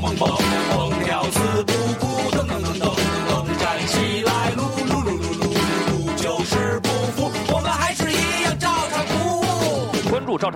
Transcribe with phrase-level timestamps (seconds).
[0.00, 0.37] 蹦蹦蹦，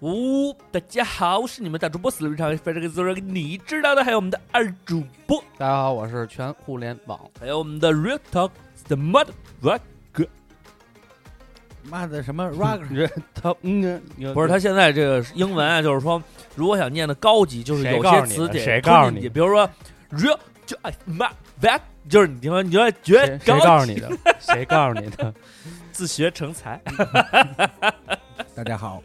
[0.00, 7.18] 呜、大家好，我是你们大主播四六长，非这个做这个你知道的，还有我们的二主播，大家好，我是全互联网。
[7.40, 8.50] 还有我们的 Real Talk
[8.88, 9.28] 的 Mud
[9.62, 9.80] Rock。
[11.86, 12.80] 妈的什么 rock
[13.34, 14.00] 他嗯，
[14.32, 16.22] 不是，他现在这个英文啊，就是说，
[16.54, 19.68] 如果想念的高级，就是有些词得谁告诉你，比如说
[20.10, 24.10] real 就哎妈 that，就是你听说，你觉得谁告诉你的？
[24.38, 25.34] 谁告诉你的？
[25.94, 26.80] 自学成才。
[28.54, 29.00] 大家好，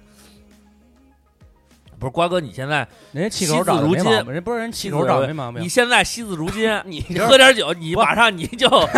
[2.00, 5.70] 不是瓜哥，你现在人家气口长得没毛病，人不是人气口长得没毛病你。
[5.70, 8.68] 现在惜字如金， 你你喝点酒，你马上你就，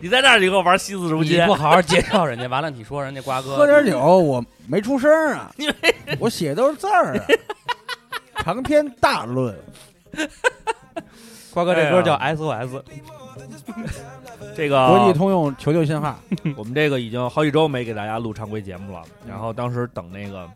[0.00, 5.54] 你在那儿你给我玩惜字如金你，不好好介绍人家，完了你说人家瓜哥喝点酒，我没出声啊，
[6.18, 7.24] 我写都是字儿啊，
[8.42, 9.54] 长篇大论，
[11.52, 12.82] 瓜哥这歌叫 SOS，
[14.56, 16.18] 这个国际通用求救信号，
[16.56, 20.48] 我们这个已经好几周没给大家录常规节目了，然后当时等那个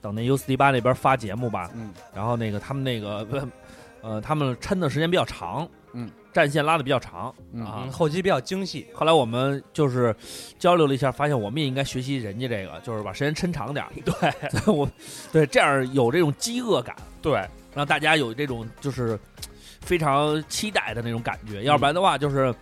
[0.00, 3.26] 等那 U 四 D 八那边发节目吧，嗯，然后那个他们那个
[4.02, 7.64] 呃，他们抻的时间比较长，嗯，战线拉的比较长嗯。
[7.64, 7.82] 啊。
[7.84, 7.90] 嗯，。
[7.90, 8.86] 后期比较精细。
[8.92, 10.14] 后来我们就是
[10.58, 13.90] 交流了一下，发现我们也应该学习人家这个，就是把时间抻长点儿。
[14.04, 14.88] 对，我
[15.32, 17.44] 对这样有这种饥饿感，对，
[17.74, 19.18] 让大家有这种就是
[19.86, 21.62] 非常期待的那种感觉。
[21.62, 22.54] 要不然的话，就是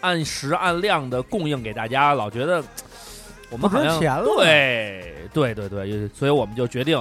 [0.00, 2.60] 按时按量的供应给大家，老觉得
[3.50, 7.00] 我们好像钱了对对对对，所以我们就决定，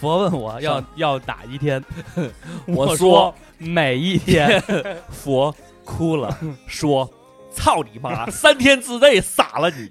[0.00, 1.84] 佛问我要要哪一天，
[2.66, 4.62] 我说说每一天。
[5.12, 5.54] 佛
[5.84, 6.34] 哭了，
[6.66, 7.10] 说。
[7.58, 8.28] 操你妈！
[8.28, 9.88] 三天之内撒了你，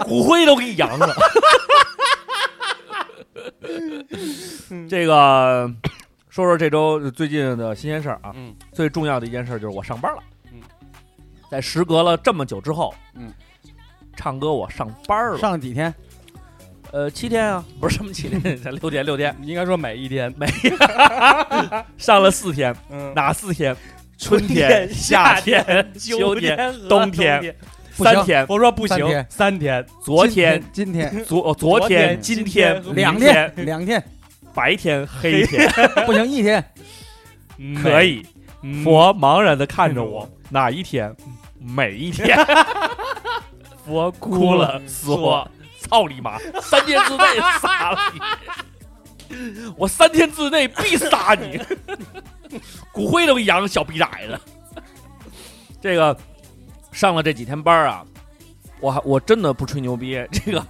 [0.00, 1.14] 骨灰都给你扬了。
[4.88, 5.70] 这个
[6.32, 10.22] 说说这周最近的新鲜事儿啊，嗯，最重要的一件事就是我上班了。
[10.50, 10.62] 嗯，
[11.50, 13.30] 在时隔了这么久之后，嗯，
[14.16, 15.36] 唱歌我上班了。
[15.36, 15.92] 上了几天，
[16.90, 20.46] 呃七天啊，不是什么七天，才六天六天，应该说每一天，每
[21.98, 23.76] 上了四天，嗯，哪四天？
[24.16, 26.56] 春天、夏天、秋天、
[26.88, 27.56] 冬天天，
[27.90, 28.46] 三天。
[28.48, 34.02] 我说不行三天，昨天、今天、昨哦昨天、今天、两、天、两天，
[34.54, 35.68] 白天、黑天，
[36.06, 36.64] 不行一天，
[37.82, 38.26] 可以。
[38.64, 41.12] 嗯佛茫然的看着我，哪一天？
[41.58, 42.38] 每一天。
[43.84, 46.38] 佛哭了，说：“操你妈！
[46.60, 47.24] 三天之内
[47.60, 47.98] 杀了
[49.28, 51.60] 你，我三天之内必杀你，
[52.92, 54.40] 骨灰都给扬小逼崽子。”
[55.82, 56.16] 这个
[56.92, 58.04] 上了这几天班啊，
[58.78, 60.64] 我还我真的不吹牛逼，这个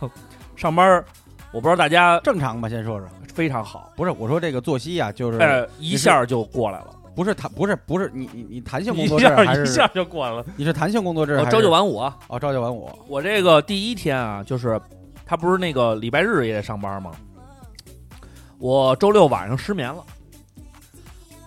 [0.56, 1.04] 上班
[1.52, 2.70] 我不知道大家正常吧？
[2.70, 6.86] 先说说，非常好，不是我说这个作息啊，就是呃，一下就过来了。
[7.14, 10.42] 不是弹，不是不是你你你弹性工作制还是下一下就过来了。
[10.56, 14.80] 你是弹性工作制还是我朝九晚五啊，哦朝九晚五，我这个第一天啊，就是
[15.26, 17.10] 他不是那个礼拜日也得上班吗？
[18.58, 20.04] 我周六晚上失眠了，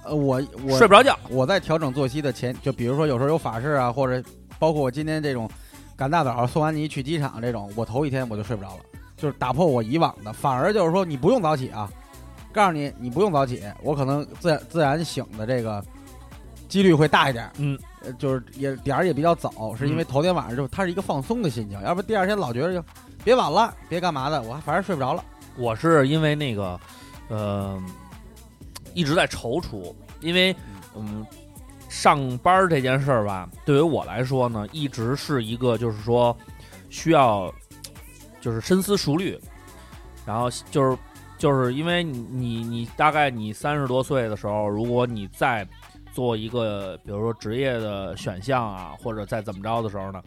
[0.04, 1.18] 呃我我睡不着觉。
[1.30, 4.24] 我在调整作息的前，就比如说有时候有法事啊，或者
[4.60, 5.50] 包括我今天这种
[5.96, 8.84] 赶大早送完你去机场这种，我头一天我就睡不着了，
[9.26, 11.90] 就是打破我以往的，反而就是说你不用早起啊，
[12.54, 15.84] 告诉你你不用早起，我可能自然自然醒的这个
[16.68, 22.86] 几率会大一点，嗯呃，就是也点儿也比较早，是因为头天晚上就它是一个放松的心情，要不第二天老觉得就
[23.24, 25.24] 别晚了，别干嘛的，我还反正睡不着了。
[25.58, 26.80] 我是因为那个，
[27.30, 27.82] 呃，
[28.94, 29.92] 一直在踌躇，
[30.22, 30.56] 因为
[30.96, 31.26] 嗯，
[31.90, 36.38] 上班这件事儿吧，对于我来说呢，一直是一个就是说
[36.92, 37.52] 需要
[38.46, 39.36] 就是深思熟虑，
[40.24, 40.96] 然后就是
[41.36, 45.68] 就是因为你你你大概你三十多岁的时候，如果你再
[46.14, 50.22] 做一个比如说职业的选项啊，或者再怎么着的时候呢，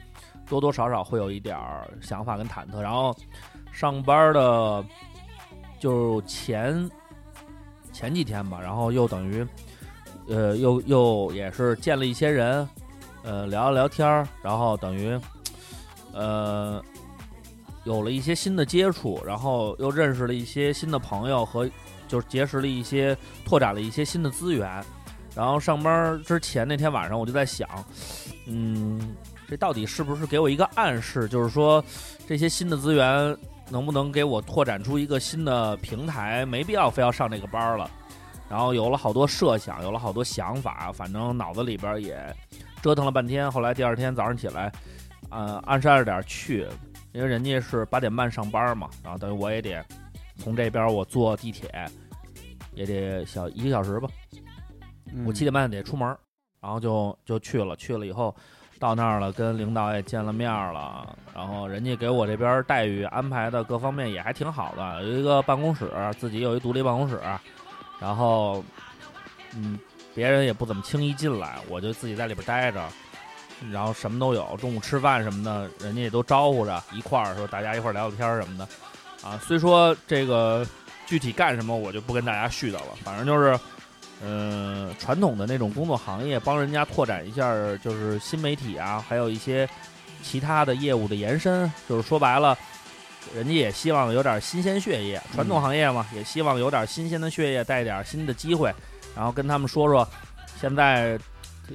[0.48, 1.56] 多多少少会有一点
[2.00, 2.80] 想法跟忐忑。
[2.80, 3.14] 然后
[3.70, 4.84] 上班的
[5.78, 6.90] 就前
[7.92, 9.46] 前几天吧，然后又等于
[10.28, 12.68] 呃又又也是见了一些人，
[13.22, 15.16] 呃聊了聊天儿，然后等于
[16.12, 16.82] 呃
[17.88, 21.66] 有了一些新的接触，然后又认识了一些新的朋友和
[22.06, 24.84] 就是结识了一些拓展了一些新的资源。
[25.34, 27.66] 然后上班之前那天晚上我就在想，
[28.46, 29.16] 嗯，
[29.48, 31.82] 这到底是不是给我一个暗示，就是说
[32.26, 33.34] 这些新的资源
[33.70, 36.44] 能不能给我拓展出一个新的平台？
[36.44, 37.90] 没必要非要上这个班了。
[38.50, 42.18] 然后有了好多设想，有了好多想法，反正脑子里边也
[42.82, 43.50] 折腾了半天。
[43.50, 44.70] 后来第二天早上起来，
[45.30, 46.66] 呃，按时按着点去，
[47.12, 49.84] 因为人家是八点半上班嘛，然后等于我也得
[50.36, 51.70] 从这边我坐地铁
[52.74, 54.08] 也得小一个小时吧。
[55.26, 56.18] 我七点半得出门儿，
[56.60, 57.74] 然后就就去了。
[57.76, 58.34] 去了以后，
[58.78, 61.16] 到那儿了，跟领导也见了面了。
[61.34, 67.18] 然后人家给我这边待遇安排的各方面也还挺好的，有一个办公室，自己有一独立办公室。
[67.98, 68.62] 然后，
[69.56, 69.78] 嗯，
[70.14, 72.86] 别人也不怎么轻易进来，我就自己在里边待着。
[73.72, 78.68] 然后什么都有，中午吃饭什么的，人家也都招呼着一块儿说大家一块儿聊聊天儿什么的。
[79.26, 80.66] 啊，虽说这个
[81.06, 83.58] 具体干什么我就不跟大家絮叨了，反正就是。
[84.20, 89.68] 嗯，传统的那种工作行业，帮人家拓展一下，就是新媒体啊，还有一些
[90.24, 91.72] 其他的业务的延伸。
[91.88, 92.58] 就是说白了，
[93.32, 95.22] 人家也希望有点新鲜血液。
[95.32, 98.74] 传统行业嘛，也希望有点新鲜的血液，带点新的机会，
[99.14, 100.04] 然后跟他们说说，
[100.60, 101.16] 现在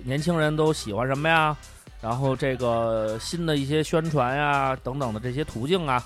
[0.04, 1.56] 年轻人都喜欢什么呀？
[2.04, 6.04] 然后这个新的一些宣传呀，等等的这些途径啊。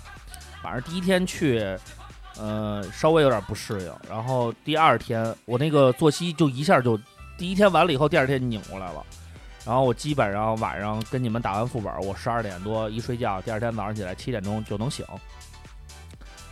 [0.62, 1.78] 反正第一天去。
[2.40, 6.96] 呃，稍微有点不适应，然后第二天我那个作息就一下就，
[7.36, 9.04] 第一天完了以后，第二天拧过来了，
[9.66, 15.04] 然后我基本上晚上跟你们打完副本，我十二点多一睡觉，第二天早上起来七点钟就能醒，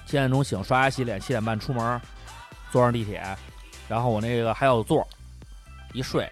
[0.08, 2.02] 七点钟醒，刷牙洗脸，七点半出门，
[2.72, 3.24] 坐上地铁，
[3.88, 5.08] 然后我那个还有座，
[5.94, 6.28] 一睡，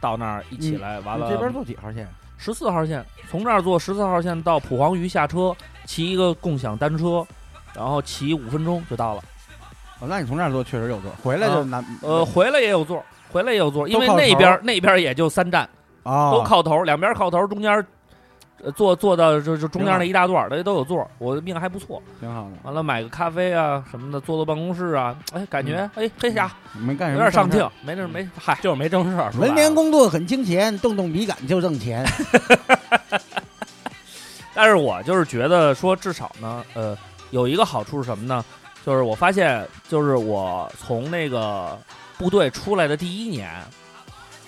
[0.00, 2.06] 到那儿一起来完了，这边坐几号线？
[2.42, 5.54] 十四号线，从这儿坐十四号线到蒲黄榆下车，
[5.84, 7.24] 骑一个共享单车。
[7.74, 9.22] 然后骑五分钟就到了，
[9.98, 11.82] 哦，那你从这儿坐确实有座，回来就难。
[12.02, 15.66] 呃，回来也有座，回来也有座，因为那边那边也就三站，
[16.04, 17.82] 都靠头，两边靠头，中间
[18.70, 21.08] 坐坐到就就中间那一大段，那都有座。
[21.18, 22.50] 我的命还不错，挺好的。
[22.62, 29.32] 完了买个咖啡啊什么的，坐坐办公室啊，哎，感觉哎嘿呀，没干什么，有点上镜，没那没嗨，就是没正事儿。
[29.40, 32.06] 文联工作很清闲，动动笔杆就挣钱。
[34.54, 36.96] 但是我就是觉得说，至少呢，呃。
[37.32, 38.44] 有一个好处是什么呢？
[38.84, 41.78] 就是我发现，就是我从那个
[42.18, 43.50] 部队出来的第一年，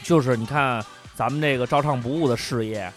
[0.02, 0.84] 就是你看
[1.14, 2.92] 咱们这个照唱不误的事业，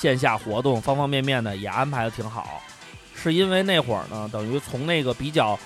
[0.00, 2.62] 线下活动方方面面的也安排的挺好。
[3.14, 5.58] 是因为那会儿呢，等于从那个比较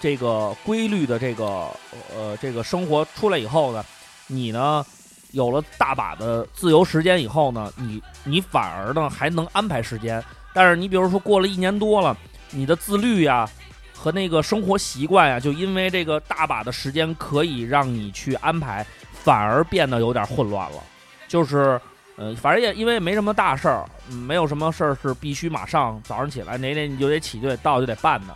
[0.00, 1.68] 这个规律的这个
[2.14, 3.84] 呃这个生活出来以后呢，
[4.26, 4.84] 你呢
[5.32, 10.24] 有了大把的自由时间以后呢，你你反而呢还能安排时间。
[10.54, 12.16] 但是你比如说过了一年多了。
[12.56, 13.50] 你的自律呀，
[13.92, 20.78] 和那个生活习惯呀，就因为这个大把的时间可以让你去安排，反而变得有点混乱了。
[21.26, 21.80] 就是，
[22.16, 28.34] 呃，反正也因为没什么大事儿，没有什么事儿是必须马上早上起来哪哪你就得起就得到就得办的，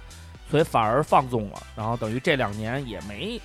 [0.51, 1.63] 所以反而放纵了。
[1.77, 3.41] 然后等于这两年也没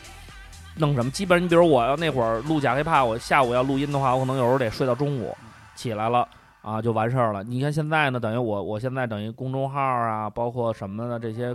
[0.76, 5.36] 弄什么，基本你比如我要那会儿录假黑怕，我下午要录音的话，我可能有时候得睡到中午，
[5.76, 6.28] 起来了。
[6.64, 7.44] 啊，就完事儿了。
[7.44, 11.54] 你看现在呢，等于我，我现在等于公众号啊，包括什么的这些，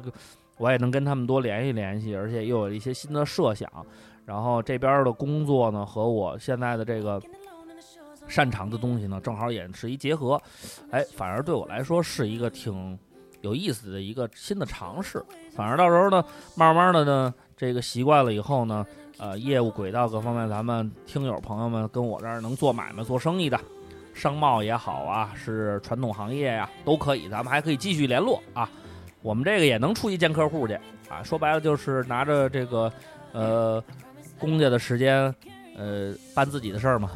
[0.58, 3.66] 我也能跟他们多联系联系，而且又有一些新的设想。
[4.26, 7.18] 然后这边的工作呢，和我现在的这个
[8.28, 10.40] 擅长的东西呢，正好也是一结合。
[10.90, 12.98] 哎，反而对我来说是一个挺
[13.40, 15.24] 有意思的一个新的尝试。
[15.54, 18.86] 反而到时候呢，慢慢的呢，这个习惯了以后呢，
[19.18, 23.58] 呃，业务轨道各方面，咱们听友朋友们跟我这儿能做买卖做生意的。
[24.14, 28.68] 商贸也好啊，是传统行业呀，都可以，咱们还可以继续联络啊。
[29.22, 30.74] 我们这个也能出去见客户去
[31.08, 31.22] 啊。
[31.22, 32.92] 说白了就是拿着这个
[33.32, 33.82] 呃
[34.36, 35.32] 公家的时间
[35.78, 37.10] 呃办自己的事儿嘛。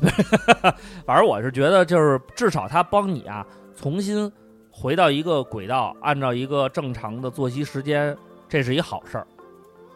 [1.05, 3.45] 反正我是觉得就是至少他帮你啊
[3.77, 4.31] 重新
[4.71, 8.17] 回到一个轨道，按照一个正常的作息时间，
[8.49, 9.27] 这是一好事儿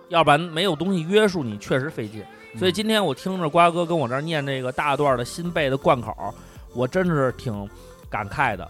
[0.08, 2.22] 要不然没有东西约束你，确实费劲。
[2.58, 6.34] 所以今天我听着瓜哥跟我这儿念这个大段的新背的贯口，
[6.74, 7.68] 我真是挺
[8.08, 8.66] 感慨的。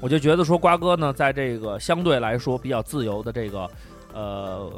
[0.00, 3.70] 我就觉得说瓜哥呢，在这个相对来说比较自由的这个
[4.12, 4.70] 呃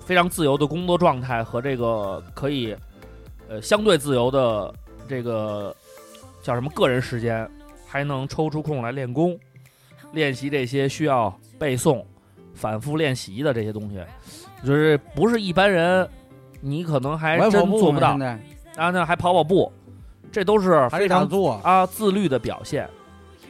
[0.00, 2.76] 非常自由的工作状态和这个可以
[3.48, 4.74] 呃相对自由的
[5.08, 5.74] 这个
[6.42, 7.48] 叫什么个人时间，
[7.86, 9.38] 还能抽出空来练功，
[10.12, 12.04] 练习这些需要背诵、
[12.54, 14.00] 反复练习的这些东西，
[14.64, 16.08] 就是不是一般人，
[16.60, 18.40] 你可能还真做不到现在
[18.76, 18.90] 啊。
[18.90, 19.72] 那还跑跑步，
[20.32, 22.88] 这都是非常做，啊自律的表现。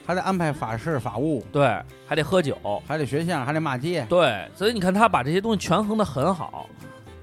[0.07, 1.67] 还得安排法事法务，对，
[2.07, 4.07] 还得喝酒，还得学相声，还得骂街。
[4.09, 6.69] 对，所以你看他把这些东西权衡的很好。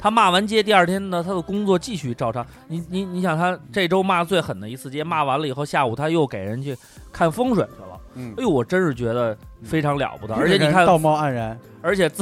[0.03, 2.45] 他骂完街，第二天呢，他的工作继续照常。
[2.67, 6.75] 你你你想，他这周骂最狠的一次街，骂完了以后，下午他又给人去
[7.09, 7.97] 看风水去了。
[8.15, 12.21] 嗯哎，呦，我真是觉得非常了不得，而且你看，道貌岸然，而且自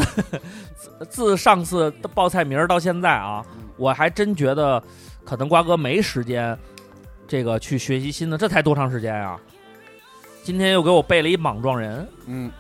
[0.76, 3.44] 自自上次报菜名到现在啊，
[3.78, 4.80] 我还真觉得
[5.26, 6.56] 可能瓜哥没时间
[7.28, 9.40] 这个去学习新的，这才多长时间啊？
[10.44, 12.52] 今天又给我背了一莽撞人，嗯，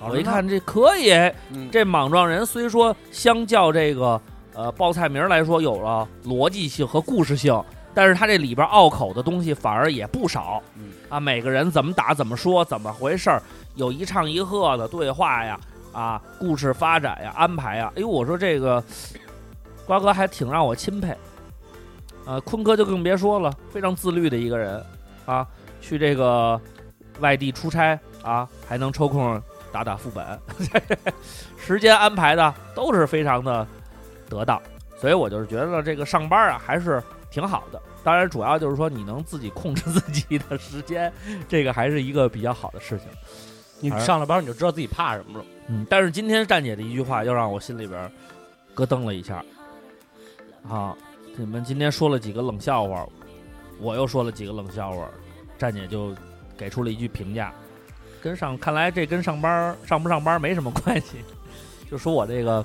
[0.00, 1.12] 我一看这可以，
[1.50, 4.18] 嗯，这莽撞人虽说相较这个
[4.54, 7.62] 呃报菜名来说有了逻辑性和故事性，
[7.94, 10.62] 但是它这里边拗口的东西反而也不少。
[10.76, 13.42] 嗯啊，每个人怎么打、怎么说、怎么回事儿，
[13.74, 15.60] 有一唱一和的对话呀，
[15.92, 17.92] 啊，故事发展呀、安排呀。
[17.96, 18.82] 哎呦，我说这个
[19.86, 21.14] 瓜哥还挺让我钦佩。
[22.24, 24.82] 呃，坤哥就更别说了，非常自律的一个人
[25.26, 25.46] 啊，
[25.80, 26.58] 去这个
[27.20, 30.40] 外地出差啊，还能抽空打打副本，
[31.58, 33.66] 时间安排的都是非常的
[34.32, 34.60] 得到，
[34.96, 37.80] 所以我就是觉得这个上班啊还是挺好的。
[38.02, 41.12] 当然，主要就是说你能自己控制自己的时间，
[41.48, 43.06] 这个还是一个比较好的事情。
[43.78, 45.44] 你上了班你就知道自己怕什么了。
[45.68, 48.10] 嗯，但是今天站姐的一句话又让我心里边
[48.74, 49.44] 咯噔了一下。
[50.68, 50.96] 啊，
[51.36, 53.06] 你们今天说了几个冷笑话，
[53.80, 55.08] 我又说了几个冷笑话，
[55.58, 56.14] 站姐就
[56.56, 57.52] 给出了一句评价，
[58.20, 61.18] 跟上看来这跟上班上不上班没什么关系，
[61.90, 62.64] 就说我这个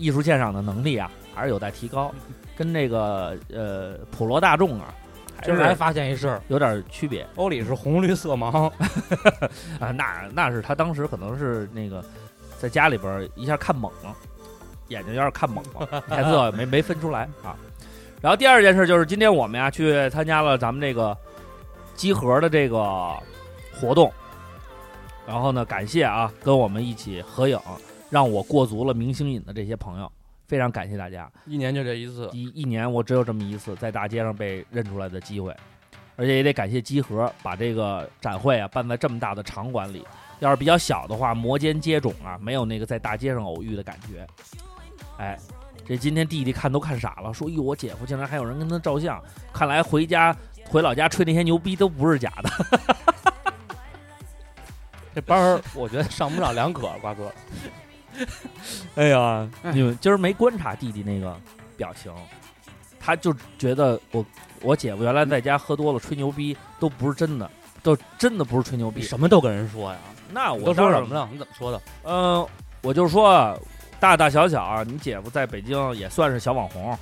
[0.00, 2.12] 艺术鉴赏的能力啊还是有待提高，
[2.56, 4.94] 跟这个呃普罗大众啊
[5.36, 7.26] 还今儿还是发现一事儿，有点区别。
[7.36, 8.70] 欧里是红绿色盲，
[9.78, 12.04] 啊，那那是他当时可能是那个
[12.58, 14.14] 在家里边一下看懵了，
[14.88, 17.56] 眼睛有点看懵了，颜色没没分出来啊。
[18.20, 21.16] 然后第二件事就是今天我们呀去参加了咱们这个
[21.94, 23.16] 集合的这个
[23.72, 24.12] 活动，
[25.26, 27.58] 然后呢感谢啊跟我们一起合影，
[28.10, 30.12] 让我过足了明星瘾的这些朋友，
[30.46, 31.30] 非常感谢大家。
[31.46, 32.28] 一年就这一次。
[32.32, 35.56] 一一年我只有这么一次在大街上被认出来的机会，
[36.16, 40.04] 而且也得感谢集合把这个展会啊办在这么大的场馆里。
[40.40, 44.26] 要是比较小的话，摩肩接踵啊，没有那个在大街上偶遇的感觉。
[45.18, 45.38] 哎，
[45.86, 52.50] 这今天弟弟看都看傻了，说：“哟，我姐夫竟然还有人跟他照相，看来回家回老家吹那些牛逼都不是假的。
[55.14, 57.30] 这班儿我觉得上不上两可，瓜哥。”
[58.96, 61.36] 哎呀，哎你们今儿没观察弟弟那个
[61.76, 62.12] 表情，
[62.98, 64.24] 他就觉得我
[64.62, 67.50] 我姐夫原来在家喝多了吹牛逼都不是真的，
[67.82, 69.06] 都真的不是吹牛逼你。
[69.06, 69.98] 什么都跟人说呀？
[70.32, 71.28] 那我你都说什么了？
[71.32, 71.80] 你怎么说的？
[72.04, 72.46] 嗯、
[72.82, 73.56] 我就说啊
[73.98, 76.96] 大大小小啊，你姐夫在北京也算是小网红，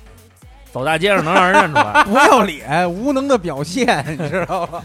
[0.71, 2.03] 走大街上能让人认出来。
[2.09, 4.83] 不要脸，无能的表现，你知道吧？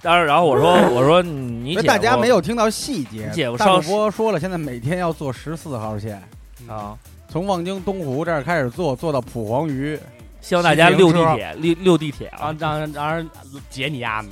[0.00, 3.56] 当然，然后我说 我说你姐夫大家没有听到细节姐夫。
[3.56, 6.22] 大上主播说了，现在每天要坐十四号线，
[6.68, 6.96] 啊，
[7.28, 9.98] 从望京东湖这儿开始坐，坐到蒲黄榆。
[10.40, 13.28] 希望大家溜地铁溜溜地铁啊啊，，让人让人
[13.68, 14.28] 解你丫的。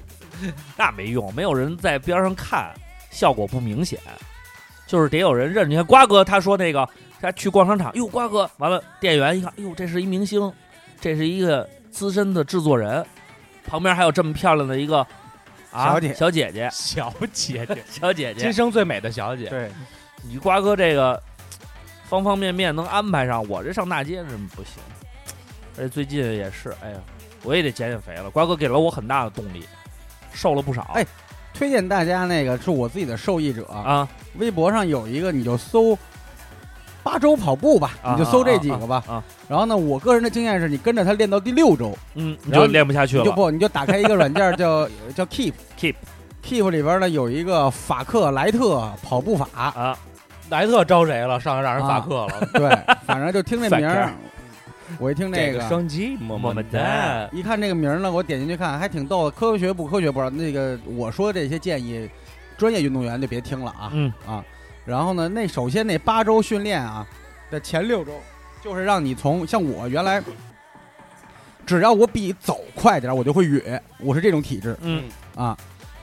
[0.76, 2.72] 那没用，没有人在边上看，
[3.10, 4.00] 效果不明显。
[4.86, 5.68] 就是得有人认。
[5.68, 6.88] 你看瓜哥他说那个，
[7.20, 10.50] 他去逛商场，哟，瓜哥，完了，店员一看，哟，这是一明星，
[10.98, 13.04] 这是一个资深的制作人，
[13.70, 14.98] 旁边还有这么漂亮的一个
[15.70, 19.48] 啊小姐小姐姐，小姐姐，小姐姐 今，生最美的小姐。
[19.48, 19.70] 对，
[20.28, 21.22] 你瓜哥这个
[22.08, 24.82] 方方面面能安排上，我这上大街真不行。
[25.78, 26.98] 而且最近也是，哎呀，
[27.44, 28.28] 我也得减减肥了。
[28.28, 29.64] 瓜哥给了我很大的动力，
[30.32, 30.90] 瘦了不少。
[30.94, 31.06] 哎
[31.52, 34.08] 推荐大家那个是我自己的受益者，啊，
[34.38, 35.96] 微博上有一个，你就搜
[37.02, 39.02] 八周跑步吧，啊你就搜这几个吧。
[39.06, 43.22] 啊啊然后呢，我个人的经验是你跟着他练到第六周，嗯，你就练不下去了。
[43.22, 45.94] 你就不，你就打开一个软件叫叫 Keep Keep
[46.44, 49.98] Keep 里边呢有一个法克莱特跑步法，啊，
[50.50, 51.40] 莱特招谁了？
[51.40, 52.48] 上来让人法克了。
[52.52, 52.68] 对，
[53.04, 54.12] 反正就听这名儿，
[54.98, 55.60] 我一听这个。
[55.68, 59.30] 双击么么么哒一看这个名儿呢，我点进去看，还挺逗的。
[59.30, 60.30] 科学不科学不知道。
[60.30, 62.08] 那个我说这些建议，
[62.56, 63.90] 专业运动员就别听了啊。
[63.92, 64.44] 嗯啊，
[64.90, 67.06] 然后呢，那首先那八周训练啊，
[67.48, 68.10] 的前六周，
[68.60, 70.20] 就是让你从像我原来，
[71.64, 75.04] 只要我比走快点，我就会哕，我是这种体质嗯
[75.36, 75.56] 啊。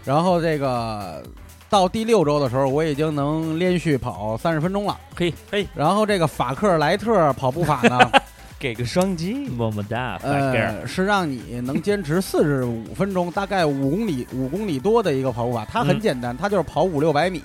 [0.06, 1.22] 然后这个
[1.70, 4.98] 到第六周的时候，我已经能连续跑三十分钟了。
[5.14, 8.00] 嘿嘿，然后这个法克莱特跑步法呢，
[8.58, 15.66] 给个双击，么么哒，呃，是让你能坚持四十五分钟，大概五公里五公里多的一个跑步法。
[15.70, 17.42] 它很嗯简单，它就是跑五六百米，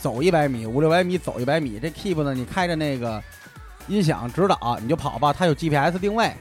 [0.00, 1.78] 走一百米，五六百米走一百米。
[1.80, 3.22] 这 Keep 呢，你开着那个
[3.88, 6.32] 音响指导，你就跑吧，它有 GPS 定位。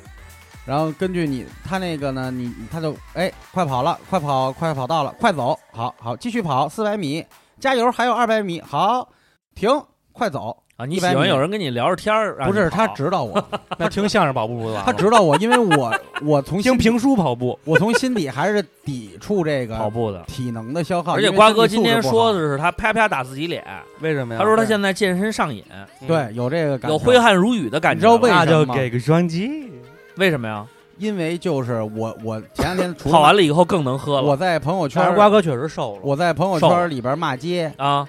[0.65, 7.23] 然后根据你，它那个呢，你它就哎，快跑了，快跑，快跑到了，快走，好好继续跑四百米，
[7.59, 9.07] 加油，还有二百米，好，
[9.53, 9.69] 停，
[10.11, 10.64] 快走。
[10.77, 10.85] 啊！
[10.85, 13.41] 你100米喜欢有人跟你聊着天儿，不是他指导我，
[13.79, 20.21] 那听相声跑步不就完了他指导我，因为我 我从心听评书跑步，我从心底还是抵触这个跑步的。
[20.27, 21.15] 体能的消耗。
[21.15, 23.63] 而且瓜哥今天说的是他啪啪打自己脸，
[24.01, 24.39] 为什么呀？
[24.39, 25.63] 他说他现在健身上瘾，
[26.05, 27.95] 对有这个感受有挥汗如雨的感觉。
[27.95, 29.71] 你知道为那什么吗就给个双击。
[30.17, 30.65] 为什么呀？
[30.97, 37.69] 因为就是我我前两天跑完了以后更能喝了我在朋友圈但是瓜哥确实瘦了，我在朋友圈里边骂街。
[37.75, 38.07] 啊，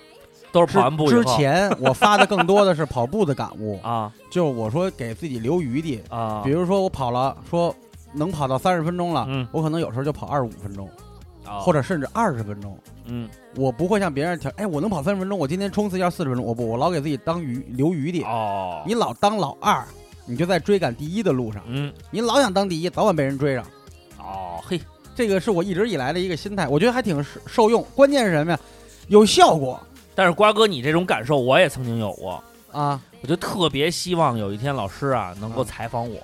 [0.57, 4.13] 都是之跑完步之前我发的更多的是跑步的感悟， 啊。
[4.31, 6.43] 就是我说给自己留余地，啊。
[6.45, 7.75] 比，如说我跑了，说
[8.13, 9.47] 能跑到三十分钟了，嗯。
[9.53, 10.89] 我可能有时候就跑二十五分钟，
[11.45, 11.59] 啊。
[11.61, 12.79] 或者甚至二十分钟。
[13.05, 13.29] 嗯。
[13.55, 18.23] 我不会像别人挑，哎，我能跑三十分钟，我今天冲刺要四十分钟，我不，我老给自己当余留余地。
[18.23, 19.85] 哦，你老当老二，
[20.25, 21.93] 你就在追赶第一的路上，嗯。
[22.11, 23.65] 你老想当第一，早晚被人追上。
[24.19, 24.81] 哦嘿，
[25.15, 27.85] 这个是我一直以来的一个心态，我觉得还挺受受用。
[27.95, 28.61] 关键是什么呀？
[29.09, 29.81] 有效果
[30.17, 32.43] 但是瓜哥你这种感受我也曾经有过，
[32.73, 33.01] 啊！
[33.21, 36.19] 我就特别希望有一天老师啊能够嗯采访我，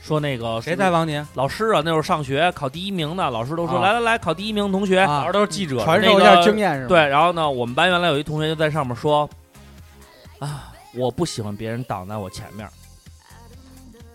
[0.00, 1.20] 说那个谁采访你？
[1.34, 5.00] 老师啊，那会儿上学考第一名的，老师都说、啊来来来，考第一名同学。
[5.00, 6.88] 啊老师都是记者，传授一下经验是吧？
[6.88, 9.28] 对，然后呢，我们班原来有一同学就在上面说，
[10.38, 12.68] 啊，我不喜欢别人挡在我前面，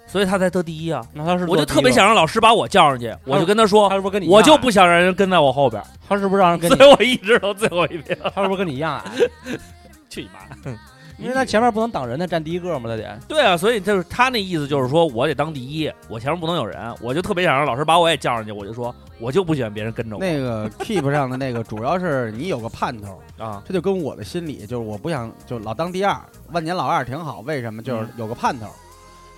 [0.08, 1.06] 所以他才得第一啊。
[1.14, 8.06] 那他是我就特别想让老师把我叫上去，我就跟他说他，是不是跟你我就不想让人跟在我后边，他是不是让人跟所以我一直都最后一名。
[8.34, 9.06] 他是不是跟你一样啊？
[10.10, 10.72] 去你妈！
[11.18, 13.20] 因为他前面不能挡人，他占第一个嘛，他得。
[13.26, 23.64] 对啊，所以就是他那意思就是说我得当第一，我前面不能有人，我就特别想让老师把我也叫上去，我就说我就不喜欢别人跟着我那个 keep 上的那个，主要是你有个盼头，啊。
[23.66, 26.20] 这就跟我的心理就是我不想就老当第二，
[26.52, 27.40] 万年老二挺好。
[27.46, 27.82] 为什么？
[27.82, 28.68] 就是嗯有个盼头。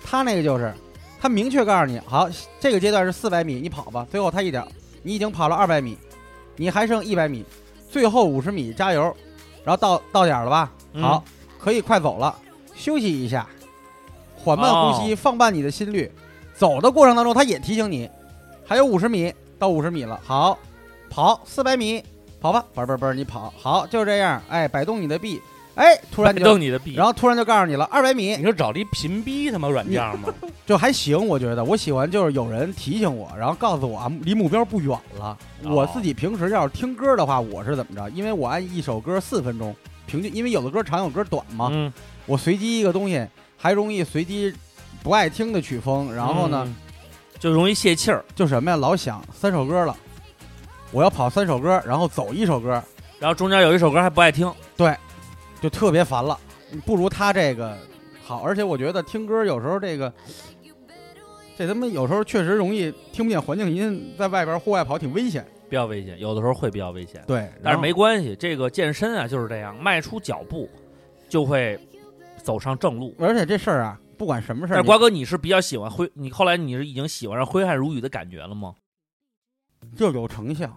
[0.04, 0.72] 他那个就是，
[1.20, 4.06] 他明确告诉你，好，这个阶段是四百米，你跑吧。
[4.10, 4.66] 最后他一点，
[5.02, 5.96] 你已经跑了二百米，
[6.56, 7.44] 你还剩一百米，
[7.90, 9.02] 最后五十米加油，
[9.64, 10.72] 然后到到点儿了吧？
[10.92, 11.22] 嗯好，
[11.58, 12.34] 可以快走了，
[12.74, 13.46] 休息一下，
[14.36, 16.10] 缓慢呼吸，放慢你的心率。
[16.54, 18.10] 走的过程当中，他也提醒你，
[18.64, 20.58] 还有五十米到五十米了，好，
[21.08, 22.02] 跑四百米，
[22.40, 25.40] 跑吧，嘣嘣嘣，你跑，好，就这样，哎，摆动你的臂，
[25.78, 28.36] 哎，突然摆就，动你的逼，然后突然就告诉你了，二百米。
[28.36, 30.28] 你说找了一屏蔽他妈软件吗？
[30.66, 35.38] 就还行，我觉得我喜欢就是有人提醒我，然后告诉我啊，离目标不远了。
[35.62, 35.74] 哦。
[35.76, 38.10] 我自己平时要是听歌的话，我是怎么着？
[38.10, 39.72] 因为我按一首歌四分钟
[40.06, 41.92] 平均，因为有的歌长，有歌短嘛，嗯，
[42.26, 43.24] 我随机一个东西，
[43.56, 44.52] 还容易随机
[45.04, 46.74] 不爱听的曲风，然后呢，嗯。
[47.38, 49.96] 就容易泄气儿，就什么呀，老想三首歌了，
[50.90, 52.82] 我要跑三首歌，然后走一首歌，
[53.20, 54.52] 然后中间有一首歌还不爱听，
[55.60, 56.38] 就特别烦了。
[56.84, 57.76] 不如他这个
[58.22, 60.12] 好，而且我觉得听歌有时候这个，
[61.56, 65.46] 这他妈有时候确实容易听不见环境音，在外边户外跑挺危险。
[65.70, 70.66] 比较危险，有的时候会比较危险，对，但是没关系，这个健身啊就是这样，迈出脚步
[71.28, 71.78] 就会
[72.42, 73.14] 走上正路。
[73.18, 78.74] 而且这事儿啊，不管什么事儿，但瓜哥，你是比较喜欢挥，你后来你是已经喜欢上挥汗如雨的感觉了吗？
[79.82, 80.74] 你就有成效。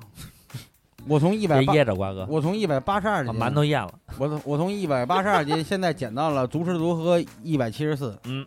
[1.07, 3.93] 我从一百噎着，瓜哥，我从一百八十二把斤，馒头咽了。
[4.17, 8.17] 我从我从一百八十二斤，现在减到了足吃足喝一百七十四。
[8.25, 8.45] 嗯，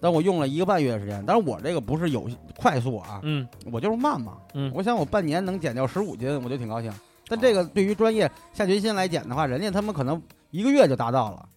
[0.00, 4.38] 但我用了一个半月的时间，但是我这个不是有快速啊，嗯我就是慢嘛。
[4.54, 6.92] 嗯我想我半年能减掉十五斤，我就挺高兴。
[7.28, 11.48] 但这个对于专业下决心来减的话，人家他们可能一个月就达到了，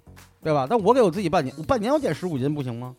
[0.42, 0.66] 对吧？
[0.70, 2.96] 但我给我自己半年，我半年我减十五斤不行吗？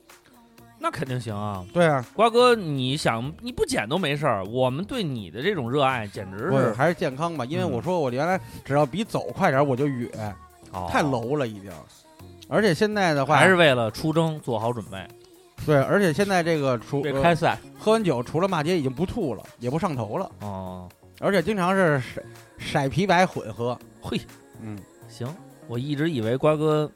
[0.78, 7.44] 那肯定行啊，对啊，瓜哥，你想你不减都没事儿，我们对你的这种热爱简直是还是健康吧？
[7.44, 10.08] 因为嗯我说我原来只要比走快点儿我就哕，
[10.88, 11.70] 太哦 low 了已经。
[12.48, 15.06] 而且现在的话，还是为了出征做好准备。
[15.66, 20.88] 对，而且现在这个除开赛，喝完酒除了骂街已经不吐了，也不上头了，哦，
[21.20, 22.22] 而且经常是色
[22.58, 23.78] 色啤白混合。
[24.00, 24.18] 嘿，
[24.62, 25.26] 嗯，行，
[25.66, 26.90] 我一直以为瓜哥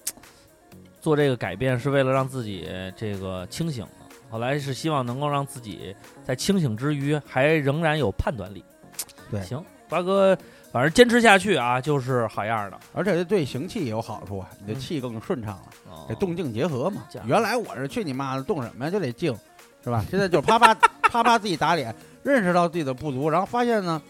[1.03, 8.65] 做这个改变是为了让自己这个清醒的，后来是希望能够让自己在清醒之余还仍然有判断力。
[9.29, 10.39] 对行，瓜哥
[10.71, 12.79] 反正坚持下去啊，就是好样的。
[12.93, 19.37] 而且这对行气也有好处啊，你的嗯气更顺畅了，哦这动静结合嘛原来我是去你妈的动什么呀，就得静，
[19.83, 20.05] 是吧？
[20.09, 20.73] 现在就啪啪
[21.11, 24.01] 啪啪自己打脸，认识到自己的不足，然后发现呢，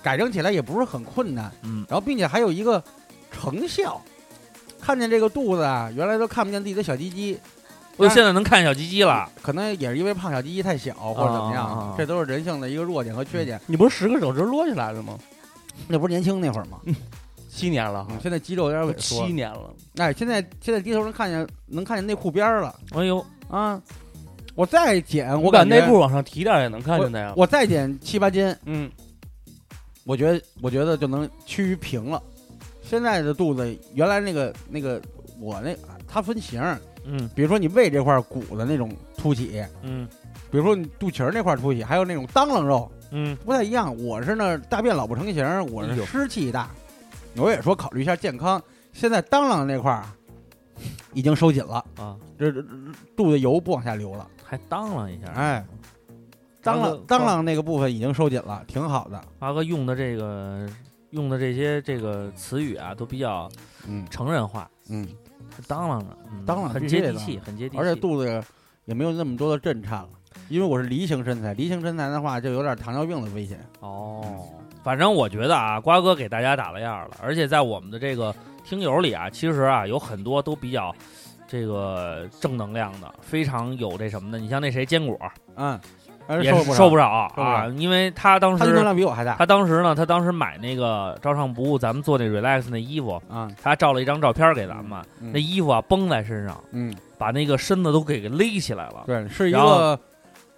[0.00, 2.80] 改正起来也不是很困难，嗯，然后并且还有一个
[3.32, 4.00] 成效。
[4.90, 7.38] 看见这个肚子啊，原来都看不见自己的小鸡鸡，
[7.96, 9.30] 我现在能看见小鸡鸡了。
[9.40, 13.60] 可能也是因为胖小鸡鸡太小或者怎么样，啊啊啊这都是人性的一个弱点和缺点。
[13.66, 15.16] 你不是十个手指摞起来了吗？
[15.86, 16.80] 那不是年轻那会儿吗？
[17.48, 19.32] 七年了嗯，现在肌肉有点萎缩七。
[19.32, 23.80] 年了，哎，现在现在低头能看见能看见内裤边儿了哎呦，啊！
[24.56, 27.32] 我再减，我感觉内裤往上提点儿也能看见的呀。
[27.36, 28.90] 我再减七八斤，嗯，
[30.02, 32.20] 我觉得我觉得就能趋于平了。
[32.90, 35.00] 现在的肚子，原来那个那个
[35.38, 35.76] 我那
[36.08, 40.08] 它分型儿，嗯比如说你胃这块儿鼓的那种凸起，嗯
[40.50, 43.96] 比如说你肚脐儿那块儿凸起，还有那种当啷肉嗯，不太一样。
[44.04, 46.68] 我是呢大便老不成形儿，我是湿气大。
[47.36, 48.60] 我也说考虑一下健康，
[48.92, 50.04] 现在当啷那块儿
[51.12, 52.60] 已经收紧了，啊，这这
[53.16, 54.26] 肚子油不往下流了。
[54.42, 55.28] 还当啷一下。
[55.36, 55.64] 哎，
[56.60, 59.22] 当啷当啷那个部分已经收紧了，挺好的。
[59.38, 60.68] 华哥用的这个
[61.10, 63.50] 用的这些这个词语啊，都比较
[63.88, 65.06] 嗯成人化，嗯，
[65.66, 67.78] 当啷着，嗯当啷很接地气，很接地气。
[67.78, 68.42] 而且肚子
[68.84, 70.08] 也没有那么多的震颤了，
[70.48, 73.58] 因为我是梨形身材，梨形身材的话就有点糖尿病的危险。
[73.80, 74.48] 哦，
[74.82, 80.94] 反正我觉得啊，瓜哥给大家打了样了，而且在我们的这个听友里啊，其实啊有很多都比较
[81.48, 84.38] 这个正能量的，非常有这什么的。
[84.38, 85.18] 你像那谁坚果
[85.56, 85.99] 嗯，而
[86.38, 93.50] 也是受不了，了受不啊，因为他当他运动时量比我还大他当时呢，他当时买那个照上不误，咱们做那 relax 那衣服，啊。
[93.62, 99.02] 他照了一张照片给咱们，嗯那衣服啊绷在身上，嗯，把那个身子都给给勒起来了。
[99.06, 99.98] 对，是一个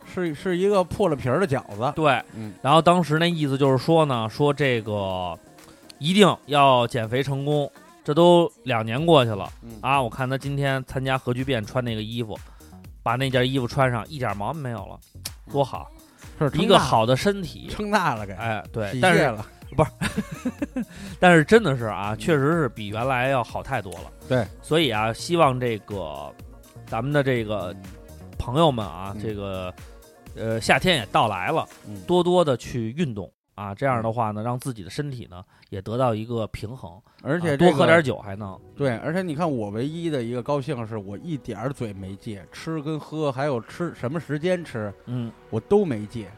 [0.05, 1.93] 是是一个破了皮儿的饺子。
[1.95, 5.39] 对，嗯然后当时那意思就是说呢，说这个
[5.99, 7.71] 一定要减肥成功，
[8.03, 10.03] 这都两年过去了、嗯啊！
[10.03, 12.37] 我看他今天参加核聚变穿那个衣服，
[13.03, 14.99] 把那件衣服穿上，一点毛病没有了，
[15.53, 15.89] 多好！
[16.39, 19.33] 是一个好的身体，撑大了给，哎，对，但是
[19.77, 19.91] 不是。
[21.21, 24.11] 但是真的是啊，确实是比原来要好太多了。
[24.29, 26.35] 对，所以啊，希望这个
[26.87, 27.73] 咱们的这个
[28.39, 29.73] 朋友们啊，嗯这个
[30.35, 38.59] 呃夏天也到来了，嗯多多的去运动啊，这样的话呢，让自己的身体呢也得到一个平衡，而且这个啊多喝点酒还能。
[38.75, 46.29] 对，而且你看，我唯一的一个高兴是我一点儿嘴没戒，吃跟喝还有吃什么时间吃，嗯，我都没戒。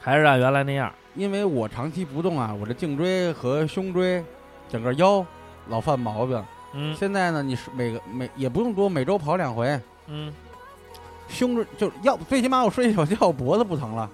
[0.00, 0.92] 还是按原来那样。
[1.14, 4.22] 因为我长期不动啊，我这颈椎和胸椎，
[4.68, 5.24] 整个腰
[5.68, 6.44] 老犯毛病。
[6.72, 10.34] 嗯现在呢，你是每个每也不用多，每周跑两回，嗯，
[11.28, 14.10] 胸椎就要最起码我睡一宿觉，我脖子不疼了。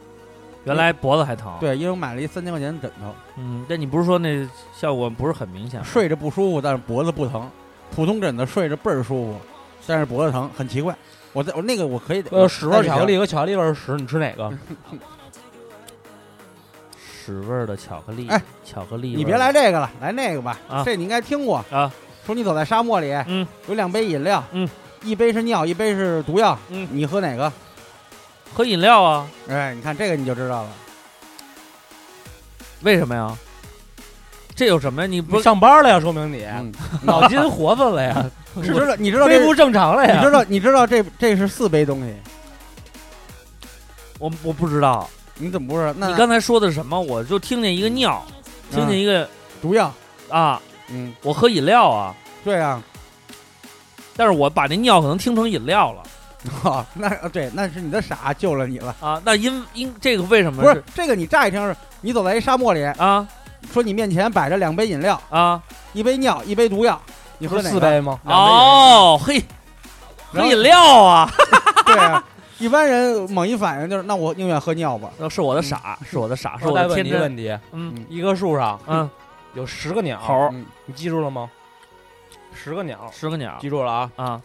[0.64, 5.86] 原来脖子还疼。，对，因为我买了一三千块钱的枕头，嗯，但你不是说那效果不是很明显吗？
[5.88, 7.48] 睡着不舒服，但是脖子不疼。
[7.94, 9.36] 普通枕头睡着倍儿舒服，
[9.86, 10.94] 但是脖子疼，很奇怪。
[11.32, 14.52] 我在我那个我可以呃，屎味儿巧克力和巧克力味儿屎，你吃哪个？
[16.96, 19.18] 屎味儿的巧克力，哎，巧克力味儿。
[19.18, 20.58] 你别来这个了，来那个吧。
[20.68, 21.92] 啊这你应该听过啊。
[22.26, 24.68] 说你走在沙漠里，嗯，有两杯饮料，嗯，
[25.02, 27.52] 一杯是尿，一杯是毒药，嗯你喝哪个？
[28.52, 29.26] 喝饮料啊？
[29.48, 30.70] 哎，你看这个你就知道了。
[32.82, 33.36] 为什么呀？
[34.54, 35.06] 这有什么呀？
[35.06, 40.18] 你不不上班了呀，说明你嗯， 脑筋活泛了呀，你知道你知道这恢复正常了呀。
[40.18, 42.14] 你知道你知道这这是四杯东西，
[44.18, 45.08] 我我不知道。
[45.42, 45.94] 你怎么不知道？
[45.96, 47.00] 那你刚才说的是什么？
[47.00, 48.22] 我就听见一个尿，
[48.70, 49.26] 听见一个
[49.62, 49.90] 毒药，
[50.28, 52.82] 啊，嗯，我喝饮料啊，对啊，
[54.16, 56.02] 但是我把那尿可能听成饮料了
[56.64, 58.94] 哦，那呃对，那是你的傻救了你了。
[59.00, 59.20] 啊。
[59.24, 63.26] 那因因这个为什么不是这个，你乍一听是，你走在一沙漠里，啊
[63.72, 65.62] 说你面前摆着两杯饮料，啊？
[65.92, 66.98] 一杯尿，一杯毒药，
[67.38, 67.74] 你喝不哪个？
[67.74, 68.18] 是四杯吗？
[68.24, 69.38] 哦，嘿，
[70.32, 71.30] 喝然后饮料啊，
[71.84, 72.24] 对啊，
[72.58, 75.10] 一般人猛一反应就是，那我宁愿喝尿吧。
[75.18, 77.04] 那是我的傻，是我的傻，是我再问我的天真。
[77.04, 79.08] 你一个问题：嗯一棵树上嗯，
[79.52, 80.50] 有十个鸟，
[80.86, 81.50] 你记住了吗？
[82.54, 84.10] 十个鸟，十个鸟记住了啊！
[84.16, 84.40] 啊，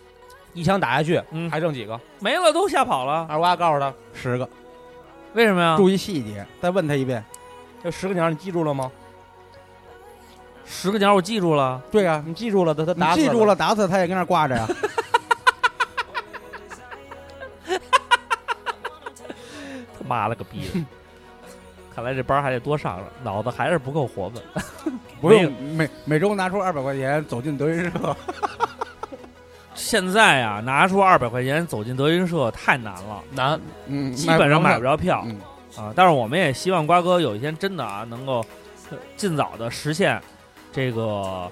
[0.56, 2.00] 一枪打下去，嗯还剩几个？
[2.20, 4.50] 没了都吓跑了，二娃告诉他，十个，
[5.34, 5.78] 为什么呀？
[5.78, 7.24] 注意细节，再问他一遍。
[7.84, 8.92] 这十个鸟你记住了吗？
[10.66, 14.68] 十个鸟我记住了，对啊，你记住了，他他你打死记住了，打死他也跟那儿挂着呀。
[17.68, 17.80] 他
[20.08, 20.84] 妈了个逼的！
[21.94, 24.42] 看来这班还得多上上，脑子还是不够活泛。
[25.22, 28.18] 不用每每周拿出二百块钱走进德云社，
[29.76, 33.60] 现在啊，拿出二百块钱走进德云社太难了，难。
[33.88, 34.96] 嗯，基本上买不着。
[34.96, 35.38] 票嗯，
[35.78, 35.94] 啊。
[35.96, 38.44] 但是我们也希望瓜哥有一天真的啊，能够
[39.18, 40.20] 尽早的实现
[40.72, 41.52] 这个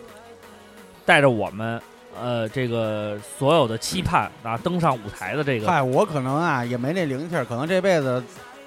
[1.06, 1.82] 带着我们
[2.22, 5.68] 呃这个所有的期盼啊登上舞台的这个。
[5.68, 8.24] 嗨，我可能啊也没那灵气儿，可能这辈子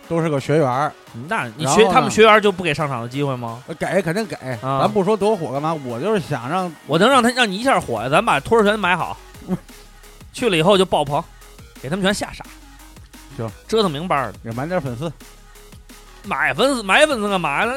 [0.09, 0.92] 都是个学员儿，
[1.29, 3.62] 那你学他们学员就不给上场的机会吗？
[3.66, 9.16] 呃给肯定给，啊咱不说多火干嘛，我就是想让我能让他让你一下火呀，咱把托儿全买好，
[10.32, 11.22] 去了以后就爆棚，
[11.80, 12.44] 给他们全吓傻。
[13.37, 15.12] 行，折腾明白儿的，也买点粉丝，
[16.24, 17.72] 买粉丝买粉丝干嘛呀？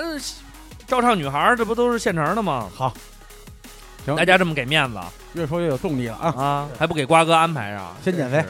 [0.88, 2.68] 照唱女孩儿这不都是现成的吗？
[2.76, 2.94] 好，
[4.06, 5.00] 行大家这么给面子
[5.34, 6.34] 越说越有动力了啊！
[6.36, 7.96] 啊，还不给瓜哥安排上？
[8.04, 8.44] 先减肥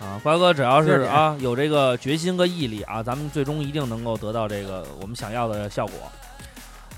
[0.00, 5.94] 啊，瓜哥只要是啊有这个决心和毅力啊，咱们最终一定能够得到这个我们想要的效果。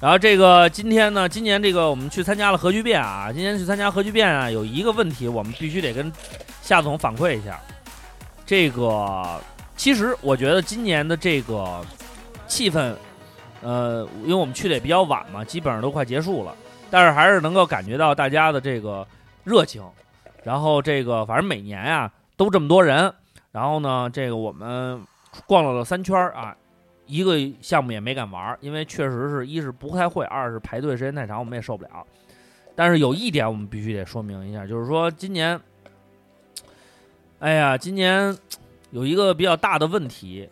[0.02, 6.12] 然后这个今天呢，今年这个我们去参加了核聚变啊，今年去参加核聚变啊，有一个问题我们必须得跟
[6.60, 7.60] 夏总反馈一下。
[8.44, 9.40] 这个
[9.76, 11.80] 其实我觉得今年的这个
[12.48, 12.92] 气氛，
[13.62, 16.52] 呃，因为我们去的也比较晚嘛，基本上都快结束了，
[16.90, 19.06] 但是还是能够感觉到大家的这个
[19.44, 19.80] 热情。
[20.42, 23.14] 然后这个反正每年啊都这么多人，
[23.52, 25.00] 然后呢，这个我们
[25.46, 26.56] 逛了了三圈啊，
[27.12, 32.06] 一个项目也没敢玩儿，因为确实是一是不太会，二是排队时间太长，我们也受不了。
[32.74, 35.60] 但是有一点我们必须得说明一下，就是说今年，
[37.38, 38.34] 哎呀，今年
[38.92, 40.48] 有一个比较大的问题，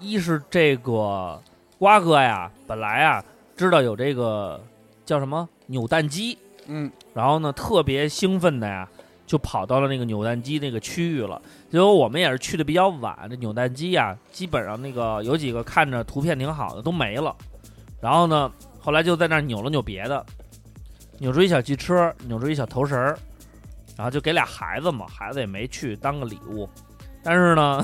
[0.00, 1.40] 一是这个
[1.78, 3.24] 瓜哥呀，本来啊
[3.56, 4.60] 知道有这个
[5.06, 8.88] 叫什么扭蛋机，嗯，然后呢特别兴奋的呀，
[9.26, 11.40] 就跑到了那个扭蛋机那个区域了。
[11.70, 17.34] 结果我们也是去的比较晚，这扭蛋机啊，基本上那个有几个看着图片挺好的都没了。
[18.00, 20.24] 然后呢，后来就在那儿扭了扭别的，
[21.18, 23.18] 扭出一小汽车，扭出一小头绳儿，
[23.96, 26.68] 然后就给俩孩子嘛，孩子也没去当个礼物。
[27.22, 27.82] 但是呢，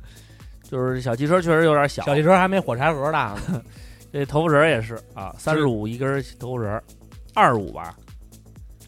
[0.64, 3.62] 就是小汽车确实有点小，小汽车还没火柴盒大呢。
[4.10, 6.82] 这头发绳儿也是啊，三十五一根儿头发绳儿，
[7.34, 7.94] 二十五吧，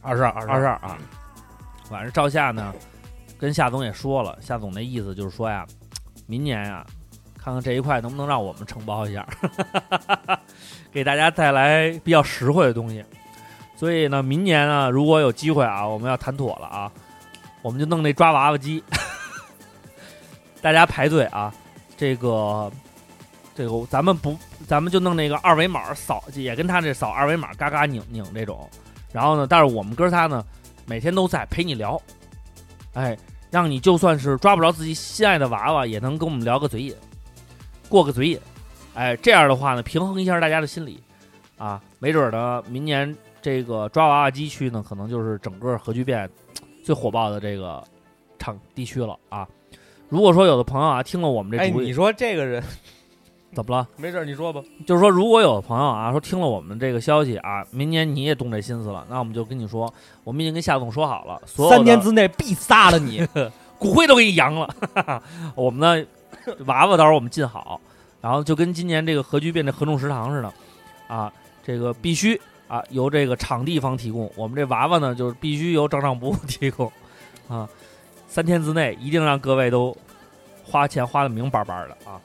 [0.00, 0.98] 二十，二二十二啊。
[1.90, 2.74] 晚上赵夏呢，
[3.38, 5.66] 跟夏总也说了，夏总那意思就是说呀，
[6.26, 6.84] 明年呀，
[7.36, 9.26] 看看这一块能不能让我们承包一下，
[10.90, 13.04] 给大家带来比较实惠的东西。
[13.76, 16.90] 所以呢，明年呢，如果有机会啊，我们要谈妥了啊，
[17.60, 18.82] 我们就弄那抓娃娃机，
[20.62, 21.52] 大家排队啊，
[21.96, 22.72] 这个
[23.54, 28.68] 这个咱们不，咱们就弄那个二维码扫，也跟他这扫二维码嘎嘎拧拧这种。
[29.12, 30.44] 然后呢，但是我们哥仨呢，
[30.86, 32.00] 每天都在陪你聊，
[32.94, 33.16] 哎，
[33.50, 36.94] 让你就算是抓不着自己心爱的娃娃，也能跟我们聊个嘴瘾，
[37.88, 38.38] 过个嘴瘾，
[38.94, 41.02] 哎，这样的话呢，平衡一下大家的心理，
[41.56, 46.28] 啊，没准儿呢，明年这个抓娃娃机区呢，可能就是整个核聚变
[46.84, 47.82] 最火爆的这个
[48.38, 49.46] 场地区了啊。
[50.08, 52.62] 如果说有的朋友啊听了我们这哎，主意，你说这个人
[53.54, 53.86] 怎么了？
[53.96, 54.60] 没事儿，你说吧。
[54.84, 59.92] 就是说，如果有朋友啊说听了我们这个消息啊，明年你也动这心思了，那我们就跟你说，
[60.24, 63.26] 我们已经跟夏总说好了，所有三年之内必杀了你。
[63.78, 64.74] 骨灰都给你扬了。
[65.54, 66.06] 我们呢，
[66.66, 67.80] 娃娃到时候我们进好，
[68.20, 70.52] 然后就跟今年这个核聚变这合众食堂似的，
[71.06, 71.30] 啊，
[71.62, 76.90] 这个必须啊由这个场地方提供，我们这娃娃呢就是必须由张尚博提供，
[77.48, 77.68] 啊，
[78.26, 79.94] 三天之内一定让各位都
[80.64, 82.18] 花钱花的明白白的啊。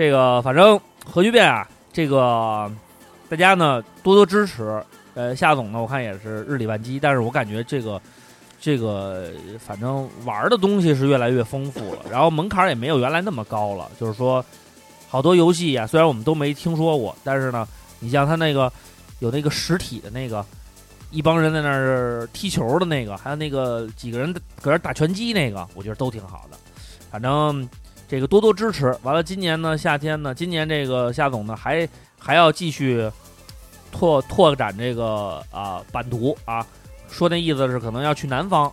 [0.00, 2.72] 这个反正核聚变啊，这个
[3.28, 4.82] 大家呢多多支持。
[5.12, 8.00] 呃，夏总呢，我看也是日理万机，但是我感觉这个
[8.58, 13.90] 这个反正玩的东西是越来越丰富了，然后门槛也没有原来那么高了。
[14.00, 14.42] 就是说，
[15.06, 18.72] 好多游戏呀、虽然我们都没听说过，但是呢，你像他那个
[19.18, 20.42] 有那个实体的那个，
[21.10, 24.32] 一帮人在那儿踢球的那个，还有那个几个人
[24.62, 26.56] 搁那儿打拳击那个，我觉得都挺好的。
[27.10, 27.68] 反正
[28.10, 28.86] 这个多多支持。
[29.04, 33.08] 完了，今年呢，夏天呢，今年这个夏总呢还还要继续
[33.92, 36.66] 拓拓展这个啊、版图啊，
[37.08, 38.70] 说那意思是可能要去南方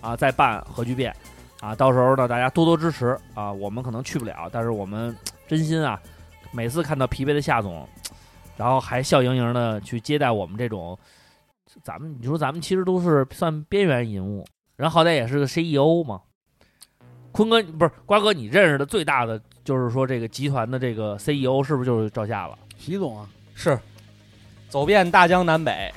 [0.00, 1.14] 啊再办核聚变
[1.60, 5.96] 啊，到时候呢大家多多支持啊，我们可能去不了，但是我们真心啊，
[6.50, 7.88] 每次看到疲惫的夏总，
[8.56, 10.98] 然后还笑盈盈的去接待我们这种，
[11.84, 16.22] 咱们你说咱们其实都是算边缘人物，人好歹也是个 CEO 嘛。
[17.32, 22.58] 坤哥不是瓜哥，你认识的最大的就是说这个集团的这个 CEO 是不是就是赵夏了？
[22.78, 23.78] 习总啊，是，
[24.68, 25.92] 走遍大江南北，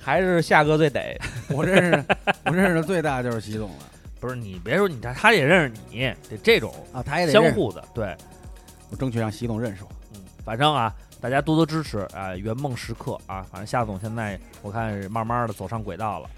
[0.00, 1.18] 还是夏哥最得。
[1.50, 2.04] 我认识
[2.44, 3.76] 我认识的最大就是习总了
[4.20, 8.16] 不是你别说你他他也认识你，得这种啊，他也得认识，相互的，对，
[8.90, 9.90] 我争取让习总认识我。
[10.14, 16.28] 嗯，反正啊，大家多多支持啊、圆梦时刻啊，反正夏总现在我看是慢慢的走上轨道了。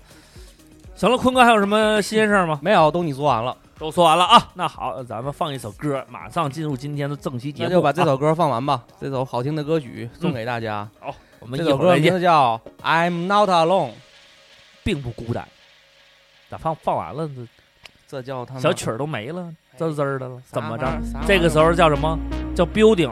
[0.95, 2.61] 行了，坤哥还有什么新鲜事儿吗？
[2.63, 3.57] 没有，都你做完了。
[3.81, 4.51] 都说完了啊。
[4.53, 7.69] 那好，咱们放一首歌，马上进入今天的正题节目。
[7.71, 8.85] 那就把这啊首歌放完吧。
[9.01, 10.87] 这首好听的歌曲送给大家。
[11.01, 13.89] 好，我们这首歌名字叫《I'm Not Alone》，
[14.85, 15.49] 并不孤单。
[16.51, 17.27] 咋放放完了？
[17.29, 17.47] 这
[18.07, 20.87] 这叫他们小曲儿都没了，滋滋儿的了，怎么着？
[21.27, 22.19] 这个时候叫什么？
[22.55, 23.11] 叫 building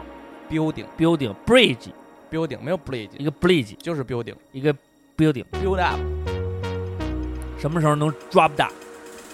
[0.51, 4.75] building building bridge，building 没有 bridge，一个 bridge，就是 building 一个
[5.17, 5.47] building。
[5.63, 5.99] build up。
[7.59, 8.71] 什么时候能 drop down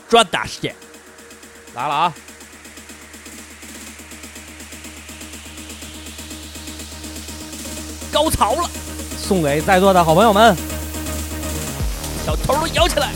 [0.08, 0.72] drop down 线？
[1.74, 2.14] 来了啊！
[8.12, 8.70] 高潮了，
[9.18, 10.56] 送给在座的好朋友们。
[12.24, 13.10] 小头都摇起来。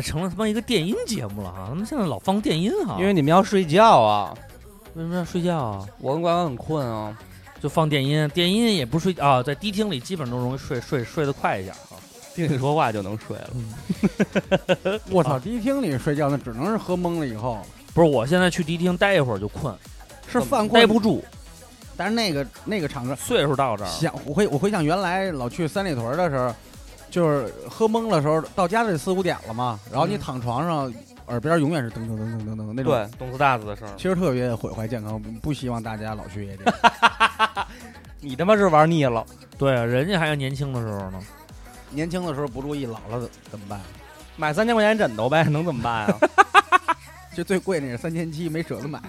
[0.00, 4.36] 在成了他妈一个电音节目了哈，他们现在老放电音哈，因为你们要睡觉啊，
[4.94, 5.86] 为什么要睡觉啊？
[5.98, 7.16] 我跟关关很困啊。
[7.58, 11.96] 就放电音，电音也不睡啊，在迪厅里基本都容易睡睡睡得快一点啊。
[12.34, 15.00] 听你说话就能睡了。
[15.08, 17.58] 我操，迪厅里睡觉那只能是喝懵了以后，
[17.94, 19.74] 不是，我现在去迪厅待一会儿就困，
[20.30, 20.86] 是犯困待。
[20.86, 21.24] 不住，
[21.96, 26.54] 但是那个那个场合，岁数到这儿了，想我回我回想原来老去三里屯的时候，
[27.10, 30.92] 就是喝懵了时候，到家得四五点了嘛，然后你嗯躺床上，
[31.26, 32.92] 耳边永远是噔噔噔噔噔噔那种。
[32.92, 33.94] 对，动次大次的声儿。
[33.96, 36.74] 其实特别毁坏健康，不希望大家老去夜店。
[38.20, 39.24] 你他妈是玩腻了。
[39.58, 41.18] 对啊，人家还有年轻的时候呢。
[41.90, 43.80] 年轻的时候不注意，老了怎怎么办？
[44.36, 46.18] 买三千块钱枕头呗， 能怎么办啊？
[47.34, 49.00] 就最贵那是三千七，没舍得买。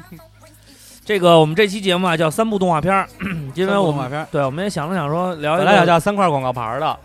[1.03, 3.07] 这个我们这期节目啊叫三部动画片儿，
[3.55, 6.99] 因为我们动画片儿对我们也想了想说聊一聊叫三块广告牌儿的，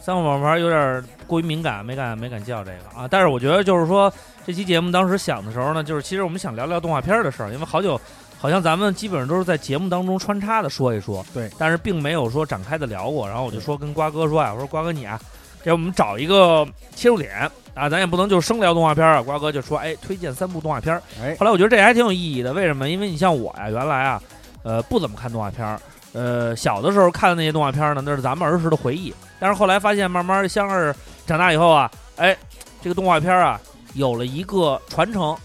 [0.00, 3.06] 三部动画片儿有点过于敏感，没敢没敢叫这个啊。
[3.08, 4.12] 但是我觉得就是说
[4.46, 8.00] 这期节目当时想的时候呢，就是其实我们想聊聊动画片的事儿，因为好久
[8.38, 13.28] 好像咱们基本上都是在节目当中穿插的说一说，对，但是并没有说展开的聊过。
[13.28, 15.20] 然后我就说跟瓜哥说啊，我说瓜哥你啊，
[15.62, 19.20] 给我们找一个切入点啊，咱也不能就生聊动画片啊。
[19.20, 20.94] 瓜哥就说，哎，推荐三部动画片
[21.38, 22.88] 后来我觉得这还挺有意义的，为什么？
[22.88, 24.22] 因为你像我呀，原来啊，
[24.62, 25.80] 呃，不怎么看动画片儿，
[26.18, 29.14] 呃，小的时候看的那些动画片呢，那是咱们儿时的回忆。
[29.38, 30.92] 但是后来发现，慢慢像是
[31.24, 32.36] 长大以后啊，哎，
[32.82, 33.60] 这个动画片啊，
[33.94, 35.36] 有了一个传承。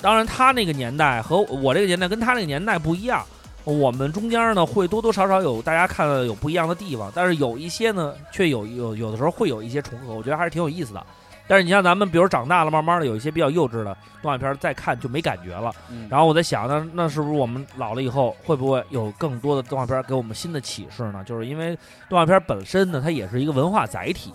[0.00, 3.22] 当然，他那个年代和我这个年代跟他那个年代不一样，
[3.64, 11.06] 我们中间呢会多多少少有大家看的有不一样的地方，但是有一些呢却有有有的时候会有一些重合，我觉得还是挺有意思的。
[11.48, 15.72] 但是你像咱们，比如长大了，慢慢的有一些比较幼稚的动画片儿，再看就没感觉了。
[15.90, 21.22] 嗯然后我在想，那那是不是我们老了以后，会不会有更多的动画片儿给我们新的启示呢？
[21.24, 21.76] 就是因为
[22.08, 24.32] 动画片儿本身呢，它也是一个文化载体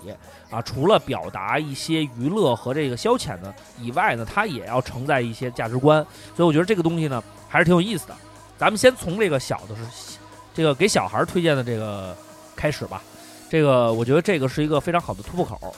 [0.51, 6.05] 啊，除了表达一些娱乐和这个消遣的以外呢，它也要承载一些价值观。
[6.35, 8.15] 所以我觉得这个东西呢，还是挺有意思的。
[8.57, 10.17] 咱们先从这个小的是
[10.53, 12.15] 这个给小孩儿推荐的这个
[12.55, 13.01] 开始吧。
[13.49, 15.75] 这个我觉得这个是一个非常好的突破口。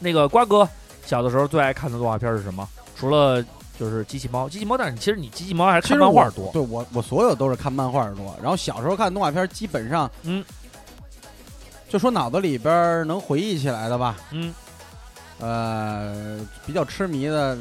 [0.00, 0.68] 那个瓜哥
[1.04, 2.68] 小的时候最爱看的动画片是什么？
[2.96, 3.42] 除了
[3.78, 6.50] 就是机器猫，机器猫，但是其实你机器猫还是看漫画多。
[6.52, 10.44] 对我我所有都是看漫画多，然后小时候看动画片，基本上嗯，
[11.88, 14.54] 就说脑子里边能回忆起来的吧，嗯
[15.38, 17.56] 呃，比较痴迷的，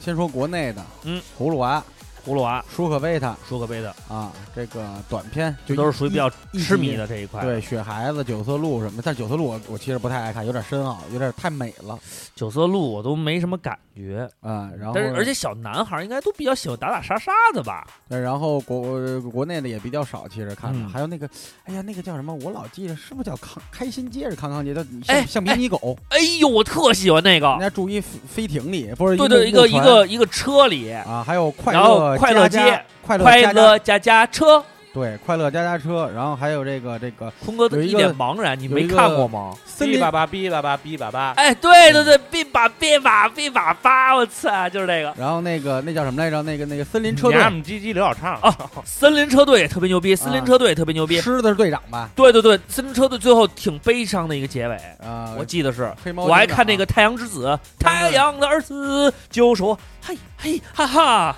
[0.00, 1.84] 先说国内的，嗯，葫芦娃、
[2.24, 7.42] 葫芦娃、舒克贝塔舒克贝塔，啊，这个短片就这都是属于比较痴迷的这一块。
[7.42, 11.98] 对，雪孩子、九色鹿什么的，但九色鹿我我其实不太爱看，有点深奥，有点太美了。
[12.34, 14.28] 九色鹿我都没什么感绝。
[14.40, 17.86] 啊，然后但是而且小男孩儿应该都比较喜欢打打杀杀的吧？
[18.08, 21.28] 对然后国国内的也比较少，其实看的、嗯还有那个，
[21.64, 22.34] 哎呀，那个叫什么？
[22.42, 24.74] 我老记着，是不是叫康开心街是康康街？
[24.74, 27.60] 叫哎橡橡皮泥狗，哎呦，我特喜欢那个人。
[27.60, 32.58] 家住一飞飞艇里，不是对对，一个一个一个车里，啊，还有快乐快乐街
[33.06, 34.64] 快乐快乐家家车。
[34.94, 39.52] 对快乐家家车，然后还有这个这个坤哥一有一脸茫然，你没看过吗？
[39.66, 45.12] 森林哔叭叭哔叭叭哔叭叭，哎，对对对，别把别把别把吧，我操，就是这个。
[45.18, 46.40] 然后那个那叫什么来着？
[46.42, 51.20] 那个那个森林车队娘们唧唧刘小畅啊森林车队也特别牛逼，森林车队也特别牛逼。
[51.20, 52.08] 吃的是队长吧？
[52.14, 55.92] 对对对，森林车队最后挺悲伤的一个结尾，啊，我记得是。
[56.04, 57.48] 黑猫我还看那个《太阳之子》，
[57.80, 61.36] 太阳的儿子就说：“嘿嘿哈哈。”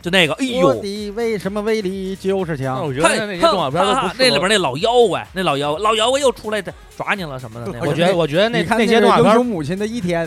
[0.00, 2.84] 就那个，哎我呦，你为什么威力就是强？
[2.84, 6.62] 我觉得那些动画片都哈不那里边那老妖怪，那老妖老妖怪又出来
[6.96, 7.72] 抓你了什么的。
[7.72, 10.26] 那我觉得， 我觉得那看那些动画片母亲的一天，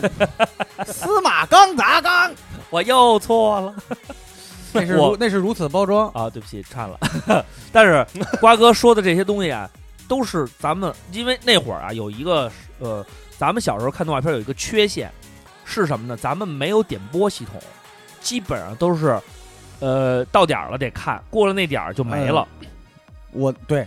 [0.86, 2.30] 司马刚砸缸，
[2.70, 3.74] 我又错了
[4.74, 6.08] 那是我如那是如此包装。
[6.10, 6.98] 啊，对不起，串了。
[7.72, 8.06] 但是
[8.40, 9.68] 瓜哥说的这些东西啊，
[10.08, 13.04] 都是咱们因为那会儿啊有一个呃，
[13.38, 15.10] 咱们小时候看动画片有一个缺陷
[15.64, 16.16] 是什么呢？
[16.16, 17.60] 咱们没有点播系统，
[18.20, 19.18] 基本上都是
[19.82, 22.46] 呃到点儿了得看，过了那点儿就没了。
[23.32, 23.86] 我对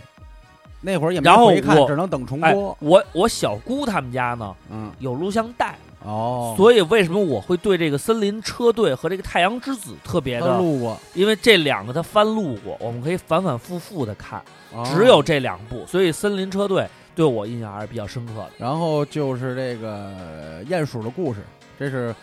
[0.80, 5.74] 那会儿也没然后回看，我只能等重哎播。，我我小姑他们家呢嗯，有录像带，
[6.04, 10.58] 哦，所以为什么我会对这个森林车队和这个太阳之子特别他的？
[10.58, 14.40] 录过，因为这两个他翻录过，我们可以反反复复的看，
[14.72, 18.50] 哦只有这两部，所以森林车队对我印象还是比较深刻的。
[18.58, 21.40] 然后就是这个鼹鼠的故事，
[21.78, 22.14] 这是呃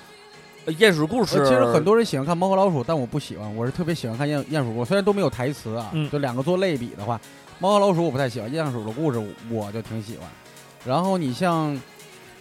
[0.68, 7.20] 鼹鼠故呃事其实很多人喜欢看猫和老鼠，但我不喜欢，我是特别喜欢看鼹鼹鼠故事，虽然都没有台词啊，嗯就两个做类比的话，
[7.60, 10.28] 猫和老鼠我不太喜欢，鼹鼠的故事我就挺喜欢。
[10.86, 11.80] 然后你像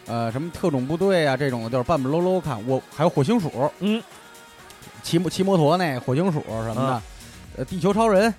[0.06, 2.64] 呃什么特种部队啊这种的，就是半半搂搂看。
[2.68, 3.50] 我还有火星鼠，
[3.80, 4.02] 嗯，
[5.02, 7.02] 骑摩骑摩托那火星鼠什么的，嗯
[7.58, 8.32] 呃地球超人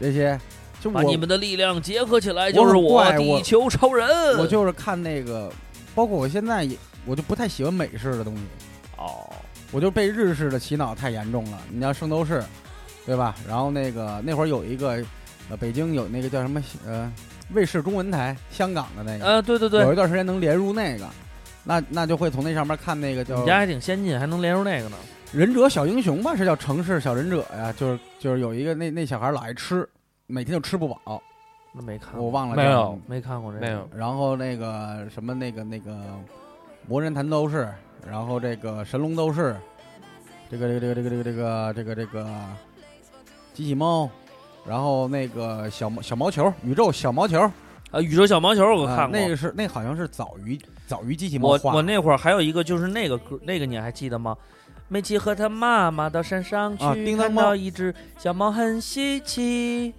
[0.00, 0.38] 这些，
[0.80, 4.08] 就我把你们的力量结合起来，就是我地球超人。
[4.38, 5.52] 我就是看那个，
[5.94, 8.42] 包括我现在也我就不太喜欢美式的东西。
[9.74, 11.58] 哦，我就被日式的洗脑太严重了。
[11.68, 12.42] 你像圣斗士，
[13.04, 13.34] 对吧？
[13.48, 15.04] 然后那个那会儿有一个，
[15.50, 17.12] 呃，北京有那个叫什么呃
[17.52, 21.08] 卫视中文台，香港的那个，呃，对对对，有一段时间能连入那个，
[21.64, 24.96] 那那就会从那上面看那个叫你家还挺先进，还能连入那个呢。
[25.32, 29.88] 忍者小英雄吧，是叫城市小忍者呀，就是就是有一个那那小孩老爱吃，
[30.28, 31.20] 每天就吃不饱。
[31.72, 33.88] 那没看过，我忘了没有没看过这个，没有。
[33.92, 35.92] 然后那个什么那个那个
[36.86, 37.68] 魔人弹斗士，
[38.08, 39.56] 然后这个神龙斗士，
[40.50, 42.26] 这个这个这个这个这个这个这个这个
[43.52, 44.08] 机器猫，
[44.66, 47.40] 然后那个小毛小毛球，宇宙小毛球，
[47.90, 49.18] 啊，宇宙小毛球我啊看过。
[49.18, 54.36] 那个是那好像是早于早于机器猫我画我那会儿还有一个就是那个歌，那个你还记得吗？
[54.88, 59.94] 美琪和他妈妈到山上去，啊叮当看猫到一只小猫很稀奇。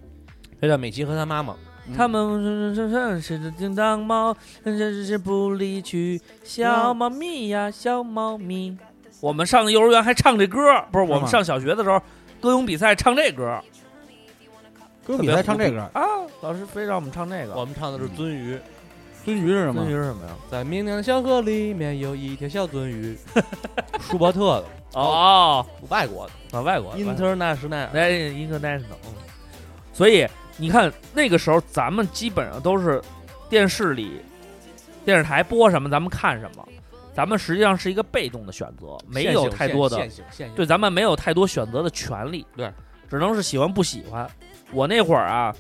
[0.62, 1.58] 这叫美琪和他妈妈，嗯
[1.96, 8.78] 他们是是是是叮当猫，是是是不离去，小猫咪呀，小猫咪。
[9.20, 10.60] 我们上幼儿园还唱这歌，
[10.92, 12.02] 不是我们上小学的时候
[12.40, 13.60] 歌咏比赛唱这歌
[15.06, 16.02] 歌咏比赛唱这歌，啊，
[16.42, 17.56] 老师非让我们唱这个。
[17.56, 18.58] 我们唱的是鳟鱼。
[19.26, 19.92] 鳟鱼是什么鳟鱼？
[19.92, 20.32] 是什么呀？
[20.52, 23.18] 在明亮的小河里面有一条小鳟鱼，
[24.00, 24.66] 舒伯特的，
[25.00, 27.88] 哦，外国的啊，外国的，international。
[27.92, 28.84] 来 international，
[29.94, 30.28] 所以
[30.58, 33.02] 你看那个时候，咱们基本上都是
[33.50, 34.22] 电视里、
[35.04, 36.66] 电视台播什么，咱们看什么，
[37.14, 39.98] 咱们实际上是一个被动的选择，没有太多的。
[40.56, 42.72] 对，咱们没有太多选择的权利，对，
[43.10, 44.30] 只能是喜欢不喜欢。
[44.72, 45.54] 我那会儿啊，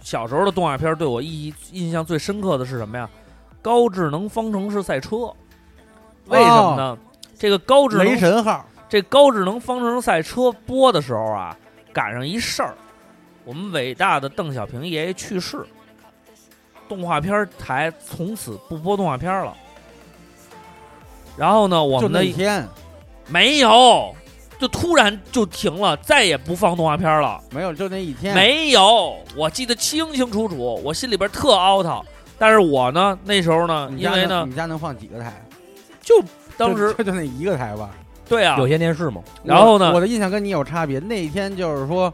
[0.00, 3.08] 小时候的动画片对我意义印象最深刻的是什么呀？
[3.62, 5.32] 高智能方程式赛车，
[6.26, 6.98] 为什么呢？
[7.38, 11.56] 这个高智能雷神号，这高智能方程式赛车播的时候啊，
[11.92, 12.74] 赶上一事儿，
[13.48, 15.64] 我们伟大的邓小平爷爷去世，
[16.86, 19.56] 动画片台从此不播动画片了。
[21.34, 22.68] 然后呢，我们的一天
[23.26, 24.14] 没有，
[24.60, 27.40] 就突然就停了，再也不放动画片了。
[27.50, 32.04] 没有，就那一天没有，我记得清清楚楚，我心里边特凹套。
[32.38, 35.32] 但是我呢，那时候呢，你为呢能，你家能放几个台？
[36.04, 36.22] 就
[36.58, 37.88] 当时就就那一个台吧。
[38.28, 39.22] 对啊，有线电视嘛？
[39.42, 40.98] 然后呢我，我的印象跟你有差别。
[40.98, 42.12] 那一天就是说，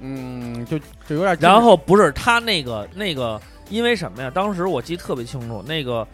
[0.00, 1.36] 嗯，就就有点。
[1.40, 4.30] 然后不是他那个那个，因为什么呀？
[4.32, 6.06] 当时我记得特别清楚，那个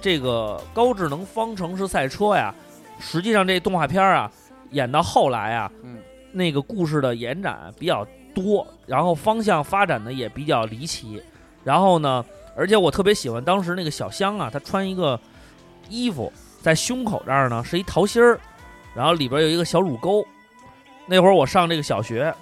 [0.00, 2.54] 这个高智能方程式赛车呀，
[2.98, 4.30] 实际上这动画片啊，
[4.70, 5.98] 演到后来啊，嗯
[6.32, 11.22] 那个故事的延展比较多，然后方向发展的也比较离奇。
[11.64, 12.24] 然后呢，
[12.56, 15.18] 而且我特别喜欢当时那个小香啊，她穿一个
[15.88, 16.32] 衣服，
[16.62, 18.38] 在胸口这儿呢是一桃心儿，
[18.94, 20.24] 然后里边有一个小乳沟。
[21.06, 22.32] 那会儿我上这个小学，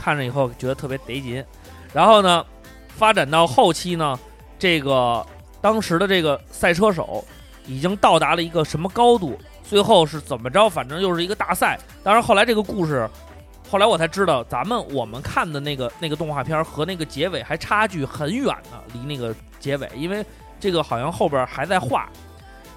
[0.00, 1.44] 看着以后觉得特别得劲。
[1.92, 2.44] 然后呢，
[2.88, 4.18] 发展到后期呢，
[4.58, 5.24] 这个
[5.60, 7.24] 当时的这个赛车手
[7.66, 9.38] 已经到达了一个什么高度？
[9.68, 10.68] 最后是怎么着？
[10.68, 11.78] 反正又是一个大赛。
[12.04, 13.08] 当然后来这个故事，
[13.68, 20.24] 后来我才知道，咱们我们看的那个那个动画片和那个结尾还差距很远呢，离那个结尾，因为
[20.60, 22.08] 这个好像后边还在画。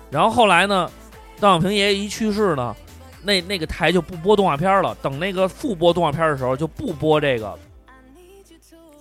[0.10, 0.90] 然后后来呢，
[1.40, 2.76] 邓小平爷爷一去世呢，
[3.24, 4.96] 那那个台就不播动画片了。
[5.02, 7.58] 等那个复播动画片的时候，就不播这个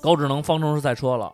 [0.01, 1.33] 高智能方程式赛车了。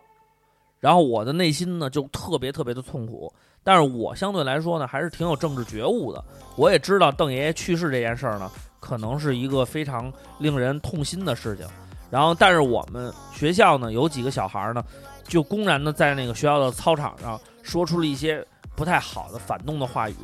[0.79, 3.33] 然后我的内心呢就特别特别的痛苦，
[3.63, 6.23] 但是我相对来说呢还是挺有政治觉悟的。
[6.55, 11.65] 我也知道邓爷爷去世这件事儿呢，可能是一个非常令人痛心的事情。
[12.11, 14.83] 然后，但是我们学校呢有几个小孩儿呢，
[15.23, 20.15] 就公然的在那个学校的操场上说出了一些不太好的反动的话语，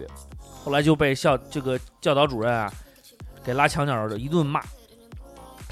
[0.63, 2.71] 后来就被校这个教导主任啊
[3.43, 4.61] 给拉墙角就一顿骂。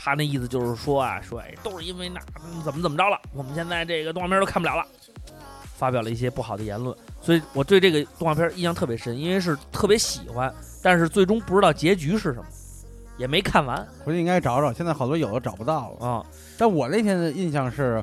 [0.01, 2.19] 他那意思就是说啊，说哎，都是因为那
[2.63, 4.83] 怎么怎么着了，我们现在这个动画片都看不了了，
[5.75, 6.95] 发表了一些不好的言论。
[7.21, 12.45] 所以我对这个动画片印象特别深，因为是特别喜欢，但是最终不知道结局是什么，
[13.17, 16.07] 也没看完回去应该找找，现在好多有的找不到了。
[16.07, 16.25] 啊。
[16.57, 18.01] 但我那天的印象是，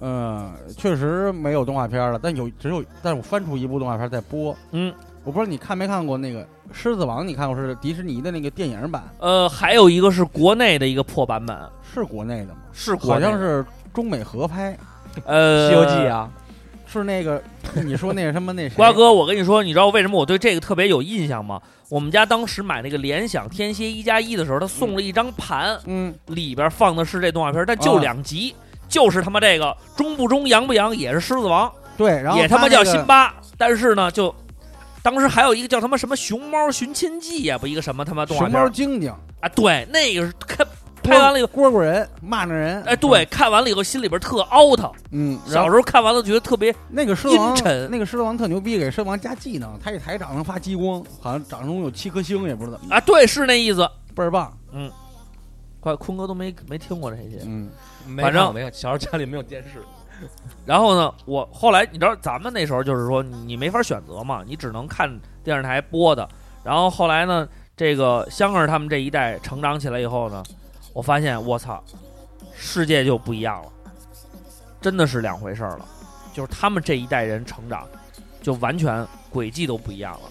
[0.00, 4.54] 嗯，确实没有动画片了，但有只有，但是我翻出一部动画片在播。
[4.72, 4.94] 嗯，
[5.24, 6.40] 我不知道你看没看过那个
[6.72, 11.56] 《狮子王》，你看过是迪士尼的那个电影版，呃，还有一个是国内的一个破版本，
[11.94, 12.60] 是国内的吗？
[12.72, 13.64] 是国内好像是
[13.94, 14.76] 中美合拍，
[15.24, 15.90] 呃，《西游记》。
[16.08, 16.28] 啊，
[16.86, 17.40] 是那个
[17.84, 21.60] 你说那个什么那谁瓜哥，我跟你说，你知道为什么我对这个特别有印象吗？
[21.88, 28.00] 我们家当时买那个联想天蝎一加一的时候，他送了一张盘，嗯，里边放的是这动画片，但就啊。
[28.00, 28.54] 两集，
[28.88, 34.34] 就是他妈这个中不中洋不洋，也是狮子王，对，然后也他妈叫辛巴，但是呢，就
[35.02, 39.48] 当时还有一个叫他妈什么熊猫寻亲记呀，不一个什么他妈动画熊片猫晶晶啊？
[39.48, 40.66] 对，那个是看
[41.02, 44.88] 拍完了以后，蝈蝈人骂那人，哎，对，看完了以后心里边特凹腾。
[45.10, 53.88] 嗯，然小后时候看完了觉得特别那个狮子王阴沉那个狮子王特牛逼，给狮子王加技能，他一抬掌能发激光，好像掌中有七颗星，也不知道怎么啊，对，是那意思。
[54.14, 54.88] 倍儿棒嗯，
[55.80, 57.40] 快，坤哥都没没听过这些。
[57.44, 57.68] 嗯，
[58.06, 59.82] 没反正看过没有，小时候家里没有电视，
[60.66, 65.10] 然后呢，我后来你知道，咱们那时候就是说你没法选择嘛，你只能看
[65.42, 66.28] 电视台播的。
[66.64, 70.42] 然后后来呢，这个香儿他们这一代成长起来以后呢，
[70.92, 71.82] 我发现我操，
[72.54, 73.72] 世界就不一样了，
[74.80, 75.86] 真的是两回事儿了。
[76.32, 77.86] 就是他们这一代人成长，
[78.40, 80.30] 就完全轨迹都不一样了。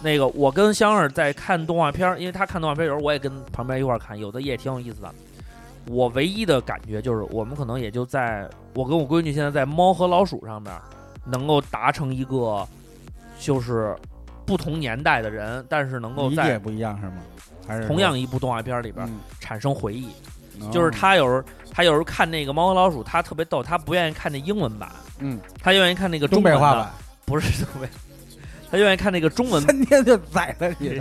[0.00, 5.14] 那个，我跟香儿在看动画片，因为他看动画片儿，有时候我也跟旁边一块儿看，有的也挺有意思的。
[5.88, 10.72] 我唯一的感觉就是，我们可能也就在我跟我闺女现在在猫和老鼠上面，
[11.24, 12.66] 能够达成一个，
[13.38, 13.96] 就是
[14.46, 17.14] 不同年代的人，但是能够在理解不一样是吗？
[17.66, 19.18] 还是同样一部动画片里边嗯。
[19.40, 20.08] 产生回忆。
[20.60, 20.70] 哦。
[20.72, 26.90] 就是他有时候他有时候看那个猫和老鼠，他特别逗，他不愿意看那英文版，嗯，他愿意看那个东中文的，北话版，
[27.24, 27.88] 不是东北，
[28.70, 30.98] 他愿意看那个中文，三天就宰了你，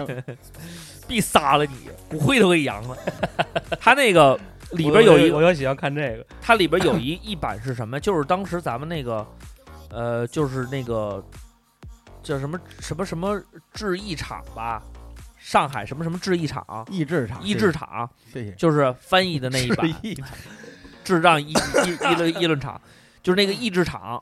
[1.07, 2.97] 必杀了你，骨灰都给扬了。
[3.79, 4.37] 他那个
[4.71, 7.99] 里边有一我就喜欢看这个，它里边有一一版是什么？
[7.99, 9.25] 就是当时咱们那个，
[9.89, 11.23] 呃，就是那个
[12.21, 13.41] 叫什么什么什么
[13.73, 14.81] 制艺厂吧，
[15.37, 19.89] 上海什么什么制艺厂、益智场，益智厂，谢谢，就是翻译的那一版
[21.03, 22.81] 智障议议议论议论场，
[23.23, 24.21] 就是那个益智厂，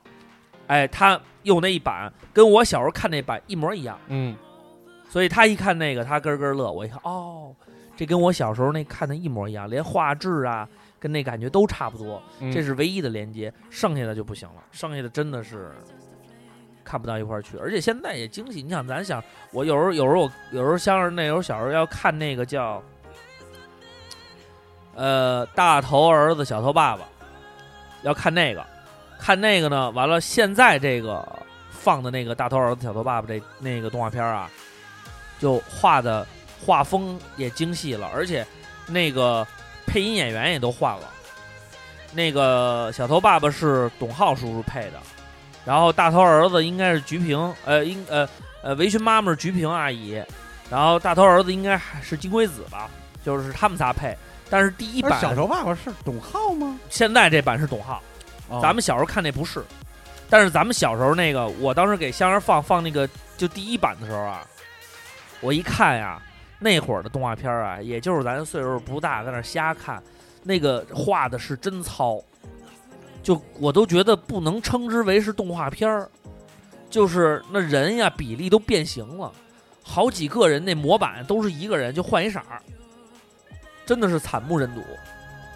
[0.68, 4.36] 哎，他用那一版跟我小时候看那版一模一样，嗯，
[5.08, 7.52] 所以他一看那个他咯咯乐，我一看哦，
[7.96, 10.68] 这跟我小时候那看的一模一样，连画质啊
[11.00, 12.22] 跟那感觉都差不多。
[12.40, 15.72] 嗯这是唯一的连接，剩下的就不行了，剩下的真的是
[16.84, 17.56] 看不到一块儿去。
[17.56, 22.82] 而且现在也惊喜，你想，咱想，我有时候有时候我有时候像是那时候小时候要看那个叫
[24.94, 27.02] 呃大头儿子小头爸爸，
[28.02, 28.64] 要看那个，
[29.18, 31.26] 看那个呢，完了现在这个
[31.70, 34.50] 放的那个大头儿子小头爸爸这那个动画片儿啊，
[35.38, 36.26] 就画的
[36.64, 38.46] 画风也精细了，而且
[38.86, 39.46] 那个
[39.86, 41.10] 配音演员也都换了。
[42.12, 45.00] 那个小头爸爸是董浩叔叔配的，
[45.64, 48.26] 然后大头儿子应该是菊萍，呃，应呃
[48.62, 50.22] 呃围裙妈妈是菊萍阿姨，
[50.70, 52.88] 然后大头儿子应该还是金龟子吧，
[53.24, 54.16] 就是他们仨配。
[54.48, 56.78] 但是第一版而小头爸爸是董浩吗？
[56.88, 58.00] 现在这版是董浩，
[58.48, 59.62] 哦咱们小时候看那不是，
[60.30, 64.46] 但是咱们小时候那个，我当时给香儿放放那个就第一版的时候啊，
[65.40, 66.22] 我一看呀，
[66.58, 70.02] 那会儿的动画片啊，也就是咱岁数不大，在那儿瞎看，
[70.42, 72.22] 那个画的是真糙，
[73.22, 76.08] 就我都觉得不能称之为是动画片儿，
[76.88, 79.32] 就是那人呀比例都变形了。
[79.82, 82.60] 好几个人那模板都是一个人，就换一色儿，
[83.84, 84.82] 真的是惨不忍睹。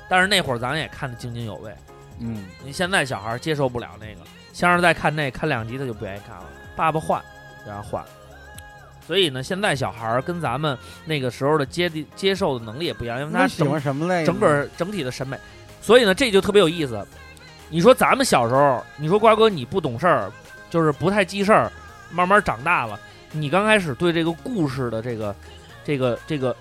[0.08, 1.74] 但是那会儿咱也看得津津有味。
[2.18, 4.20] 嗯，你现在小孩儿接受不了那个，
[4.52, 6.44] 像是在看那看两集他就不愿意看了。
[6.76, 7.22] 爸爸换，
[7.66, 8.04] 然后换。
[9.10, 14.24] 所以呢，现在小孩儿跟咱们那个时候的接地接受的能力也不一样，因为他整欢什么类？
[14.24, 15.36] 整个整体的审美。
[15.82, 17.04] 所以呢，这就特别有意思。
[17.70, 20.30] 你说咱们小时候，你说瓜哥你不懂事儿，
[20.70, 21.72] 就是不太记事儿，
[22.12, 22.96] 慢慢长大了，
[23.32, 25.34] 你刚开始对这个故事的这个、
[25.84, 26.54] 这个、这个，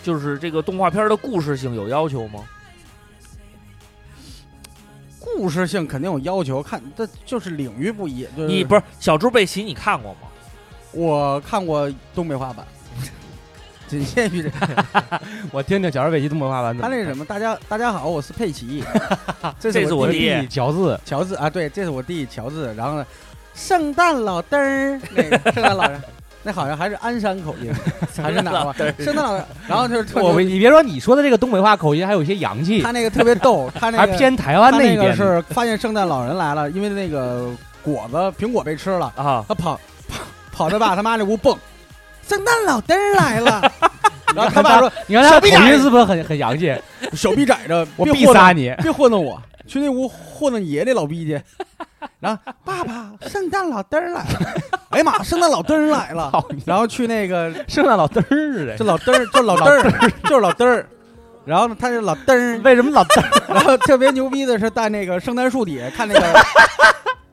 [0.00, 2.44] 就是这个动画片儿的故事性有要求吗？
[5.18, 8.22] 故事性肯定有要求，看这就是领域不一。
[8.36, 10.27] 就是你不是小猪佩奇，你看过吗？
[10.92, 12.64] 我看过东北话版，
[13.86, 14.50] 仅限于这。
[15.52, 18.82] 我听听小猪佩奇东北话版他那什么，大家大家好，我是佩奇，
[19.60, 22.74] 这 这是我弟乔治，乔治啊，对，这是我弟乔治。
[22.74, 23.06] 然后呢，
[23.54, 26.00] 圣诞老登儿，那个圣诞老人，
[26.42, 27.72] 那好像还是鞍山口音，
[28.16, 28.74] 还是哪儿吧？
[28.98, 29.44] 圣诞老人。
[29.66, 35.16] 然后就是特我别，你别说你说的这个东北话口音还有一些洋气，他那个特别逗，他那还个偏台湾那个那一边。
[35.16, 37.50] 是发现圣诞老人来了，因为那个
[37.82, 39.78] 果子苹果被吃了，啊，他跑
[40.58, 41.56] 跑跑着把他妈那屋蹦，
[42.28, 43.72] 圣诞老登儿来了。
[44.34, 46.74] 然后他爸说你看他口小逼崽音是不是很很洋气
[47.14, 48.74] ？：“手臂窄着，我必杀你！
[48.82, 51.40] 别糊弄我，去那屋糊弄爷那老逼去。”
[52.20, 54.52] 然后爸爸，圣诞老登儿来了！
[54.90, 56.30] 哎呀妈，圣诞老登儿来了！
[56.66, 60.86] 然后去那个圣诞老登儿的这，老登儿，就是老登儿，就是老登儿。
[61.46, 63.30] 然后呢，他是老登儿，为什么老登儿？
[63.54, 66.20] 然后特别牛逼的是在那个圣诞树底下看那个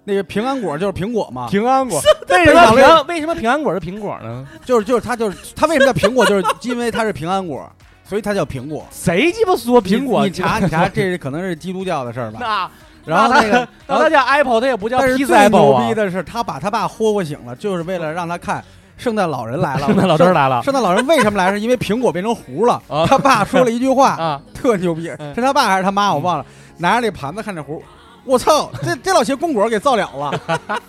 [0.06, 2.00] 那个平安果，就是苹果嘛，平安果？
[2.30, 4.48] 为什么平安为什么平安果是苹果呢？
[4.64, 7.70] 就是就是它就是它为什么叫苹果，就是因为它是平安果，
[8.08, 8.86] 所以它叫苹果。
[8.92, 10.22] 谁鸡巴说苹果？
[10.22, 12.40] 你你查你查，这是可能是基督教的事儿吧？
[12.40, 12.72] 那
[13.06, 13.50] 然后那个，
[13.88, 15.96] 然后那它叫 Apple，他也不叫但是最 Apple 啊牛逼。
[15.96, 18.64] 的是，他把他爸霍霍醒了，就是为了让他看
[18.98, 19.86] 圣诞老人来了。
[19.88, 21.52] 圣诞老人来了圣诞老人为什么来？
[21.52, 23.06] 是因为苹果变成糊了啊。
[23.08, 24.42] 他爸说了一句话，啊！
[24.54, 26.14] 特牛逼，嗯是他爸还是他妈？
[26.14, 26.46] 我忘了。
[26.78, 27.82] 拿着那盘子看这糊，
[28.26, 30.60] 我操，这这老些供果给造了了。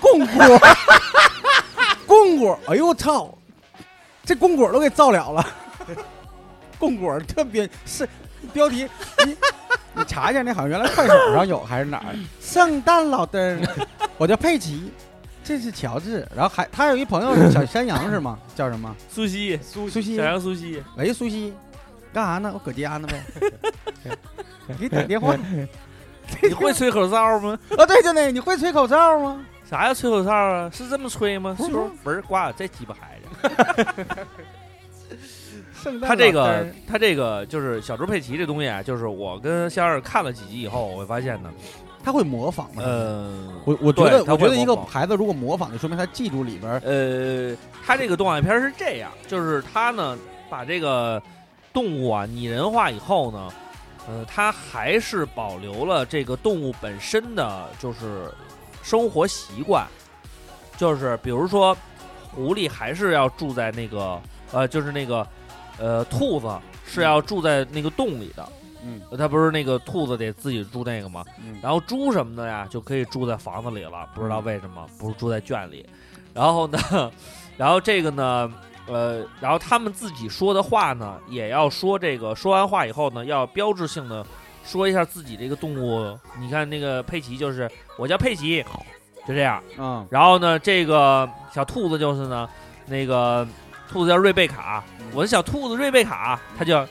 [0.00, 0.60] 供果，
[2.06, 3.32] 供果，哎呦我操，
[4.24, 5.46] 这供果都给造了了。
[6.78, 8.08] 供果特别是
[8.52, 8.88] 标题，
[9.26, 9.36] 你
[9.94, 12.14] 你查一下，那好像原来快手上有还是哪儿？
[12.40, 13.60] 圣诞老登，
[14.16, 14.92] 我叫佩奇，
[15.42, 18.38] 这是乔治，然后还他有一朋友是小山羊是吗？
[18.54, 18.94] 叫什么？
[19.10, 21.52] 苏西，苏苏西小，羊苏西，喂，苏西，
[22.12, 22.52] 干啥呢？
[22.54, 23.24] 我搁家呢呗。
[24.68, 25.34] 给你打电话。
[26.42, 27.58] 你会吹口哨吗？
[27.76, 29.44] 啊，对，就那个，你会吹口哨吗？
[29.68, 30.70] 啥叫吹口哨啊？
[30.72, 31.54] 是这么吹吗？
[31.58, 34.06] 是不是说文儿挂这鸡巴孩子。
[36.02, 41.50] 他这个他这个就是小猪佩奇这东西啊，就是我跟香儿看了几集以后，我会发现呢，
[42.02, 42.82] 他会模仿吗？
[42.84, 43.32] 呃，
[43.64, 46.82] 我我觉得，他我觉得一个孩子如果模仿，就说明他记住里边儿。
[46.84, 47.56] 呃，
[47.86, 50.18] 他这个动画片是这样，就是他呢
[50.50, 51.22] 把这个
[51.72, 53.48] 动物啊拟人化以后呢，
[54.08, 58.32] 呃，它还是保留了这个动物本身的就是
[58.82, 59.86] 生活习惯，
[60.78, 61.76] 就是比如说
[62.32, 64.18] 狐狸还是要住在那个
[64.50, 65.26] 呃，就是那个
[65.78, 66.48] 呃兔子
[66.86, 68.48] 是要住在那个洞里的。
[68.82, 71.24] 嗯它不是那个兔子得自己住那个吗？
[71.44, 75.84] 嗯然后猪什么的呀，就可以住在房子里了，不知道为什么不是住在圈里。
[76.32, 76.78] 然后呢，
[77.58, 78.50] 然后这个呢，
[78.88, 84.24] 呃，然后他们自己说的话呢，也要说这个，说完话以后呢，要标志性的
[84.64, 86.18] 说一下自己这个动物。
[86.38, 88.64] 你看那个佩奇就是我叫佩奇，
[89.26, 89.62] 就这样。
[89.76, 92.48] 嗯然后呢，这个小兔子就是呢，
[92.86, 93.46] 那个
[93.90, 94.82] 兔子叫瑞贝卡，
[95.12, 96.86] 我是小兔子瑞贝卡，它就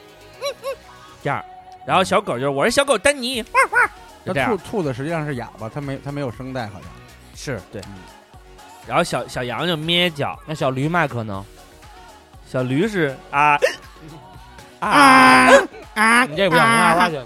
[1.24, 1.44] 这样。
[1.86, 3.90] 然后小狗就是我是小狗丹尼，哇哇，
[4.26, 4.64] 就这样那兔。
[4.70, 6.90] 兔子实际上是哑巴，它没它没有声带，好像。
[7.34, 7.82] 是对。
[8.86, 11.46] 然后小小羊就咩叫，那小驴麦克呢？
[12.48, 13.60] 小驴是啊
[14.80, 15.50] 啊
[15.96, 16.26] 啊！
[16.26, 17.20] 你这不行，你二话去，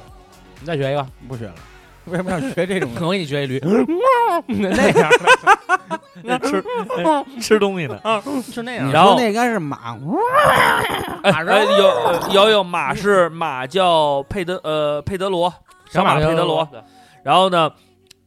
[0.59, 1.53] 你再学一个，不学了，
[2.05, 2.89] 为什么要学这种？
[2.99, 3.59] 我给你学一驴，
[4.47, 5.11] 那样
[6.23, 6.63] 那吃
[6.97, 7.99] 哎 吃东西呢。
[8.41, 8.87] 是那样。
[8.87, 9.95] 你然后那应该是马，
[11.23, 15.53] 哎哎有呃有有马是马叫佩德呃佩德罗
[15.89, 16.67] 小马佩德罗，
[17.23, 17.71] 然后呢，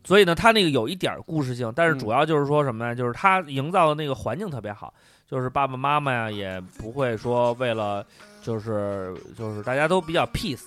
[0.05, 2.95] 所以呢，他那个有一点儿故事性，但是嗯主要就是说什么呢？
[2.95, 4.93] 就是他营造的那个环境特别好，
[5.31, 8.05] 就是爸爸妈妈呀也不会说为了
[8.43, 10.63] 就是就是大家都比较 peace，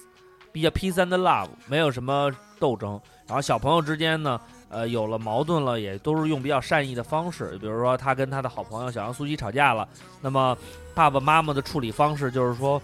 [0.52, 3.00] 比较 peace and love，没有什么斗争。
[3.28, 4.40] 然后小朋友之间呢，
[4.70, 9.88] 呃，有了矛盾了，也都是用比较善意的方式，比如说他跟他的好朋友小羊苏西吵架了，
[10.22, 10.58] 那么
[10.96, 12.82] 爸爸妈妈的处理方式就是说，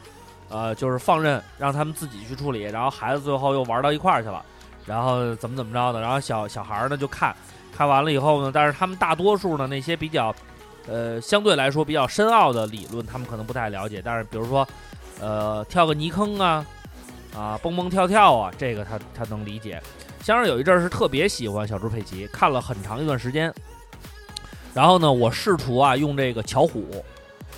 [0.49, 4.43] 呃，就是放任让他们自己去处理，然后孩子最后又玩到一块儿去了。
[4.85, 7.33] 然后怎么怎么着的，然后小小孩儿呢就看，
[7.73, 10.35] 看完了以后呢，但是他们大多数呢那些比较
[10.87, 14.01] 呃相对来说比较深奥的理论，他们可能不太了解。
[14.03, 14.67] 但是比如说，
[15.19, 16.65] 呃，跳个泥坑啊，
[17.35, 19.81] 啊，蹦蹦跳跳啊，这个他他能理解。
[20.21, 23.53] 香儿有一阵儿是特别喜欢小猪佩奇，看了很长一段时间。
[24.73, 27.03] 然后呢，我试图啊用这个巧虎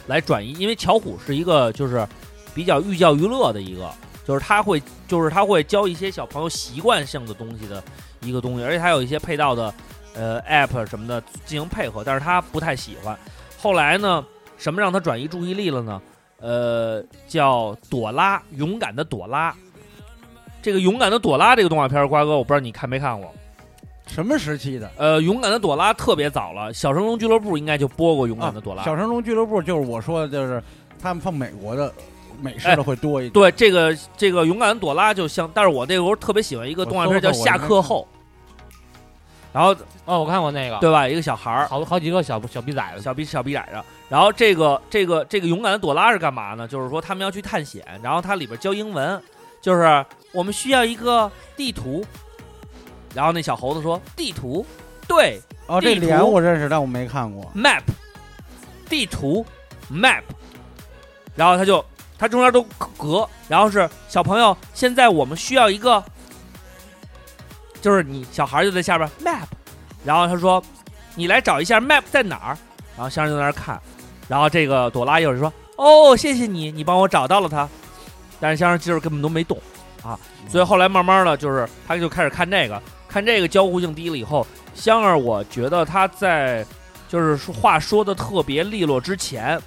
[0.07, 2.05] 来转移，因为巧虎是一个就是
[2.53, 3.89] 比较寓教于乐的一个，
[4.25, 7.81] 就是他会就是他会教一些小朋友习惯性的东西的
[8.21, 9.73] 一个东西，而且他有一些配套的
[10.15, 13.17] 呃 app 什么的进行配合，但是他不太喜欢。
[13.61, 14.25] 后来呢，
[14.57, 16.01] 什么让他转移注意力了呢？
[16.39, 19.55] 呃，叫朵拉，勇敢的朵拉。
[20.61, 23.31] 这个勇敢的朵拉这个动画片，瓜哥，我不知道你看没看过。
[24.07, 24.89] 什么时期的？
[24.97, 28.83] 呃，勇敢的朵拉特别早了，小神龙俱乐部应该就播过勇敢的朵拉。
[28.83, 30.61] 小神龙俱乐部就是我说的，就是
[31.01, 31.91] 他们放美国的
[32.41, 33.31] 美式的会多一点。
[33.31, 38.07] 对，这个这个勇敢的朵拉就像，但是我那个时候特别喜欢一个动画片叫《下课后》，
[39.55, 41.07] 然后哦，我看过那个，对吧？
[41.07, 43.81] 一个小孩儿，好好几个小小逼崽子，小逼小逼崽子。
[44.09, 46.67] 然后这个这个这个勇敢的朵拉是干嘛呢？
[46.67, 49.21] 就是说他们要去探险，然后它里边教英文，
[49.61, 52.05] 就是我们需要一个地图。
[53.13, 54.65] 然后那小猴子说：“地图，
[55.07, 57.49] 对哦，这脸我认识，但我没看过。
[57.55, 57.81] ，map，
[58.89, 59.45] 地图
[59.89, 60.21] ，map。”
[61.33, 61.83] 然后他就
[62.19, 62.61] 他中间都
[62.97, 66.03] 隔，然后是小朋友，现在我们需要一个，
[67.85, 69.45] 就是你小孩就在下边 map，
[70.03, 70.59] 然后他说
[71.13, 72.57] ：“你来找一下 map 在哪儿？”
[72.97, 73.79] 然后香儿就在那儿看，
[74.27, 77.69] 然后这个朵拉一会儿就说：“哦，谢谢你，你帮我找到了它。”
[78.41, 79.55] 但是香儿今儿根本都没动
[80.01, 80.19] 啊，
[80.49, 86.65] 所以后来慢慢的就是他就开始看这个，看这个交互性低了以后，香儿我觉得他在
[87.07, 89.61] 就是说话说的特别利落之前，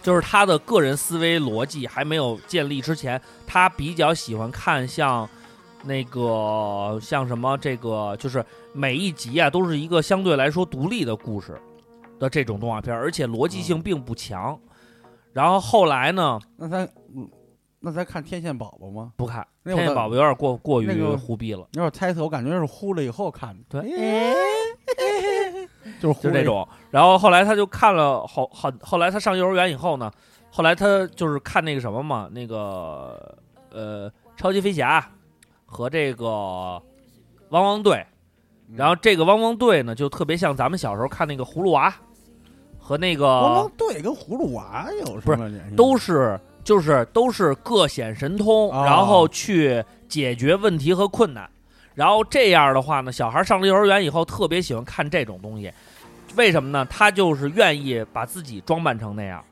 [0.00, 5.28] 就是他的个人思维逻辑还没有建立之前，他比较喜欢看像
[5.82, 11.60] 那个像什么这个，就是每一集啊都是一个相对来说独立的故事
[12.18, 14.58] 的这种动画片，而且逻辑性并不强。
[15.32, 17.28] 然后后来呢，那咱嗯，
[17.78, 19.12] 那咱看天线宝宝吗？
[19.16, 24.34] 不看《天线宝宝》有点过过于忽必了，有点猜测，我感觉是忽了以后看的，对，
[26.00, 26.66] 就是就这种。
[26.90, 30.10] 然后后来他就看了好好，后来他上幼儿园以后呢，
[30.50, 33.38] 后来他就是看那个什么嘛，那个
[33.70, 35.08] 呃超级飞侠
[35.72, 36.26] 和这个
[37.50, 38.04] 汪汪队，
[38.68, 41.94] 嗯然后这个汪汪队呢就特别像咱们小时候看那个葫芦娃
[42.76, 45.76] 和那个汪汪个队跟葫芦娃有不是什么联系？
[45.76, 51.48] 都是就是都是各显神通，哦然后去解决问题和困难。
[51.94, 55.72] 然后这样的话呢，小孩上了幼儿园以后特别喜欢看这种东西，
[56.34, 56.84] 为什么呢？
[56.90, 59.44] 他就是愿意把自己装扮成那样，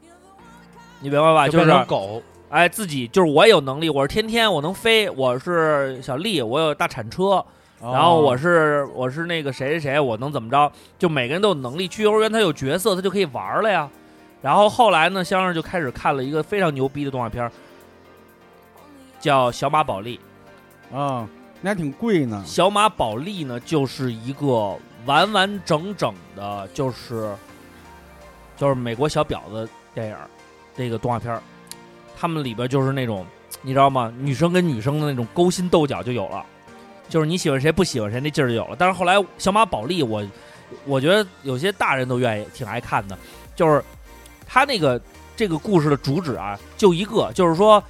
[1.01, 1.47] 你明白吧？
[1.47, 7.44] 就变是成狗，哎，自己就是我有能力，我是天天我能飞，我是小丽，我有大铲车，
[7.80, 10.72] 哦，然后我是我是那个谁谁谁，我能怎么着？
[10.99, 11.86] 就每个人都有能力。
[11.86, 13.88] 去幼儿园他有角色，他就可以玩了呀。
[14.40, 17.51] 然后后来呢，香儿就开始看了一个非常牛逼的动画片，
[19.20, 20.18] 叫《小马宝莉》。
[20.96, 21.28] 啊，
[21.61, 22.42] 那还挺贵呢。
[22.46, 24.74] 小马宝莉呢，就是一个
[25.05, 27.34] 完完整整的，就是
[28.57, 30.30] 就是美国小婊子电影儿
[30.74, 31.42] 这个动画片儿，
[32.19, 33.25] 他们里边就是那种
[33.62, 34.12] 你知道吗？
[34.19, 36.45] 女生跟女生的那种勾心斗角就有了，
[37.09, 38.77] 就是你喜欢谁不喜欢谁那劲儿就有了。
[38.79, 40.27] 但是后来小马宝莉，我
[40.85, 43.16] 我觉得有些大人都愿意挺爱看的，
[43.55, 43.83] 就是
[44.47, 45.01] 他那个
[45.37, 47.83] 这个故事的主旨啊，就一个，就是说，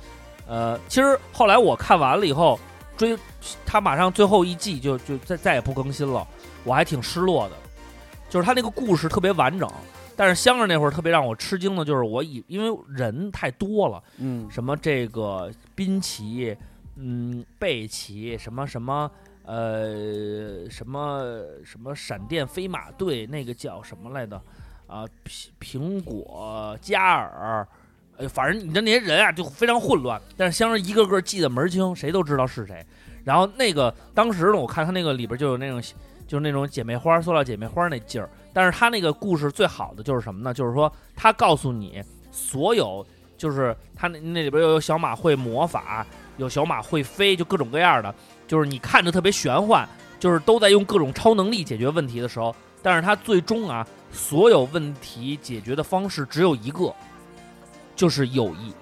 [0.47, 2.59] 呃，其实后来我看完了以后
[2.97, 3.17] 追。
[3.65, 6.27] 他马上最后一季就就再再也不更新了，
[6.65, 7.55] 我还挺失落的。
[8.29, 9.71] 就是他那个故事特别完整，
[10.19, 16.57] 但是香儿那会儿特别让我吃惊的就是我以因为人太多了，嗯，什么这个滨崎，
[16.97, 19.09] 嗯，贝奇，什么什么
[19.45, 21.23] 呃什么
[21.65, 24.43] 什么闪电飞马队，那个叫什么来的？
[24.89, 27.65] 啊，苹苹果加尔。
[28.17, 30.21] 哎，反正你的那些人啊，就非常混乱。
[30.37, 32.85] 但是香儿一个个记得门儿清，谁都知道是谁。
[33.23, 35.81] 然后那个当时呢，我看他那个里边就有那种，
[36.27, 38.29] 就是那种姐妹花、塑料姐妹花那劲儿。
[38.59, 40.53] 但是他那个故事最好的就是什么呢？
[40.53, 42.03] 就是说他告诉你
[42.33, 43.07] 所有，
[43.37, 46.05] 就是他那那里边又有小马会魔法，
[46.39, 48.13] 有小马会飞，就各种各样的，
[48.49, 49.89] 就是你看着特别玄幻，
[50.19, 52.53] 就是都在用各种超能力解决问题的时候，
[52.83, 56.93] 但是他最终啊，所有问题解决的方式只有一个，
[57.95, 58.75] 就是友谊。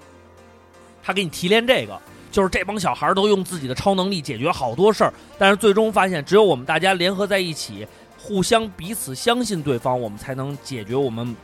[1.03, 2.01] 他给你提炼这个，
[2.31, 7.87] 就是这帮小孩都用自己的超能力解决好多事儿，但是最终发现，只有我们大家联合在一起，
[8.17, 11.35] 互相彼此相信对方，我们才能解决我们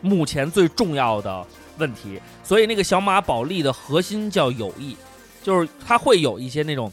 [0.00, 1.46] 目前最重要的
[1.78, 2.20] 问题。
[2.44, 4.96] 所以那个小马宝莉的核心叫友谊，
[5.42, 6.92] 就是它会有一些那种，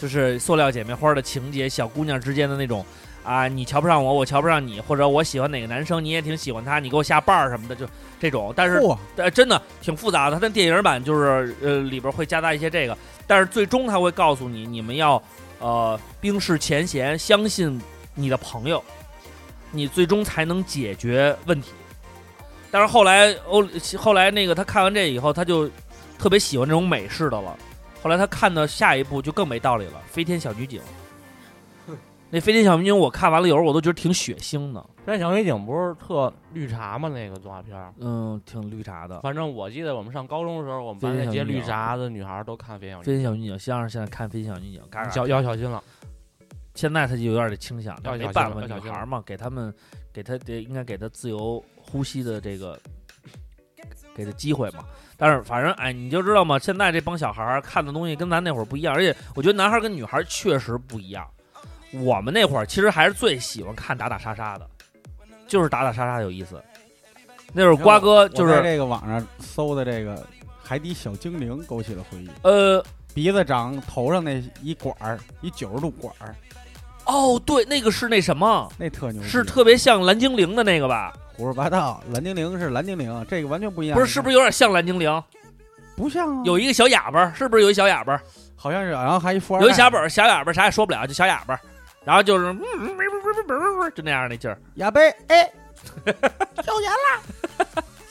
[0.00, 2.84] 就是塑料姐妹花的情节，小姑娘之间的那种
[3.24, 7.86] 啊，你瞧不上我，我瞧不上你，或者我喜欢哪个男生，你也挺喜欢他，你给我下绊儿什么的，就
[8.20, 8.52] 这种。
[8.56, 10.36] 但是嚯，呃，真的挺复杂的。
[10.36, 15.22] 它的电影版就是呃里边会夹杂一些这个，但是最终他会告诉你，你们要
[15.60, 17.80] 呃冰释前嫌，相信
[18.14, 18.82] 你的朋友，
[19.70, 21.72] 你最终才能解决问题。
[22.70, 23.66] 但是后来欧
[23.98, 25.68] 后来那个他看完这以后，他就
[26.18, 27.56] 特别喜欢这种美式的了。
[28.02, 30.80] 后来他看的下一部就更没道理了，《飞天小女警》。
[32.30, 37.10] 那《飞天小女警》我看完了，有时候我都觉得挺血腥的，飞天小女警不是特绿茶吗？
[37.10, 39.20] 那个动画片儿，嗯，挺绿茶的。
[39.20, 45.82] 反正我记得我们上高中的时候，我们班那些绿茶的女孩都看《飞天小女警飞天天小女警，先生现在看《飞天小女警》，嘎嘎小要小心了。
[46.74, 49.72] 现在他就有点这倾向，没办法，女孩嘛，给他们，
[50.12, 52.78] 给他得应该给他自由呼吸的这个，
[54.14, 54.84] 给他机会嘛。
[55.16, 61.28] 但是反正哎，你就知道嘛，现在这帮小孩儿看的东西跟咱那会儿不一样，而且我觉得男孩儿跟女孩儿确实不一样。
[61.92, 64.68] 我们那会儿其实还是最喜欢看打打杀杀的，
[65.46, 66.62] 就是打打杀杀有意思。
[67.52, 70.26] 那会儿瓜哥就是在这个网上搜的这个
[70.62, 72.30] 海底小精灵，勾起了回忆。
[72.42, 72.82] 呃
[73.14, 76.34] 鼻子长头上那一管儿，一九十度管儿，
[77.06, 81.12] 哦对，那个是那什么，那特牛，是特别像蓝精灵的那个吧？
[81.36, 82.02] 胡说八道。
[82.12, 83.98] 蓝精灵是蓝精灵，这个完全不一样。
[83.98, 85.22] 不是，是不是有点像蓝精灵？
[85.96, 86.42] 不像啊？
[86.44, 88.20] 有一个小哑巴，是不是有一小哑巴？
[88.56, 91.60] 好像是，然后还一富二代有一小本儿小哑巴，啥也说不了，就小哑巴，
[92.04, 92.60] 然后就是嗯
[93.94, 95.50] 就那样那劲儿，哑巴，哎，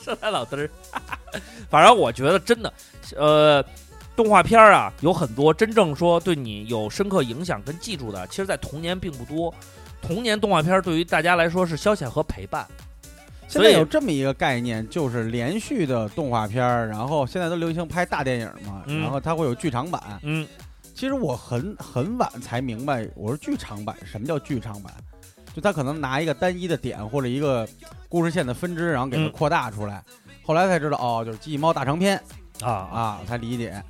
[0.04, 0.70] 上来老嘚儿。
[1.70, 2.74] 反正我觉得真的，
[3.16, 3.64] 呃，
[4.22, 9.52] 动画片儿啊有很多真正说对你有深刻影响跟记住的，其实在童年并不多。
[10.00, 12.68] 童年动画片儿对于大家来说是消遣和陪伴，
[13.48, 20.00] 现在有这么一个概念，就是连续的动画片儿，然后现在都流行拍大电影嘛，嗯然后它会有剧场版。
[20.22, 20.48] 嗯，
[20.94, 24.94] 其实我很很晚才明白，我说剧场版什么叫剧场版，
[25.56, 27.68] 就他可能拿一个单一的点或者一个
[28.08, 30.04] 故事线的分支，然后给它嗯扩大出来。
[30.44, 32.18] 后来才知道，哦，就是机器猫大长篇
[32.62, 33.84] 啊啊，啊，才理解。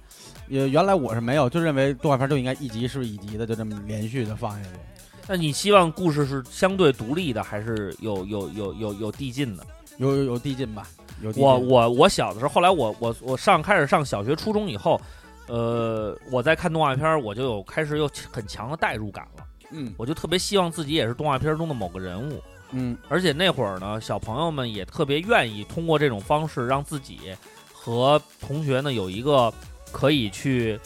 [0.51, 4.77] 也原来我是没有，就认为动画片就应该一集是一集的，就这么连续的放下去。
[5.25, 9.65] 那你希望故事是相对独立的，还是有有有有有递进的？
[9.97, 10.85] 有有有递进吧？
[11.21, 14.99] 有进我我我小的时候，后来我我我上开始上小学、初中以后，
[15.47, 19.45] 呃，我在看动画片儿，我就有开始有很强的代入感了。
[19.71, 22.41] 嗯我就特别希望自己也是动画片中的某个人物，
[22.71, 27.33] 嗯而且那会儿呢，小朋友们也特别愿意通过这种方式让自己
[27.71, 29.53] 和同学呢有一个
[29.91, 30.79] 可以去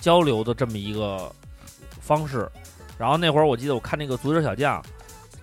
[0.00, 1.30] 交流的这么一个
[2.00, 2.48] 方式。
[2.98, 4.80] 然后那会儿我记得我看那个《足球小将》，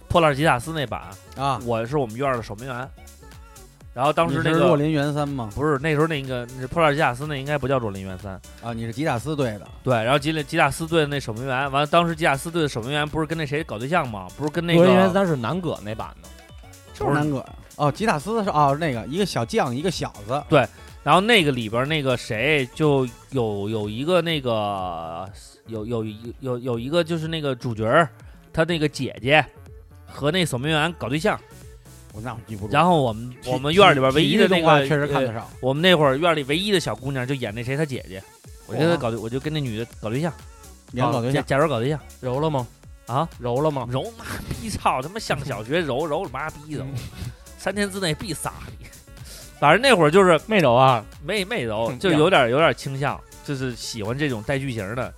[0.08, 1.02] 破烂吉塔斯那版，
[1.36, 2.90] 啊，我是我们院儿的守门员。
[3.94, 5.50] 然后当时那个若林元三吗？
[5.56, 9.68] 不是那时候那个那破烂吉塔斯那应该不叫若林元三，啊，你是吉塔斯队的。
[9.84, 9.96] 对。
[9.96, 14.28] 然后吉吉塔斯队的那守门员，完了当时吉塔斯队的守门员不是跟那谁搞对象吗？
[14.38, 16.30] 不是跟那罗个人元三是南葛那版的，
[16.94, 17.44] 就是南葛
[17.76, 20.44] 哦，吉塔斯是哦，那个一个小将，一个小子，
[21.08, 25.26] 然后那个里边那个谁就有有一个那个
[25.68, 28.06] 有有有有有一个就是那个主角，
[28.52, 29.46] 他那个姐姐
[30.06, 31.40] 和那守门员搞对象，
[32.12, 32.74] 我那我记不住。
[32.74, 34.68] 然后我们我们院里边唯一的那个。
[35.62, 38.22] 我们那会儿院里唯一的小姑娘就演那谁他姐姐，
[38.66, 40.40] 我就跟她搞对我就跟那女的搞对象，假
[40.92, 42.68] 两搞对象，假如搞对象揉了吗？
[43.06, 43.88] 啊，揉了吗？
[43.90, 46.86] 揉妈逼操他妈上小学揉揉 了妈逼揉，
[47.58, 48.88] 三天之内必杀你。
[49.60, 55.14] 反正那会儿就是没揉啊，没没揉，嗯就有点有点倾向，就是喜欢这种带剧情的，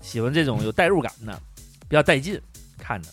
[0.00, 1.38] 喜欢这种有代入感的，
[1.88, 2.40] 比较带劲，
[2.78, 3.08] 看着。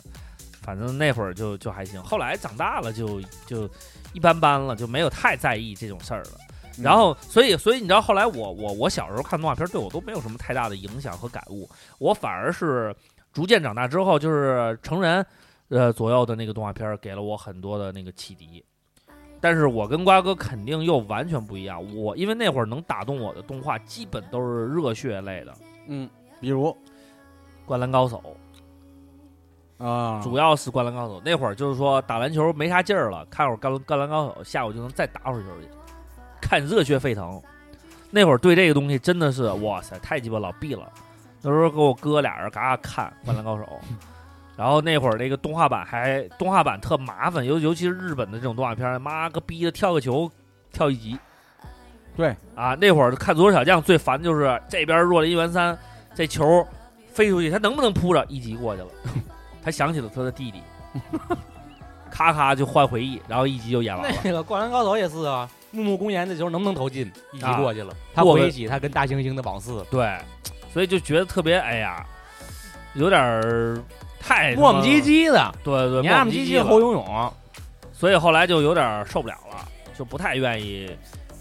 [0.61, 3.67] 反正那会儿就就还行，后来长大了就就
[4.13, 6.31] 一般般了，就没有太在意这种事儿了。
[6.77, 12.95] 嗯然后，所以所以你知道，后来我我我小时候看动画片，对我都没有什么太大的影响和感悟，我反而是
[13.33, 15.25] 逐渐长大之后，就是成人
[15.67, 18.63] 呃左右的那个动画片，给了我很多的那个启迪。
[19.41, 25.51] 但是我跟瓜哥肯定又完全不一样，我因为那会儿能打动我的动画，基本都是热血类的，
[25.87, 26.09] 《嗯，
[26.39, 26.75] 比如
[27.65, 28.21] 灌篮高手》，
[29.85, 31.19] 啊，主要是《灌篮高手》。
[31.23, 35.67] 那会儿就是说打篮球没啥劲儿了，看会儿《灌灌篮高手》，下午就能再打会儿球去，
[36.41, 37.41] 看热血沸腾。
[38.11, 40.91] 那会儿对这个东西真的是哇塞，太鸡巴老逼了。
[41.41, 43.63] 那时候跟我哥俩人嘎嘎看《灌篮高手》，
[44.59, 50.29] 然后那会儿那个动画版还动画版特麻烦，尤尤其是日本的这种动画片儿，妈个逼的跳个球
[50.73, 51.17] 跳一集。
[52.17, 55.79] 对啊，那会儿看足球小将最烦就是这边若林元三
[56.13, 56.67] 这球
[57.13, 58.89] 飞出去，他能不能扑着一集过去了？
[59.63, 60.61] 他想起了他的弟弟，
[62.11, 64.19] 咔咔就换回忆，然后一集就演完了。
[64.25, 67.09] 那个《灌篮高手》也是啊，木木公园的球能不能投进？
[67.31, 69.71] 一集啊过去了，他回忆起他跟大猩猩的往事。
[69.89, 70.17] 对，
[70.73, 72.05] 所以就觉得特别哎呀，
[72.95, 73.81] 有点儿
[74.29, 77.33] 太磨磨唧，唧的，对对，磨磨唧唧的后了游泳。
[77.91, 79.67] 所以后来就有点受不了了，
[79.97, 80.89] 就不太愿意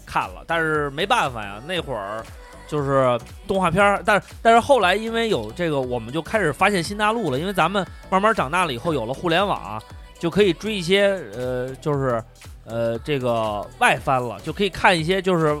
[0.05, 0.43] 看了。
[0.47, 2.23] 但是没办法呀，那会儿
[2.67, 3.17] 就是
[3.47, 7.39] 动画片儿，但是但是后来因为有这个，我们就开始发现新大陆了。
[7.39, 9.81] 因为咱们慢慢长大了以后，有了互联网啊，
[10.17, 12.21] 就可以追一些呃，就是
[12.65, 15.57] 呃这个外翻了，就可以看一些就是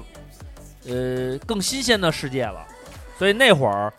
[0.87, 2.65] 呃更新鲜的世界了。
[3.17, 3.93] 所以那会儿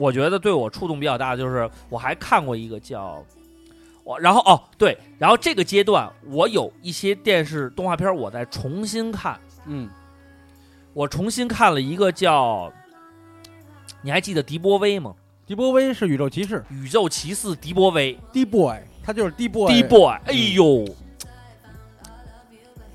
[0.00, 3.22] 我觉得对我触动比较大的，就是我还看过一个叫。
[4.02, 9.88] 我然后哦对，然后这个阶段我有一些电视动画片我在重新看，嗯，
[10.94, 12.72] 我重新看了一个叫，
[14.00, 15.14] 你还记得迪波威吗？
[15.46, 19.68] 迪波威是宇宙骑士宇宙骑士迪波威，D boy，他就是 D boy。
[19.68, 20.86] ，D boy，哎呦，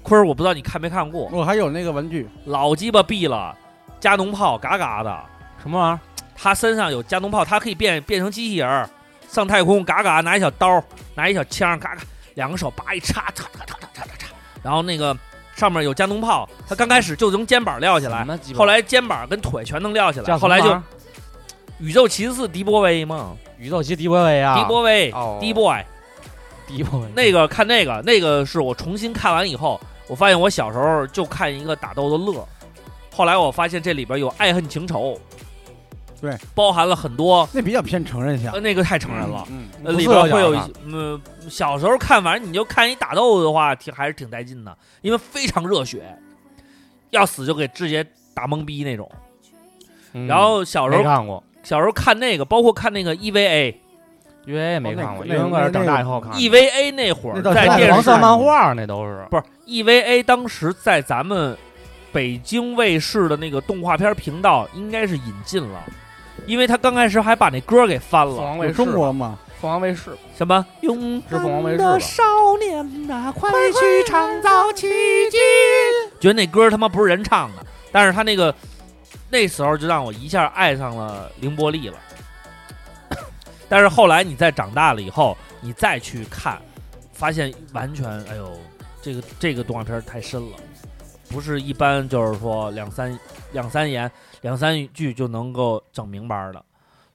[0.01, 3.55] 坤儿，我不知道你看没看过，我还有那个玩具，老鸡巴毙了，
[3.99, 5.23] 加农炮嘎嘎的，
[5.61, 5.99] 什么玩意儿？
[6.35, 8.87] 他身上有加农炮，他可以变变成机器人儿，
[9.29, 10.83] 上太空嘎嘎拿一小刀，
[11.15, 12.01] 拿一小枪嘎嘎，
[12.35, 14.25] 两个手叭一插，嚓嚓嚓嚓嚓嚓嚓，
[14.61, 15.17] 然后那个
[15.55, 20.81] 上面有加农炮，他刚开始就从肩膀撂下来，后来肩膀跟腿全能撂下来，后来就
[21.79, 25.83] 宇宙骑士迪波威嘛，宇宙骑士迪波威啊，迪波威哦，D boy，
[26.67, 32.47] 迪波威那个看那个，那个是我重新看完以后，我发现我小时候就看一个打斗的乐，
[33.13, 35.19] 后来我发现这里边有爱恨情仇，
[36.25, 38.59] 对，包含了很多，那比较偏成人向呃，。
[38.59, 39.45] 那个太成人了。
[39.51, 46.17] 嗯，呃，里边会有一些，嗯，小时候看，反正你就看一打斗的话，挺还是挺带劲的，因为非常热血，
[47.11, 48.03] 要死就给直接
[48.33, 49.07] 打懵逼那种。
[50.13, 53.75] 嗯然后小时候没看过，小时候看那个，包括看那个 EVA，EVA
[54.45, 56.39] 因为没看过，那个因为我是长大以后看的。
[56.39, 61.57] E 那会儿在电视黄色漫画那都是不是 EVA，当时在咱们
[62.13, 65.83] 北京卫视的那个动画片频道应该是引进了，
[66.45, 69.39] 因为他刚开始还把那歌给翻了，有凤凰卫视中国吗？
[69.61, 71.83] 凤凰卫视什么勇是凤凰卫视吧？
[71.85, 72.23] 的少
[72.59, 74.87] 年呐、快去创造奇
[75.31, 75.37] 迹！
[76.19, 78.53] 觉得那歌他妈不是人唱的，但是他那个
[79.29, 81.97] 那时候就让我一下爱上了凌波丽了。
[83.67, 86.61] 但是后来你再长大了以后，你再去看，
[87.13, 88.51] 发现完全哎呦，
[89.01, 90.57] 这个这个动画片太深了，
[91.29, 93.17] 不是一般就是说两三
[93.53, 94.11] 两三言
[94.45, 96.63] 两三句就能够整明白的，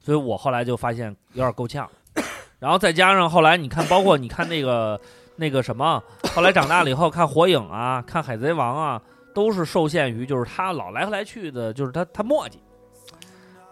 [0.00, 1.88] 所以我后来就发现有点够呛。
[2.58, 5.00] 然后再加上后来你看，包括你看那个
[5.36, 6.02] 那个什么，
[6.34, 9.00] 后来长大了以后看火影啊，看海贼王啊，
[9.32, 12.54] 都是受限于就是他老来回来去的，就是他他磨叽。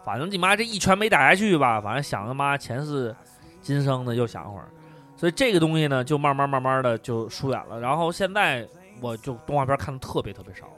[0.05, 3.13] 反正你妈这一拳没打下去吧，反正想他妈前世
[3.61, 4.69] 今生的又想会儿，
[5.17, 7.81] 所以这个东西呢，就慢慢慢慢的就疏远了。
[7.81, 8.65] 然后现在
[9.01, 10.69] 我就动画片看的特别特别少。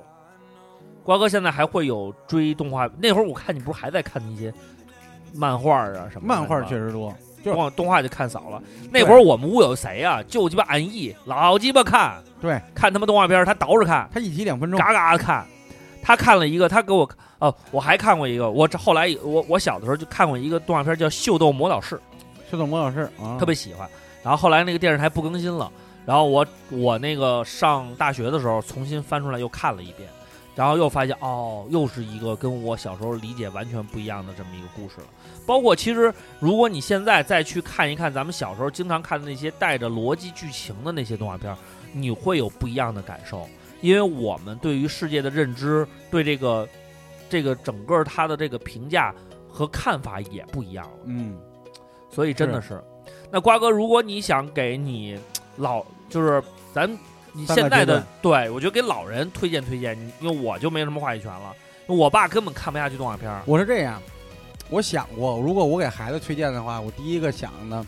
[1.05, 2.89] 瓜哥现在还会有追动画？
[2.99, 4.53] 那会儿我看你不是还在看那些
[5.35, 6.27] 漫画啊什么？
[6.27, 8.63] 漫画确实多，就是动画动画就看少了。
[8.91, 15.45] 那会儿我们屋有谁啊、就鸡巴安逸，老鸡巴看，对看他妈动画片，他倒着看，他一集两分钟，嘎嘎的看。
[16.03, 17.09] 他看了一个，他给我
[17.41, 21.97] 哦，我还看过一个，我这后来我我小的时候就看过一个动画片叫《秀逗魔导士》，
[22.51, 23.87] 秀逗魔导士啊，特别喜欢。
[24.23, 25.71] 然后后来那个电视台不更新了，
[26.07, 30.09] 然后我我那个上大学的时候重新翻出来又看了一遍，
[30.61, 35.07] 然后又发现哦，又是一个跟我小时候理解完全不一样的这么一个故事了。
[35.47, 41.57] 包括其实如果你现在再去看一看咱们小时候经常看的那些带着逻辑剧情的那些动画片，
[41.95, 43.49] 你会有不一样的感受，
[43.81, 46.69] 因为我们对于世界的认知，对这个
[47.31, 49.15] 这个整个它的这个评价
[49.49, 50.99] 和看法也不一样了。
[51.07, 51.39] 嗯，
[52.11, 52.85] 所以真的是，
[53.31, 55.19] 那瓜哥，如果你想给你
[55.57, 56.43] 老，就是
[56.75, 56.87] 咱
[57.33, 61.55] 你现在的，对我觉得给老人推荐推荐，你因为我就没什么话语权了，
[61.87, 63.43] 我爸根本看不下去动画片儿。
[63.47, 64.01] 我是这样，
[64.69, 67.85] 我想过，如果我给孩子推荐的话，我第一个想的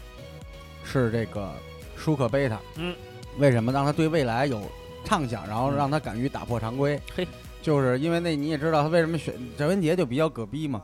[0.85, 1.51] 是这个
[1.97, 2.59] 舒克贝塔。
[2.77, 2.95] 嗯，
[3.39, 4.61] 为什么让他对未来有
[5.05, 7.01] 畅想，然后嗯让他敢于打破常规？
[7.15, 7.27] 嘿，
[7.61, 10.83] 就是因为那你也知道他为什么选赵文杰就比较葛逼嘛，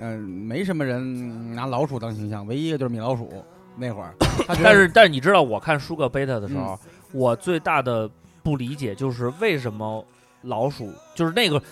[0.00, 3.32] 嗯、没什么人拿老鼠当形象，唯一一个就是米老鼠
[3.76, 4.14] 那会儿。
[4.46, 8.10] 他但是但是你知道，我看舒克贝塔的时候，嗯我最大的
[8.42, 10.04] 不理解就是为什么
[10.42, 11.62] 老鼠就是那个。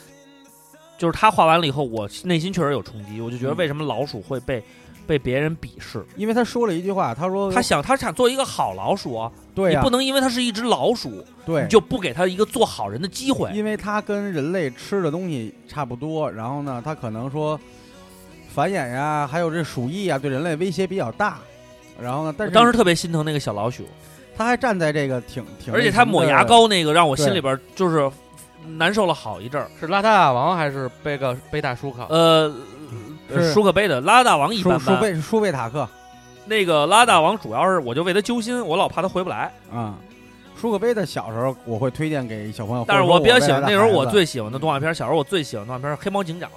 [0.98, 4.62] 就是他画完了以后，我内心确实有冲击，我就觉得嗯为什么老鼠会被、
[5.06, 6.04] 被别人鄙视？
[6.14, 13.50] 因为他说了一句话，他说他想他想做一个好老鼠啊，对呀、你不能因为他是一只老鼠，对你就不给他一个做好人的机会。
[13.54, 17.58] 因为他跟人类吃的东西差不多，然后呢，他可能说
[18.50, 21.38] 繁衍呀，还有这鼠疫啊，对人类威胁比较大。
[21.98, 23.86] 然后呢，但是当时特别心疼那个小老鼠，
[24.40, 28.10] 他还站在这个挺挺，而且他抹牙，膏那个让我心里边就是
[28.78, 29.68] 难受了好一阵儿。
[29.78, 32.06] 是邋遢大王还是贝个贝塔舒克？
[32.08, 32.50] 呃，
[33.52, 35.86] 舒克贝的拉大王一般舒般舒，贝舒贝塔克，
[36.46, 39.52] 那个拉大王主要是我就为他揪心，我老怕他回不来。
[39.70, 39.98] 啊。
[40.56, 46.48] 舒克贝的小时候我会推荐给小朋友，但是我比较喜欢那时候我最喜欢的动画片，小时候我最喜欢动画片是《黑猫警长》。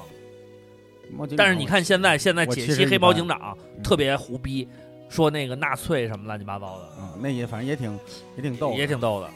[1.38, 4.68] 但是你看现在现在解析黑猫警长嗯特别胡逼，
[5.14, 8.00] 说那个纳粹什么乱七八糟的，啊，那也反正也挺
[8.36, 9.30] 也挺逗，也挺逗的。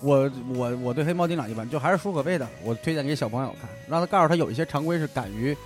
[0.00, 5.56] 我我我对黑猫警长一般，就还是舒可贝的，我推荐给小朋友看，让他告诉他有一些常规是敢于，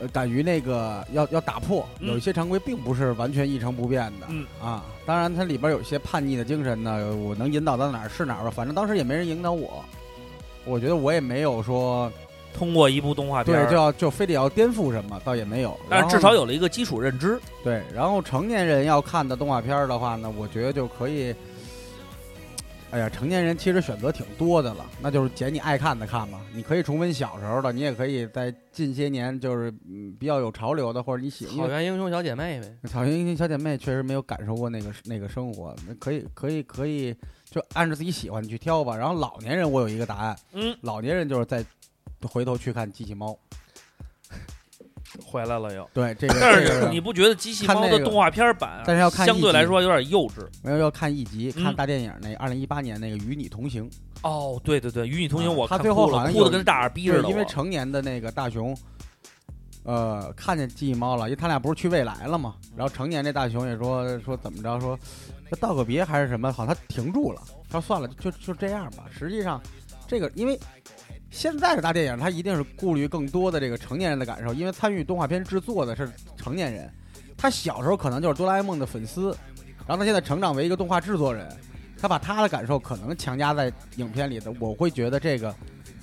[0.00, 9.84] 呃，敢于那个要要打破，嗯有一些常规并不是完全一成不变的，嗯啊，当然它里边有一些叛逆的精神呢，我能引导到哪儿是哪儿吧，反正当时也没人引导我，
[10.64, 12.10] 我觉得我也没有说
[12.54, 17.38] 通过一部动画片对，就要就非得要颠覆什么，倒也没有，但是至少有了一个基础认知。
[17.62, 21.34] 对，然后成年人要看的动画片的话呢，我觉得就可以。
[22.90, 26.40] 哎呀，成年人其实选择挺多的了，那就是捡你爱看的看吧。
[26.54, 32.88] 你可以重温小时候的，你也可以在近些年就是嗯比较有潮流的，或者你喜欢草原英雄小姐妹呗。
[32.88, 37.12] 草原英雄小姐妹确实没有感受过那个那个生活，那可以可以可以
[37.50, 38.96] 就按照自己喜欢去挑吧。
[38.96, 41.64] 然后老年人我有一个答案，嗯，老年人就是再
[42.28, 43.38] 回头去看机器猫。
[45.24, 45.88] 回来了又。
[45.92, 50.44] 对这个，但 这个是 你不觉得机器看那个猫的动画片版啊，但是要看相对集来说有点幼稚？
[50.62, 53.88] 没有要看一集，看嗯大电影那二零一八年那个《与你同行》。
[54.22, 57.22] 哦，对对对，与你同行，啊我看他最后哭了，好像有哭的跟大耳逼似的。
[57.22, 58.76] 对因为我成年的那个大熊，
[59.84, 62.56] 呃，看见机器猫了，因为他俩不是去未来了嘛。
[62.76, 64.98] 然后成年这大熊也说说怎么着，说
[65.48, 67.40] 这道个别还是什么，好像他停住了。
[67.70, 69.04] 他说算了，就就这样吧。
[69.16, 69.62] 实际上，
[70.08, 70.58] 这个因为
[71.34, 76.88] 现在的大电影，它一定是顾虑更多的这个成年人的感受，因为参与动画片制作的是成年人。
[77.36, 79.36] 他小时候可能就是哆啦 A 梦的粉丝，
[79.84, 81.48] 然后他现在成长为一个动画制作人，
[82.00, 84.54] 他把他的感受可能强加在影片里的。
[84.60, 85.52] 我会觉得这个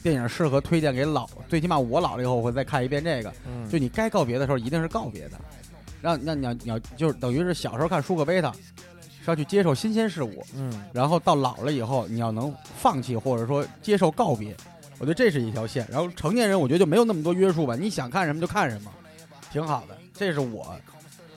[0.03, 3.33] 电影适合推荐给老，最起码我老了以后我会再看一遍这个。
[3.47, 5.39] 嗯就你该告别的时候一定是告别的，
[6.01, 14.53] 让让你要你要就是等于是小时候看舒克贝塔，是要去接受新鲜事物，嗯，然后到老了以后你要能放弃或者说接受告别，
[15.01, 15.85] 我觉得这是一条线。
[15.91, 18.91] 然后成年人我觉得就没有那么多约束吧，你想看什么就看什么，
[19.51, 19.97] 挺好的。
[20.13, 20.75] 这是我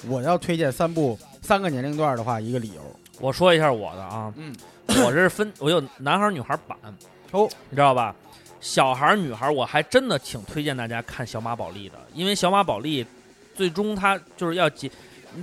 [0.06, 2.82] 我要推荐三部三个年龄段的话一个理由。
[3.20, 4.54] 我说一下我的啊，嗯，
[4.88, 6.76] 我这是分我有男孩女孩版
[7.32, 8.14] 哦，你知道吧？
[8.60, 13.06] 小孩女孩我还真的挺推荐大家看小马宝莉的，因为小马宝莉
[13.54, 14.90] 最终她就是要结。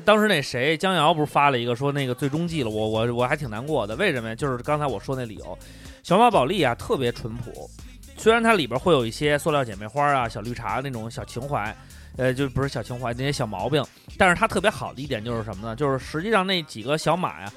[0.06, 3.96] 当时那谁江瑶不是发了一个说那个最终季了，我我我还挺难过的。
[3.98, 4.36] 为什么呀？
[4.36, 5.58] 就是刚才我说那理由，
[6.02, 7.70] 小马宝莉啊特别淳朴，
[8.22, 11.76] 虽然它里边会有一些塑料姐妹花啊、小绿茶那种小情怀，
[12.18, 13.84] 呃，就不是小情怀那些小毛病，
[14.16, 15.76] 但是它特别好的一点就是什么呢？
[15.76, 17.52] 就是实际上那几个小马呀，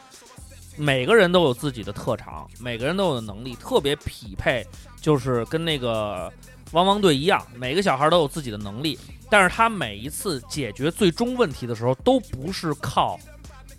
[0.79, 4.67] 每个人都有自己的特长，每个人都有能力，特别匹配，
[5.03, 6.33] 就是跟那个
[6.73, 8.99] 汪汪队一样，每个小孩都有自己的能力，
[9.29, 13.21] 但是他每一次解决最终问题的时候，都不是靠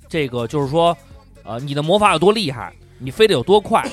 [0.07, 0.95] 这个，就是说，
[1.43, 3.89] 呃，你的魔法有多厉害，你飞得有多快，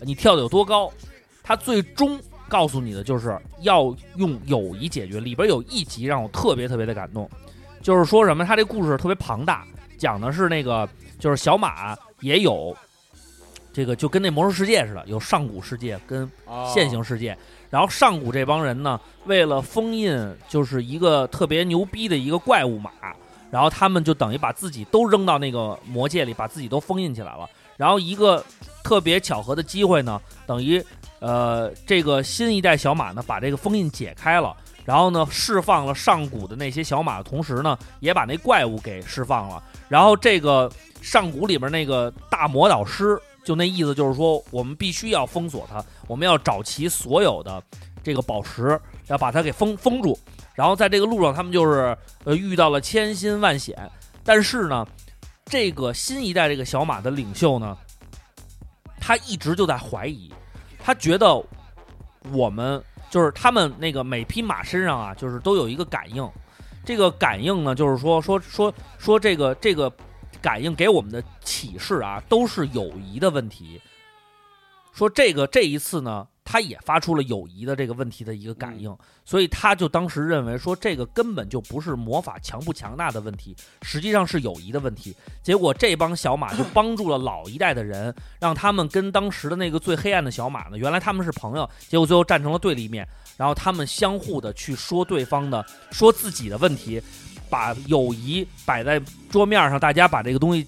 [0.00, 0.92] 你跳得有多高，
[1.40, 2.20] 他最终
[2.52, 5.18] 告诉你的就是要用友谊解决。
[5.18, 7.26] 里边有一集让我特别特别的感动，
[7.80, 10.86] 就是说什么，他这故事特别庞大，讲的是那个
[11.18, 12.76] 就是小马也有
[13.72, 16.30] 这个就跟那魔兽世界似的，有上古世界跟
[16.74, 17.34] 现行世界。
[17.70, 20.14] 然后上古这帮人呢，为了封印
[20.46, 22.90] 就是一个特别牛逼的一个怪物马，
[23.50, 27.48] 然后他们就等于把自己都扔到那个魔界里，把自己都封印起来了。
[27.78, 28.44] 然后一个
[28.84, 30.84] 特别巧合的机会呢，等于
[31.22, 34.54] 呃这个新一代小马呢把这个封印解开了，
[34.84, 39.62] 然后呢释放了上古的那些小马的同时呢，也把那怪物给释放了。
[39.88, 40.70] 然后这个
[41.00, 47.62] 上古里边那个大魔导师，就那意思就是说，我们必须要封锁它，我们要找齐所有的
[48.02, 50.18] 这个宝石，要把它给封封住。
[50.54, 53.76] 然后在这个路上，他们就是呃遇到了千辛万险，
[54.24, 54.86] 但是呢，
[55.46, 57.76] 这个新一代这个小马的领袖呢，
[59.00, 60.32] 他一直就在怀疑，
[60.82, 61.42] 他觉得
[62.32, 66.28] 我们就是他们那个每匹马身上啊，就是都有一个感应。
[66.84, 69.92] 这个感应呢，就是说说说说这个这个
[70.40, 73.80] 感应给我们的启示啊，都是友谊的问题。
[74.92, 78.94] 说这个这一次呢，他也发出了友谊的这个问题的一个感应，
[79.24, 85.16] 所以他就当时认为说这个根本就不是魔法强不强大的问题，实际上是友谊的问题。
[85.42, 93.06] 结果这帮小马就帮助了老一代的人， 让他们跟当时的那个最黑暗的小马呢，原来他们是朋友，结果最后站成了对立面，
[93.36, 97.00] 然后他们相互的去说对方的，说自己的问题，
[97.48, 99.00] 把友谊摆在
[99.30, 100.66] 桌面上，大家把这个东西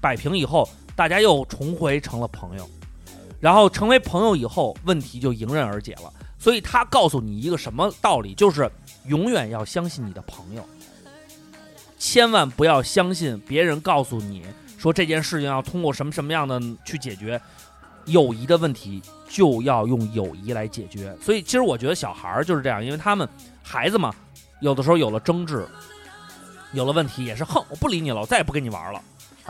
[0.00, 2.70] 摆平以后，大家又重回成了朋友。
[3.40, 6.12] 然后成为朋友以后，问题就迎刃而解了。
[6.38, 8.70] 所以他告诉你一个什么道理，就是
[9.06, 10.64] 永远要相信你的朋友。
[11.98, 14.42] 千万不要相信别人告诉你
[14.78, 17.40] 说这件事情要通过什么什么样的去解决。
[18.06, 21.14] 友谊的问题就要用友谊来解决。
[21.22, 23.28] 所以其实我觉得小孩儿就是这样，因为他们
[23.62, 24.12] 孩子嘛，
[24.60, 25.68] 有的时候有了争执，
[26.72, 29.00] 有了问题也是哼，我不理你了，我再也不跟你玩了。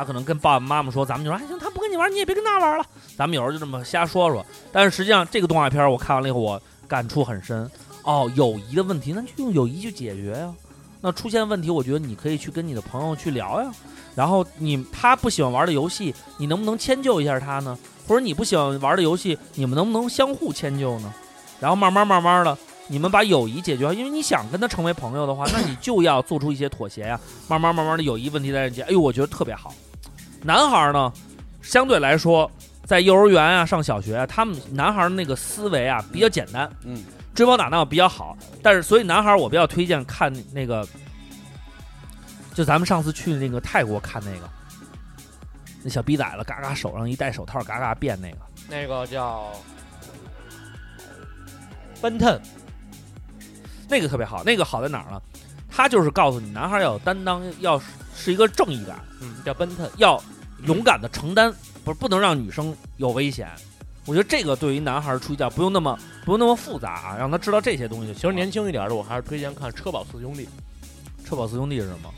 [0.01, 2.85] 他可能跟爸爸妈妈说，咱们就说，哎行，他不跟你玩，你也别跟他玩了。
[3.19, 4.45] 咱们有时候就这么瞎说说。
[4.73, 7.71] 但是实际上，这个动画片我看完了以后，我感触很深。
[8.03, 10.51] 哦，友谊的问题，那就用友谊去解决呀。
[11.03, 13.71] 那出现问题，我觉得你可以去跟你的朋友去聊呀。
[14.15, 17.79] 然后你他不喜欢玩的游戏，你能不能迁就一下他呢？
[18.09, 21.13] 或者你不喜欢玩的游戏，你们能不能相互迁就呢？
[21.61, 22.57] 然后慢慢慢慢的，
[22.89, 27.21] 你们把友谊解决，因为你想跟他成为朋友的话，那你就要做出一些妥协呀。
[27.49, 29.75] 慢慢慢慢的友谊问题在这解，哎呦，我觉得特别好。
[30.43, 31.13] 男孩呢，
[31.63, 32.51] 相对来说，
[32.85, 37.03] 在幼儿园啊、上小学啊，他们男孩儿那个思维啊比较简单，嗯，
[37.35, 38.37] 追跑打闹比较好。
[38.63, 40.87] 但是，所以男孩我比较推荐看那个，
[42.55, 44.49] 就咱们上次去那个泰国看那个，
[45.83, 48.39] 那小逼崽子嘎嘎手上一戴手套，嘎嘎变那个。
[48.69, 49.53] 那个叫
[52.01, 52.41] 奔腾，
[53.89, 55.21] 那个特别好，那个好在哪儿呢？
[55.71, 59.89] 他就是告诉你，男孩儿要有担当，要是是一个正义感，嗯，叫奔腾。
[59.97, 60.23] 要
[60.67, 61.53] 勇敢的承担，
[61.85, 63.49] 不是不能让女生有危险。
[64.07, 68.13] 我觉得这个对于男孩儿出教不用那么不用那么复杂啊，让他知道这些东西。
[68.13, 70.47] 其实年轻一点的，我还是推荐看《车宝四兄弟》。
[71.29, 72.11] 车宝四兄弟是什么？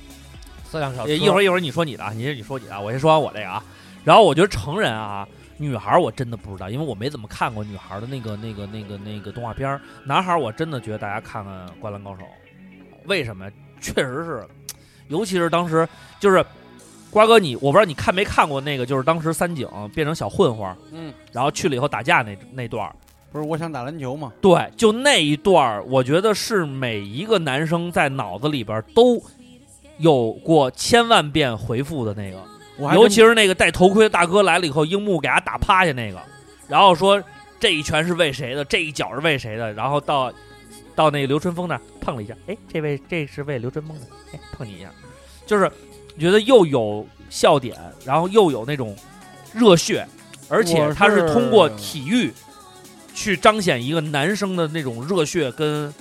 [0.71, 1.13] 四辆小车。
[1.13, 3.63] 一会儿一会儿你说你的啊，你你说你的啊，我先说完我这个啊。
[4.05, 9.81] 然后我觉得成人啊，女孩儿我真的不知道，因为我没怎么看过女孩儿的那个那个那个那个动画片儿。
[10.05, 12.23] 男孩儿我真的觉得大家看看《灌篮高手》，
[13.07, 13.51] 为什么？
[13.81, 14.45] 确实是，
[15.09, 15.89] 尤其是当时
[16.21, 16.45] 就是
[17.11, 22.95] 瓜哥你，我不知道你看没看过那个，就是当时三井变成小混混儿，嗯，然后去了以后打架那那段儿。
[23.33, 24.31] 不是我想打篮球吗？
[24.43, 29.23] 对，就那一段儿，我觉得是每一个男生在脑子里边都
[29.99, 32.39] 有过千万遍回复的那个。
[32.95, 36.21] 尤其是那个戴头盔的大哥来了以后，樱木给他打趴下那个，
[36.69, 37.23] 然后说
[37.59, 40.33] 这一拳是为谁的，这一脚是为谁的，然后到
[41.03, 44.89] 到那个刘春风那儿碰了一下，哎，这位这是为刘春风的，哎，碰你一下，
[45.45, 45.69] 就是
[46.17, 48.97] 觉得又有笑点，然后又有那种
[49.53, 50.07] 热血，
[50.49, 52.33] 而且他是是通过体育
[53.15, 55.93] 去彰显一个男生的那种热血跟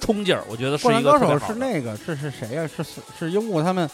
[0.00, 1.54] 冲劲儿，我觉得是灌篮一个高手是特别好的。
[1.58, 3.88] 那个是是谁呀、是是是樱木他们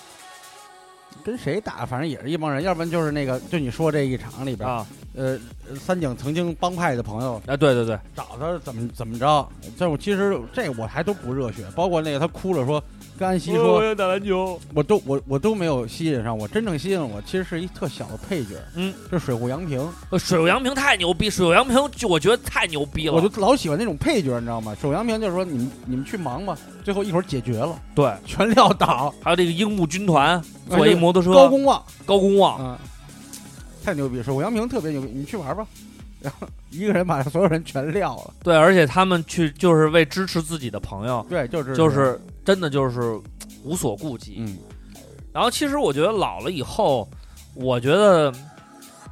[1.24, 1.85] 跟谁打？
[1.85, 5.39] 反正也是一帮人，要不然就是那个就你说这一场里边，啊呃，
[5.78, 12.82] 三井曾经帮派的朋友啊，对对对，找他怎么怎么着，这我其实这我还都不热血，包括那个他哭了说
[13.19, 24.74] 跟安西说，要打篮球，我都我我都没有吸引上我，真正吸引我其实是一特小的配角，嗯，是水户洋平，呃水户洋平太牛逼，水户洋平就我觉得太牛逼了，我就老喜欢那种配角，你知道吗？
[24.81, 30.40] 水户洋平就是说你们你们去忙吧，最后一会儿解决了，对，全撂倒，还有这个樱木军团
[30.70, 32.78] 坐一摩托车，高公望，高公望，嗯，
[33.85, 34.23] 太牛逼！
[34.23, 35.66] 水户洋平特别牛逼，你去玩吧，
[36.20, 43.20] 然 后一个人把所有人全撂了，对，而且他们去就是为支持自己的朋友，对，就是就是真的就是
[43.62, 44.37] 无所顾忌。
[44.39, 44.57] 嗯，
[45.35, 47.07] 然后其实我觉得老了以后，
[47.53, 48.33] 我觉得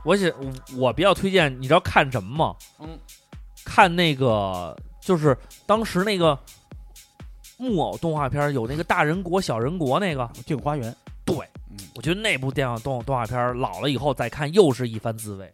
[0.07, 0.33] 我想
[0.79, 2.57] 我比较推荐，你知道看什么吗？
[2.81, 2.99] 嗯，
[3.63, 5.37] 看那个就是
[5.67, 6.39] 当时那个
[7.59, 10.97] 木偶动画片有那个大人国小人国那个，镜花园，
[11.27, 11.37] 对，
[11.69, 15.53] 嗯，我觉得那部电影动动画片老了以后再看又是一番滋味，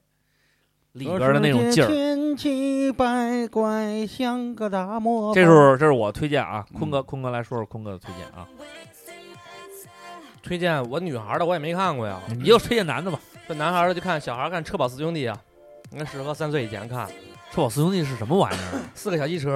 [0.92, 1.86] 里边的那种劲儿。
[1.86, 8.46] 千奇百怪，像个大魔这是这是我推荐啊，嗯坤哥坤哥来说说坤哥的推荐啊，
[10.42, 13.18] 推荐我女孩的我也没看过呀，你就推荐男的吧。
[13.48, 15.38] 这男孩的就看，小孩看《车宝四兄弟》啊，
[15.90, 17.08] 应该适合三岁以前看。
[17.50, 19.50] 车宝四兄弟是什么玩意儿四个小汽车，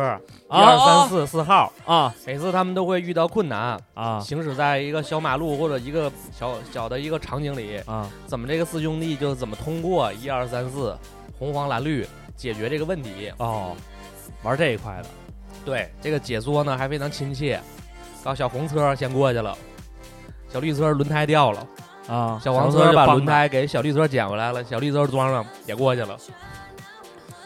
[0.50, 10.94] 一啊二三四四号，啊每次他们都会遇到困难，啊行驶在一个小马路或者一个小小的一个场景里，啊怎么这个四兄弟就怎么通过一二三四
[11.38, 13.32] 红黄蓝绿解决这个问题。
[13.38, 13.76] 哦，
[14.42, 15.08] 玩这一块的
[15.64, 17.60] 对，这个解说呢还非常亲切。
[18.22, 19.56] 搞小红车先过去了，
[20.48, 21.66] 小绿车轮胎掉了，
[22.08, 26.18] 啊，小黄车就把轮胎给小绿车捡回来了，小绿车装上也过去了。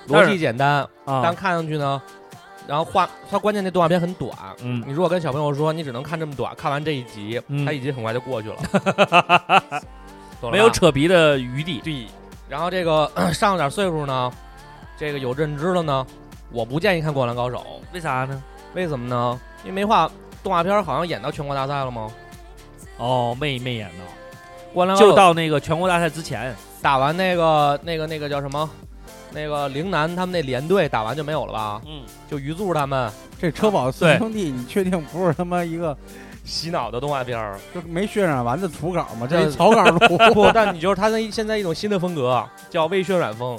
[0.09, 2.01] 逻辑简单，啊，但看上去呢，
[2.67, 4.33] 然后画它关键那动画片很短。
[4.62, 9.83] 嗯你如果跟小朋友说你只能看这么短，看完这一集，嗯他一集很快就过去了，
[10.51, 12.07] 没有扯皮的余地对。
[12.51, 14.31] 然后这个 上了点岁数呢，
[14.98, 16.05] 这个有认知了呢，
[16.51, 17.59] 我不建议看《灌篮高手》，
[17.94, 18.43] 为啥呢？
[18.74, 19.40] 为什么呢？
[19.62, 20.10] 因为没画
[20.43, 22.10] 动画片好像演到全国大赛了吗？
[22.97, 24.05] 哦，没没演到，
[24.74, 28.68] 灌篮高手就到那个全国大赛之前打完那个那个那个叫什么？
[29.32, 31.81] 那个陵南他们那连队打完就没有了吧？
[31.86, 33.09] 嗯，就鱼柱他们
[33.40, 35.97] 这车宝四兄弟，你确定不是他妈一个
[36.51, 37.59] 洗脑的动画片儿。
[37.72, 40.18] 就没渲染完的图稿嘛，这这一草稿图。
[40.35, 43.59] 不，但你就是他那现在一种新的风格，叫微渲染风。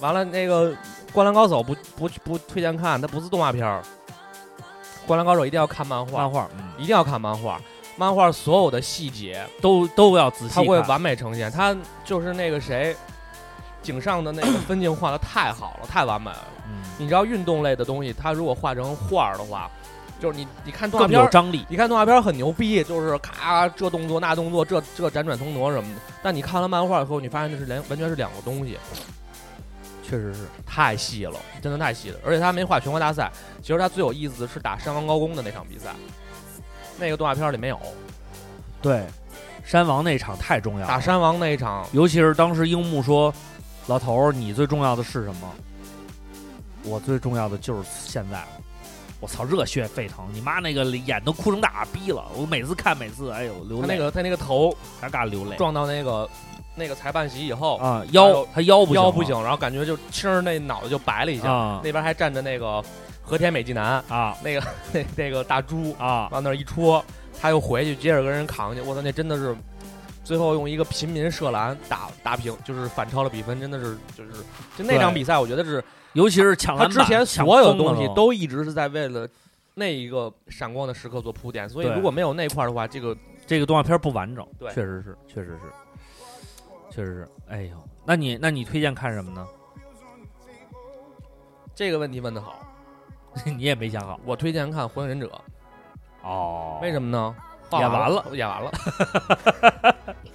[0.00, 0.72] 完了，那个
[1.12, 3.80] 《灌篮高手不》不不推荐看，它不是动画片儿。
[5.06, 7.60] 《灌篮高手》一定要看漫画，漫画，嗯，一定要看漫画。
[7.96, 10.64] 漫画所有的细节，都都要仔细看。
[10.64, 11.50] 它会完美呈现。
[11.50, 11.74] 它
[12.04, 12.94] 就是那个谁，
[13.82, 16.44] 井上的那个分镜画的太好了，太完美了。
[16.68, 19.70] 嗯，你知道运动类的东西，它如果画成画儿的话，
[20.18, 21.64] 就是你你看动画片儿，有张力。
[21.68, 26.00] 你看动画片儿很牛逼，就是咔这动作那动作，这这辗转腾挪什么的。
[26.22, 28.78] 但你看了漫画以后，你发现这是连完全是两个东西，
[30.02, 32.18] 确实是，太细了，真的太细了。
[32.24, 33.30] 而且他没画全国大赛，
[33.60, 35.94] 其实他最有意思的是打山王高工的那场比赛，
[36.98, 37.78] 那个动画片儿里没有。
[38.80, 39.04] 对，
[39.64, 43.32] 山王那场太重要了，打山王那一场，尤其是当时樱木说
[43.86, 45.52] ：“老头儿，你最重要的是什么？”
[46.84, 48.48] 我最重要的就是现在了。
[49.18, 50.26] 我操，热血沸腾！
[50.32, 52.24] 你妈那个眼都哭成大逼了！
[52.36, 56.28] 我每次看，每次哎呦流泪，他那个他那个头嘎嘎流泪撞到那个
[56.74, 58.04] 那个裁判席以后，啊！
[58.04, 62.84] 还腰他腰腰不行，然后感觉就轻儿那脑袋就白了一下，啊那边还站着那个
[63.22, 64.62] 和田美纪男，啊那个
[64.92, 66.28] 那那个大猪啊！
[66.30, 67.02] 往那一戳，
[67.40, 68.82] 他又回去接着跟人扛去。
[68.82, 69.56] 我操，那真的是
[70.22, 74.32] 最后用一个平民射篮打打平，就是反超了比分，真的是就是
[74.76, 75.82] 就那场比赛，我觉得是
[76.16, 79.28] 尤其是抢他之篮板，抢前所有东西都一直是在为了
[79.74, 83.16] 那一个闪光的时刻做铺垫，所以如果没有那块儿的话，这个
[83.46, 85.60] 这个动画片不完整，对确实是，确实是，
[86.90, 87.28] 确实是。
[87.48, 89.46] 哎呦，那你那你推荐看什么呢？
[91.74, 92.58] 这个问题问的好。
[93.44, 95.26] 你也没想好我推荐看《火影忍者》，
[96.26, 97.36] 哦为什么呢？
[97.72, 98.72] 演完了，演完了。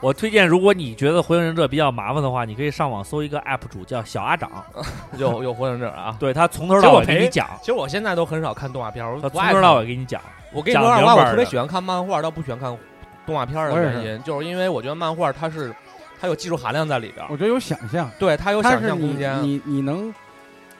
[0.00, 4.50] 我推荐，如果你觉得《火影忍者》比较麻烦的话，你可以上网搜一个 UP 主叫小阿长，
[5.16, 6.16] 有有火影忍者啊。
[6.20, 9.86] 对他从头到尾给你讲，其实我现在都很少看动画片儿，我从头到尾。
[9.86, 10.20] 给你讲。
[10.52, 12.76] 我跟你说实话，我特别喜欢看漫画，倒不喜欢看
[13.26, 15.74] 动画片儿的原因，就是因为我觉得漫画它是
[16.20, 19.42] 它有技术含量在里边儿，我觉得有想象，对它有想象空间。
[19.42, 20.14] 你你能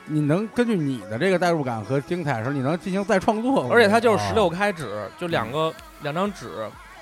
[0.07, 3.69] 你能根据你的这个代入感和精彩的时候，你能进行再创作。
[3.71, 4.87] 而且它就是啊十六开纸，
[5.19, 5.73] 就两个
[6.03, 6.47] 两张纸，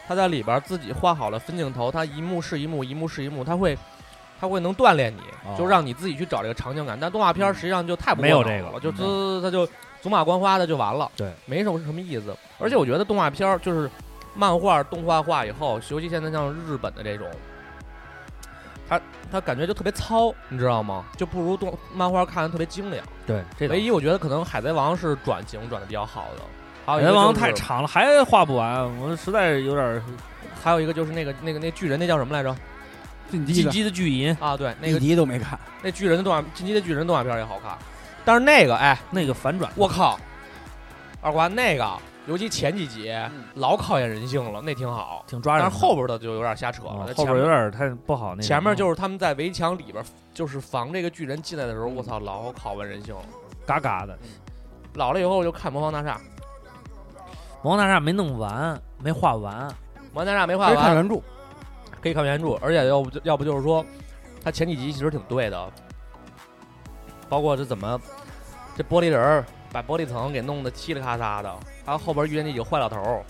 [0.07, 3.77] 它在里边儿自己画好了分镜头，他一幕是一幕，一幕是一幕，他会。
[4.41, 6.99] 他会能锻炼你，哦就让你自己去找这个场景感。
[7.01, 9.65] 但动画片儿实际上就太不没有过脑了，就这个嗯滋他就
[10.03, 12.37] 走马观花的就完了，对，没什么什么意思。
[12.59, 13.89] 而且我觉得动画片儿就是
[14.35, 17.27] 漫画动画化以后，尤其现在像日本的这种，
[18.87, 19.01] 他
[19.31, 21.07] 他感觉就特别糙，你知道吗？
[21.17, 23.03] 就不如动漫画看的特别精良。
[23.27, 26.43] 对，这唯一我觉得可能海贼王是转型转的比较好的，
[26.86, 30.02] 还有一个海贼王太长了，还画不完，我实在有点儿
[30.62, 32.55] 还有一个就是那个那个那巨人那叫什么来着？
[33.31, 37.77] 进击的进击的巨银啊，对，那一个集都没看，那巨人的动画进击的巨人动画片也好看，
[38.24, 40.20] 但是那个哎，那个反转，我靠，
[41.23, 41.90] 二瓜那个，
[42.27, 43.12] 尤其前几集
[43.55, 45.24] 老考验人性了，那挺好。
[45.27, 45.70] 挺抓人的。
[45.70, 48.43] 但是后边的就有点瞎扯啊了，后边有点太不好那个。
[48.43, 50.05] 前面就是他们在围墙里边，
[50.35, 53.23] 就是防这个巨人进来的时候，我操，老考问人性了。
[53.66, 54.16] 嘎嘎的。
[54.94, 56.20] 老了以后就看魔方大厦，
[57.65, 59.55] 魔王大厦没弄完，没画完。
[60.12, 61.23] 魔王大厦没画完，可以看原著。
[62.03, 63.82] 可以看原著，而且要不就要不就是说，
[64.45, 65.73] 他前几集其实挺对的，
[67.27, 67.99] 包括这怎么
[68.77, 71.51] 这玻璃人儿把玻璃层给弄得嘁哩咔嚓的，
[71.86, 73.24] 还有后边遇见那几个坏老头儿，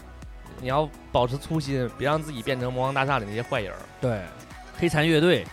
[0.60, 3.78] 你要保持粗心，别让自己变成魔王大厦里那些坏人儿。
[4.00, 4.20] 对，
[4.76, 5.46] 黑蚕乐队，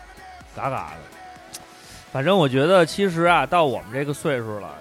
[0.55, 1.61] 嘎嘎的。
[2.11, 4.73] 反正我觉得，其实啊，到我们这个岁数了，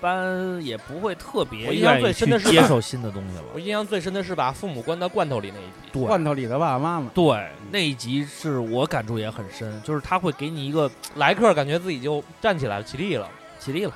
[0.00, 3.60] 般也不会特别我印象愿意去最深的是接受新的东西了我。
[3.60, 13.92] 印象最深的是把父母关到罐头里那一集，对罐头里的爸爸妈妈，对，那一集是我感触也很深，就是他会给你一个来客感觉自己就站起来了，起立了，起立了，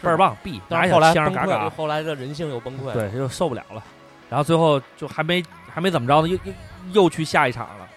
[0.00, 2.94] 倍儿棒，B，但是后来崩溃了，嘎嘎，后来的人性又崩溃了。
[2.94, 3.82] 对，就受不了了。
[4.28, 5.42] 然后最后就还没
[5.72, 6.52] 还没怎么着呢，又又
[6.92, 7.88] 又去下一场了，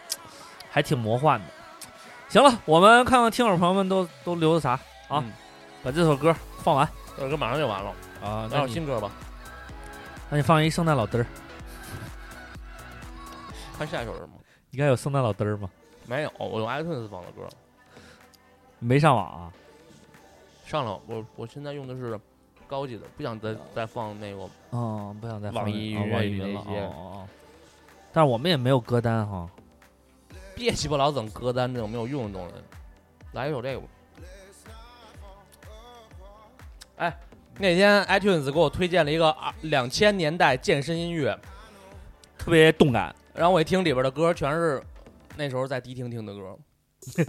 [0.70, 1.46] 还挺魔幻的。
[2.28, 4.72] 行了，我们看看听友朋友们都都留的啥
[5.08, 5.24] 啊？
[5.24, 5.32] 嗯
[5.84, 7.90] 把这首歌放完这首歌马上就完了，
[8.22, 9.12] 啊，那那你有新歌吧？
[10.30, 11.26] 那你放一圣诞老嘚儿，
[13.78, 14.34] 看下一首是什么？
[14.72, 15.70] 应该有圣诞老嘚儿吗？
[16.08, 17.48] 没有，我用 iTunes 放的歌。
[18.80, 19.54] 没上网啊？
[20.66, 22.20] 上了，我我现在用的是
[22.68, 24.50] 高级的，不想再再放那个。
[24.72, 26.64] 哦，不想再放网易云音乐啊网易云了。
[26.66, 27.28] 那些哦哦哦。
[28.12, 29.50] 但是我们也没有歌单哈。
[30.54, 32.56] 别鸡巴老整歌单这种没有用的东西，
[33.32, 33.88] 来一首这个吧。
[36.98, 37.14] 哎
[37.58, 41.38] 那天 itunes 给我推荐了一个两千年代健身音乐。
[42.38, 43.16] 特别动感。
[43.34, 44.82] 然后我一听里边的歌全是
[45.36, 46.58] 那时候在迪厅听的歌。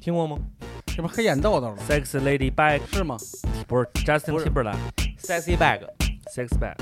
[0.00, 0.38] 听过吗？
[0.86, 3.16] 这不黑眼豆豆吗？Sexy ladybag 是吗？
[3.66, 5.80] 不是 justin Timberlake，Sexy bag
[6.34, 6.76] sexy bag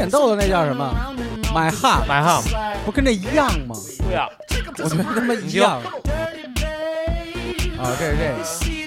[0.00, 0.90] 点豆豆那叫什么
[1.52, 2.42] ？My Hum，My Hum，
[2.86, 3.76] 不跟这一样吗？
[4.08, 4.26] 对啊，
[4.78, 5.78] 我觉得他妈一样。
[7.78, 8.79] 啊，这是这个。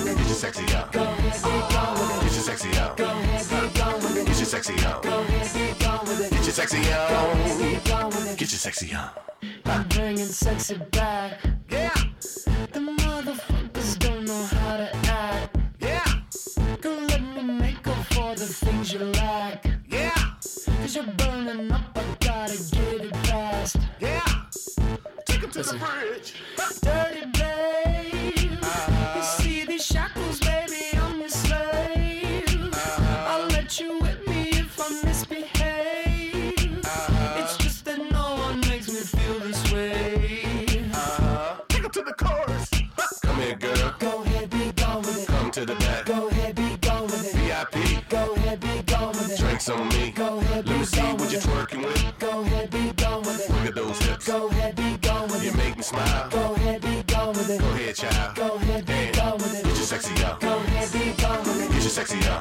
[0.04, 0.92] Get your sexy out.
[0.92, 2.96] Get your sexy out.
[2.96, 3.06] Get
[4.26, 5.02] your sexy out.
[5.02, 7.12] Get your sexy out.
[8.36, 9.32] Get your sexy out.
[9.64, 11.38] I'm bringing sexy back.
[11.70, 12.13] Yeah.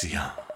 [0.00, 0.47] Alexia.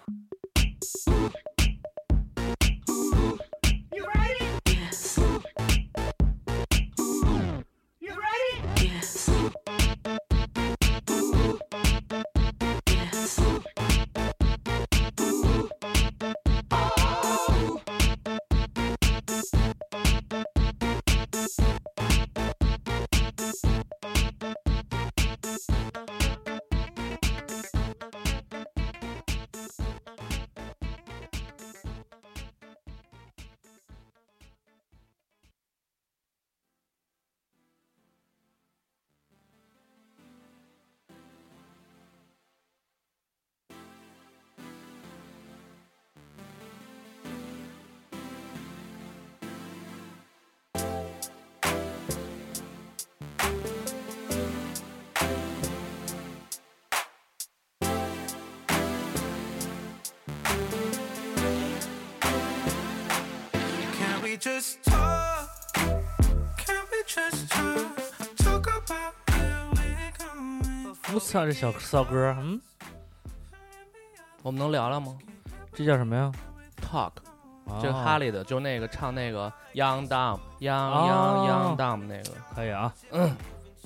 [64.43, 65.47] just talk?
[66.56, 67.97] Can we just talk?
[68.39, 69.14] Talk about
[70.19, 70.97] coming.
[71.14, 72.60] 我操，这小骚歌，嗯，
[74.43, 75.16] 我们能聊聊吗？
[75.73, 76.32] 这叫什么呀
[76.81, 77.12] ？Talk，、
[77.81, 82.93] 这、哈利的，就那个唱那个 Young Dumb Young Young、Young Dumb 那个，可以啊。
[83.12, 83.36] 嗯，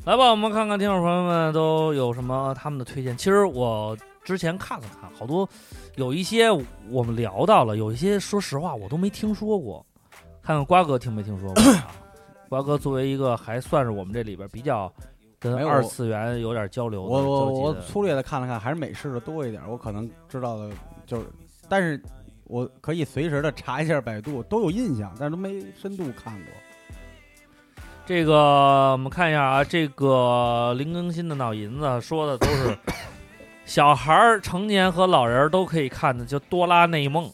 [0.06, 3.14] 来吧，我们看看听众朋友们都有什么他们的推荐。
[3.14, 5.46] 其实我之前看了看，好多
[5.96, 6.50] 有一些
[6.88, 9.84] 我们聊到了，有一些说实话我都没听说过。
[10.46, 11.62] 看看瓜哥听没听说过，
[12.48, 14.90] 瓜哥作为一个还算是我们这里边比较
[15.40, 20.70] 跟二次元有点交流，我我我粗略的看了看，还是美式的多一点，我可能知道的
[21.04, 21.26] 就是，
[21.68, 22.00] 但是
[22.44, 26.52] 我可以随时的查一下百度，都有印象，但是都没深度看过。
[28.04, 32.78] 这个我们看一下啊，这个林更新的脑银子说的都是
[33.66, 37.24] 小孩儿、成年和老人都可以看的，叫《哆啦 A 梦》。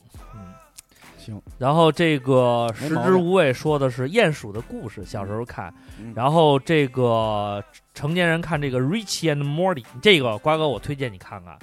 [1.59, 5.73] 然后这个食之无味说的是鼹鼠的故事，小时候看。
[6.01, 7.62] 嗯然后这个
[7.94, 11.57] 成年人看这个《Rich and Morty》，这个瓜哥我推荐你看看，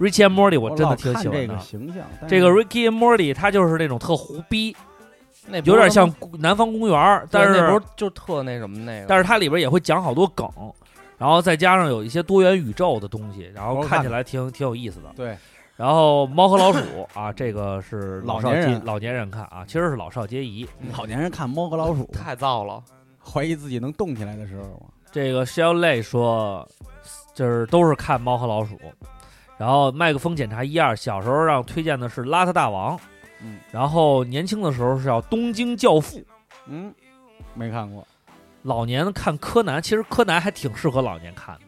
[0.04, 1.58] 《Rich and Morty》我真的挺喜看这个欢的。
[1.62, 4.76] 形象，这个 Ricky and Morty 他就是那种特胡逼，
[5.64, 10.48] 有点像南方公园，但是那不是就特那什么那个，但是它里边也会讲好多梗，
[11.16, 15.10] 然后再加上有一些多元宇宙的东西，然后看看起来挺挺有意思的。
[15.14, 15.36] 对
[15.76, 16.80] 然后猫和老鼠
[17.12, 20.66] 啊，这个是老年人皆老年人看啊，其实是老少皆宜。
[20.96, 22.82] 老年人看猫和老鼠，太燥了。
[23.22, 24.82] 怀疑自己能动起来的时候，
[25.12, 26.66] 这个 Shell Lay 说，
[27.34, 28.78] 就是都是看猫和老鼠。
[29.58, 32.98] 然后麦克风检查一二，小时候让推荐的是邋遢大王，
[33.42, 36.22] 嗯，然后年轻的时候是要东京教父，
[36.66, 36.94] 嗯，
[37.54, 38.06] 没看过。
[38.62, 41.60] 老年看柯南，其实柯南还挺适合老年看的。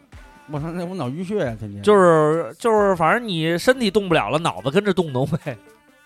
[0.51, 5.57] 我操，那我脑淤血呀、天天就是就是，反正你身体动不了了，脑子跟着动动呗。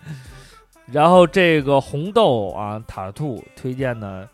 [0.91, 4.27] 然后这个红豆啊，塔兔推荐的，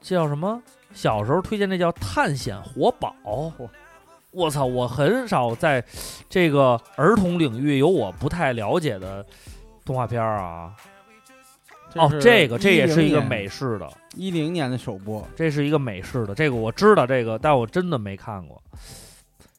[0.00, 0.62] 叫什么？
[0.92, 3.14] 小时候推荐那叫探险活宝。
[4.32, 4.64] 我操！
[4.64, 5.82] 我很少在
[6.28, 9.24] 这个儿童领域有我不太了解的
[9.84, 10.72] 动画片儿啊。
[11.94, 18.62] 哦，这个这也是一个美式的，一零年的首播，这是一个美式的，这个我知道这个，但我真的没看过。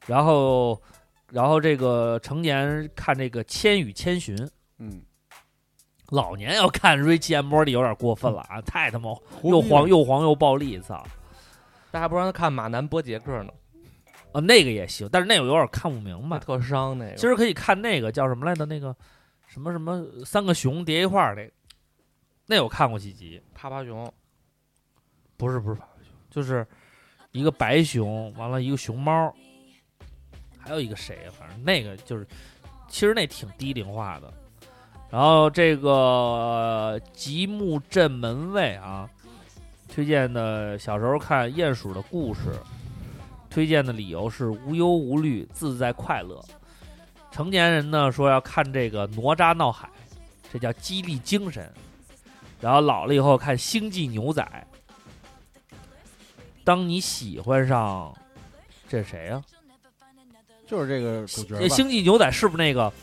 [0.08, 0.82] 然后，
[1.30, 4.36] 然后这个成年人看这个《千与千寻》，
[4.80, 5.02] 嗯，
[6.10, 9.10] 老年要看《Rich and Morty》有点过分了啊，太他妈
[9.44, 11.06] 又黄又黄又暴力，操！
[11.92, 13.52] 大家不让他看马南波杰克呢，
[14.32, 16.40] 啊，那个也行，但是那个有点看不明白。
[16.40, 17.16] 特伤那个。
[17.16, 18.66] 其实可以看那个叫什么来着？
[18.66, 18.96] 那个
[19.48, 21.52] 什么什么三个熊叠一块儿那个，
[22.46, 23.42] 那我看过几集。
[23.54, 24.12] 啪啪熊，
[25.38, 26.66] 不是不是啪啪熊，就是
[27.32, 29.34] 一个白熊，完了一个熊猫，
[30.60, 32.28] 还有一个谁呀、反正那个就是，
[32.88, 34.34] 其实那挺低龄化的。
[35.10, 39.10] 然后这个吉木镇门卫啊，
[39.88, 42.54] 推荐的小时候看鼹鼠的故事，
[43.50, 46.44] 推荐的理由是无忧无虑、自在快乐。
[47.30, 49.90] 成年人呢说要看这个哪吒闹海，
[50.52, 51.72] 这叫激励精神。
[52.62, 54.42] 然后老了以后看《星际牛仔》。
[56.64, 58.16] 当你喜欢上，
[58.88, 59.42] 这是谁呀、
[60.68, 61.66] 就是这个主角这《？
[61.70, 62.94] 星际牛仔》是不是那个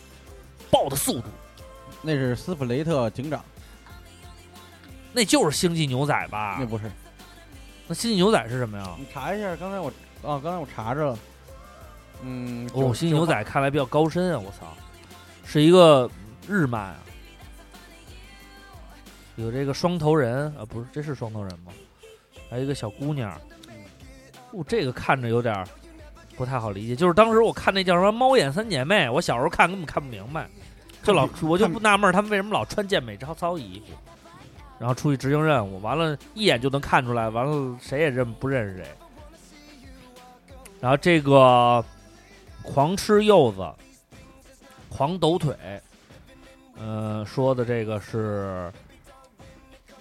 [0.70, 1.26] 爆的速度？
[2.00, 3.44] 那是斯普雷特警长，
[5.12, 6.66] 那就是《星际牛仔》吧那？
[6.66, 6.88] 不是。
[7.88, 8.94] 那《星际牛仔》是什么呀？
[8.96, 9.88] 你查一下，刚才我
[10.22, 11.18] 啊，刚才我查着了。
[12.22, 14.38] 嗯，哦，《星际牛仔》看来比较高深啊！
[14.38, 14.72] 我操，
[15.44, 16.08] 是一个
[16.46, 16.98] 日漫啊，
[19.38, 21.72] 有这个双头人啊，不是，这是双头人吗？
[22.50, 23.32] 还有一个小姑娘，
[24.50, 25.66] 哦，这个看着有点儿
[26.36, 26.96] 不太好理解。
[26.96, 30.48] 就是当时我看那叫什么《猫眼三姐妹》，我小时候看根本看不明白，
[31.04, 33.92] 就老我就不纳闷儿他们为什么老穿健美操操衣服，
[34.78, 38.86] 然后出去执行任务，完了，一眼就能看出来，完了谁也认不认识谁。
[40.80, 41.84] 然后这个
[42.62, 43.68] 狂吃柚子，
[44.88, 45.54] 狂抖腿，
[46.76, 48.72] 呃，说的这个是，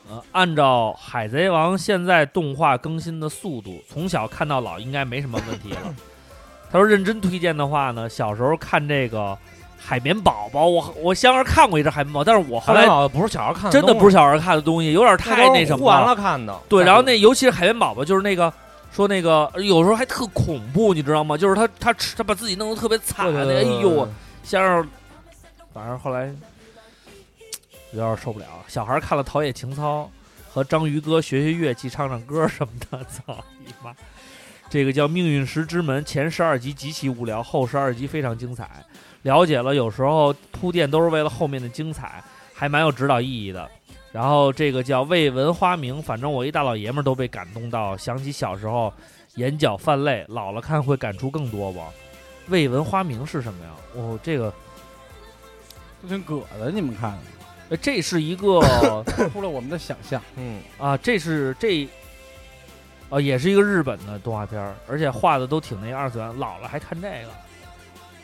[0.09, 5.93] 呃，按照《海贼王》现在动画更新的速度，从小看到老应该没什么问题了。
[6.71, 9.37] 他说认真推荐的话呢，小时候看这个
[9.77, 16.57] 海绵宝宝，我我小时候看过一只海绵宝宝，但是我后来不是小孩看，真的不是小孩看的东西，有点太那什么完了看的。
[16.69, 18.51] 对，然后那尤其是海绵宝宝，就是那个
[18.91, 21.37] 说那个有时候还特恐怖，你知道吗？
[21.37, 24.07] 就是他他吃他把自己弄得特别惨，对对对哎呦我
[24.43, 24.87] 先生，
[25.73, 26.29] 反正后来
[27.91, 28.45] 有点受不了。
[28.67, 30.09] 小孩看了陶冶情操，
[30.49, 33.95] 和章鱼哥学学乐器、唱唱歌什么的， 操你妈！
[34.69, 38.69] 这个叫《命运石之门》，前十二集极其无聊，后十二集非常精彩。
[39.21, 42.21] 了解了，有时候铺垫都是为了后面的精彩，
[42.53, 43.69] 还蛮有指导意义的。
[44.11, 48.91] 然后这个叫未闻花名，反正我一大老爷们都被感动到，想起小时候
[49.35, 51.83] 眼角泛泪，老了看会感触更多吧。
[52.47, 53.71] 未闻花名是什么呀？
[53.95, 54.53] 哦，这个，
[56.01, 57.17] 这挺葛的，你们看，
[57.69, 58.61] 呃这是一个
[59.05, 60.21] 超 出了我们的想象。
[60.35, 61.87] 嗯，啊，这是这，
[63.09, 66.39] 啊，也是一个日本的动画片儿，而且画的都挺那二次元。
[66.39, 67.29] 老了还看这个，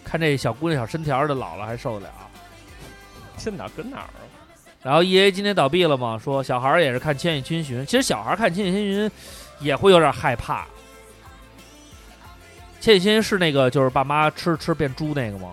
[0.03, 2.13] 看这小姑娘小身条的，老了还受得了。
[3.37, 4.23] 这哪儿跟哪儿啊？
[4.81, 9.09] 然后 E A 今天倒闭了嘛，说小孩儿也是看《千与千寻》，其实小孩儿看《千与千寻》
[9.59, 10.65] 也会有点害怕，
[12.79, 15.51] 千与千寻是那个就是爸妈吃吃变猪那个吗？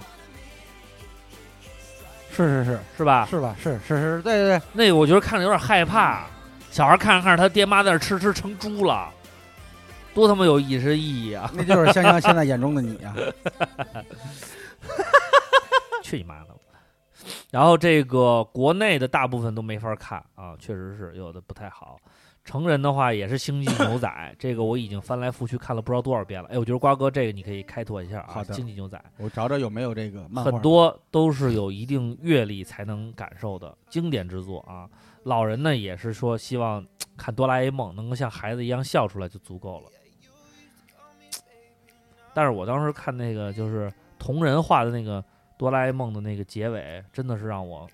[2.49, 3.27] 是是是是吧？
[3.31, 3.57] 是吧？
[3.63, 6.27] 是是是，对对对，那个我觉得看着有点害怕，
[6.71, 9.09] 小孩看着看着他爹妈在那吃吃成猪了，
[10.15, 11.51] 多他妈有意识意义啊！
[11.55, 13.15] 那就是香香现在眼中的你啊。
[16.03, 16.49] 去你妈的！
[17.51, 21.99] 然后这个国内的大部分都没法看啊，确实是有的不太好。
[22.45, 24.09] 成人的话也是《星际牛仔》，
[24.39, 26.49] 这个我已经翻来覆去看了不知道多少遍了。
[26.49, 30.51] 哎，我觉得瓜哥这个你可以开拓一下啊，星际牛仔》我找找有没有这个漫画。
[30.51, 34.89] 很多都是有一定阅历才能感受的经典之作啊。
[35.25, 36.85] 老人呢也是说希望
[37.17, 39.87] 看哆啦 A 梦能够像孩子一样笑出来就足够了。
[42.33, 45.23] 但是我当时看那个就是同人画的那个
[45.59, 47.87] 哆啦 A 梦的那个结尾，真的是让我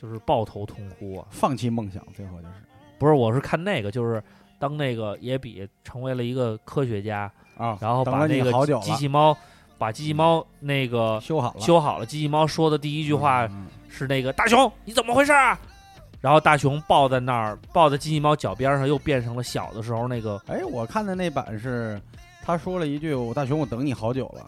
[0.00, 1.26] 就是抱头痛哭啊！
[1.30, 2.54] 放弃梦想，最后就是
[2.98, 4.22] 不是，我是看那个，就是
[4.58, 9.36] 当那个野比成为了一个科学家，啊，然后把那个机器猫，
[9.78, 15.58] 把机器猫那个修好了，修好了，机器猫说的第一句话嗯是那个大熊你怎么回事啊？
[16.20, 20.40] 然后大熊抱在那儿，抱在机器猫脚边上，又变成了小的时候那个。
[20.48, 22.00] 哎，我看的那版是，
[22.42, 24.44] 他说了一句：“我大熊，我等你好久了。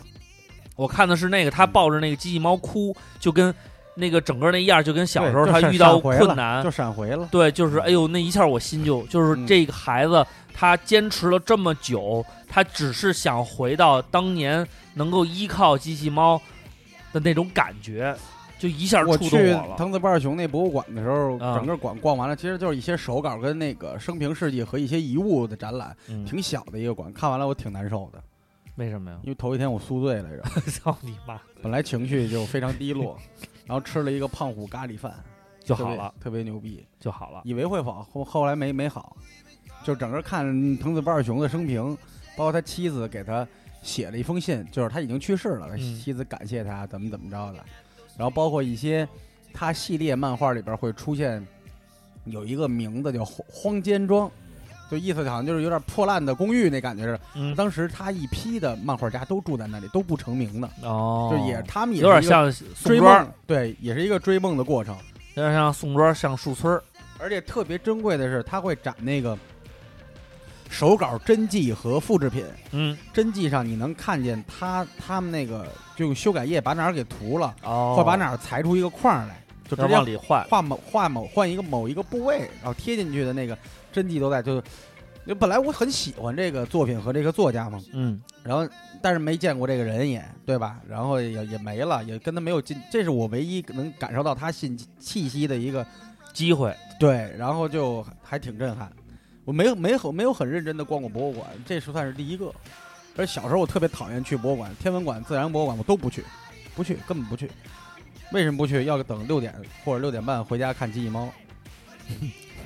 [0.75, 3.55] 我看的是那个，他抱着那个机器猫哭，就跟
[3.99, 7.29] 那个整个那样，就跟”小时候他遇到困难就，闪回了。
[7.31, 16.41] 对，就是哎呦，那一下我心就就是嗯这个孩子，他坚持了这么久，他只是想回到当年能够依靠机器猫
[17.13, 18.15] 的那种感觉，
[18.59, 19.77] 就一下触动我了。
[19.77, 27.13] 藤子不二雄那博物馆的时候，啊整个馆逛完了，其实就是一些手稿跟那个生平事迹和一些遗物的展览，嗯，挺小的一个馆。
[27.13, 28.23] 看完了我挺难受的，
[28.77, 29.19] 为什么呀？
[29.23, 33.17] 因为头一天我宿醉来着， 操你妈，本来情绪就非常低落，
[33.69, 35.15] 然后吃了一个胖虎咖喱饭，
[35.63, 37.43] 就好了，特别牛逼，就好了。
[37.45, 39.15] 以为会好，后后来没没好，
[39.85, 40.47] 就整个看
[40.79, 41.95] 藤子不二雄的生平，
[42.35, 43.47] 包括他妻子给他
[43.83, 47.63] 写了一封信，就是他已经去世了，妻子感谢他怎么怎么着的，
[48.17, 49.07] 然后包括一些
[49.53, 51.47] 他系列漫画里边会出现
[52.25, 54.31] 有一个名字叫荒荒间庄。
[54.91, 64.97] 就意思好像就是有点破烂的公寓那感觉是，嗯，当时他一批的漫画家都住在那里，都不成名的，哦，就也他们也有点是一个像宋追庄，梦，对，也是一个追梦的过程。
[65.35, 66.83] 有点像宋庄，像树村儿。
[67.21, 69.37] 而且特别珍贵的是，他会展那个
[70.69, 72.45] 手稿真迹和复制品。
[72.73, 75.67] 嗯，真迹上你能看见他他们那个
[75.97, 80.45] 就用修改液把哪儿给涂了，哦，或把哪儿裁出一个框来，就直接往里换。
[80.49, 83.57] 画某画某换一个某一个部位，然后贴进去的那个
[83.93, 84.43] 真迹都在。
[84.43, 84.63] 就
[85.35, 88.67] 本来我很喜欢这个作品和这个作家嘛，嗯，然后
[89.03, 90.81] 但是没见过这个人也对吧？
[90.89, 95.87] 然后也也没了，也跟他没有进，这是我唯一能感受到他信气息的一个
[96.33, 96.75] 机会。
[96.99, 98.91] 对，然后就还挺震撼。
[99.45, 102.51] 我没有没很没有很认真的逛过博物馆，这是算是第一个。
[103.15, 106.25] 而小时候我特别讨厌去博物馆，天文馆、自然博物馆我都不去，
[106.75, 107.51] 不去，根本不去。
[108.33, 108.87] 为什么不去？
[108.87, 109.55] 要等六点
[109.85, 111.29] 或者六点半回家看机器猫。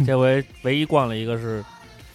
[0.06, 1.64] 这回唯一逛了一个是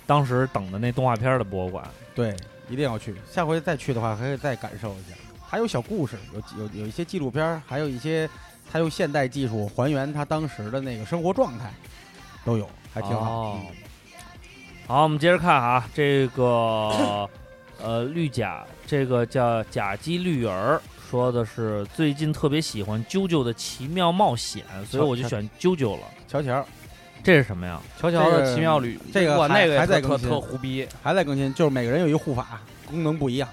[0.06, 1.88] 当时等的那动画片的博物馆。
[2.16, 2.36] 对，
[2.70, 3.16] 一定要去。
[3.32, 5.16] 下回再去的话，还可以再感受一下。
[5.45, 8.30] 还有小故事，有有有一些纪录片，还有一些
[8.72, 11.72] 他用现代技术还原他当时的那个生活状态，
[12.44, 13.32] 都有，还挺好。
[13.32, 13.76] 哦嗯
[14.90, 17.30] 好，我们接着看啊，这个
[17.82, 26.08] 呃绿甲，这个叫甲基绿儿，说的是最近特别喜欢啾啾的奇妙冒险，所以我就选啾啾了。
[26.26, 26.66] 乔乔
[27.28, 27.78] 这是什么呀？
[27.99, 33.49] 乔乔的奇妙旅，这个那个还在更新特胡逼，还在更新，就是每个人有一个护法，功能不一样，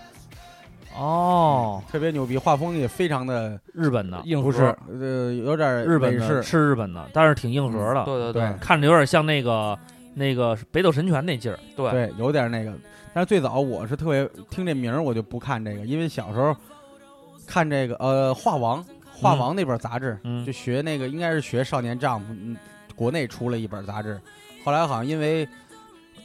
[0.96, 8.54] 哦，特别牛逼，画风也非常的日本的，硬核不是，呃，有点日本的式，是日本的，但是挺硬核的，对对对。
[8.60, 9.76] 看着有点像那个
[10.14, 11.58] 那个北斗神拳那劲儿。
[11.74, 11.90] 对。
[11.90, 12.72] 对，有点那个。
[13.12, 16.56] 但是最早我是特别听这名儿，我就不看这个，因为小时候
[17.44, 20.46] 看这个呃画王画王那本杂志，嗯。
[20.46, 22.56] 就学那个应该是学少年 Jump，嗯，
[22.94, 24.20] 国内出了一本杂志，
[24.64, 25.44] 后来好像因为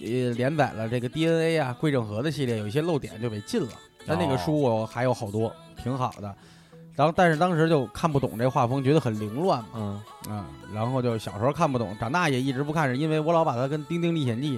[0.02, 3.72] 呃连载了这个 DNA 啊桂正和的系列，有一些漏点就给禁了。
[4.08, 6.34] 但那个哦书我还有好多，挺好的。
[6.96, 14.58] 然后但是当时就看不懂这画风，觉得很凌乱嘛，嗯，啊、然后就小时候看不懂，长大也一直不看，是因为我老把它跟《丁丁历险记》、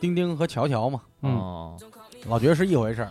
[0.00, 1.76] 丁丁和乔乔嘛，嗯哦，
[2.26, 3.06] 老觉得是一回事儿。《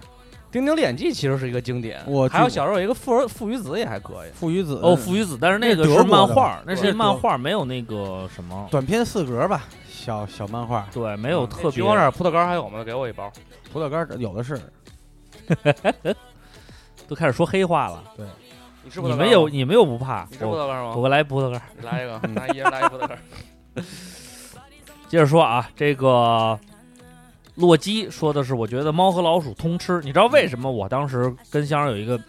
[0.51, 11.83] 丁丁历险记》其实是一个经典，我还有小时候有一个父儿父与子也还可以，父与子哦，父与子，但是那个是漫画，那是漫画，没有那个什么，短篇四格吧，小小漫画，对，没有特别菊。
[11.83, 12.83] 花那儿葡萄干还有吗？
[12.83, 13.31] 给我一包。
[13.71, 14.59] 葡萄干有的是。
[17.07, 18.03] 都开始说黑话了。
[18.83, 20.27] 你吃葡萄干吗你们有你们又不怕？
[20.29, 20.93] 你吃葡萄干吗？
[20.95, 21.61] 我来葡萄干。
[21.81, 23.17] 来一个，嗯 拿一人来一葡萄干。
[25.07, 26.59] 接着说啊，这个
[27.57, 29.99] 洛基说的是，我觉得猫和老鼠通吃。
[30.03, 32.19] 你知道为什么我当时跟香儿有一个，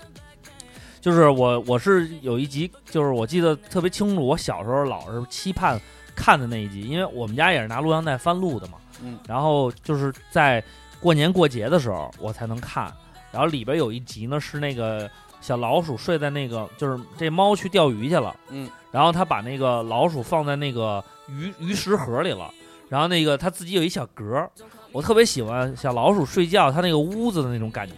[1.01, 5.79] 就是我我是有一集，就是我记得特别清楚，我小时候老是期盼
[6.17, 8.79] 看的那一集，因为我们家也是拿录像带翻录的嘛。
[9.03, 10.65] 嗯，然后就是在
[10.99, 12.93] 过年过节的时候我才能看，
[13.31, 15.09] 然后里边有一集呢是那个
[15.41, 22.51] 小老鼠睡在那个，就是这猫去钓鱼去了，嗯，然后他把那个老鼠放在那个鱼鱼食盒里了，
[22.89, 24.51] 然后那个他自己有一小格儿，
[24.93, 27.95] 我特别喜欢小老鼠睡觉它那个屋子的那种感觉，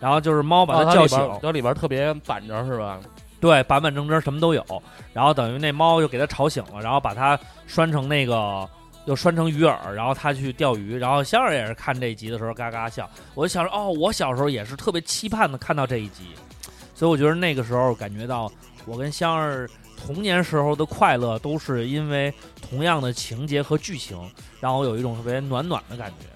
[0.00, 2.98] 然后就是猫把哦它叫醒，里边儿它里边特别板正是吧？
[3.40, 4.64] 对，板板正正什么都有，
[5.12, 8.68] 然后等于那猫就给它吵醒了，然后把它拴成那个
[9.04, 16.28] 又拴成鱼饵，然后它去钓鱼，然后香儿也是看这一集的时候嘎嘎笑，我就想说哦，我小时候也是特别期盼的看到这一集，
[16.94, 18.50] 所以我觉得那个时候感觉到
[18.86, 24.18] 我跟香儿童年时候的快乐都是因为同样的情节和剧情，
[24.60, 26.26] 让我有一种特别暖暖的感觉。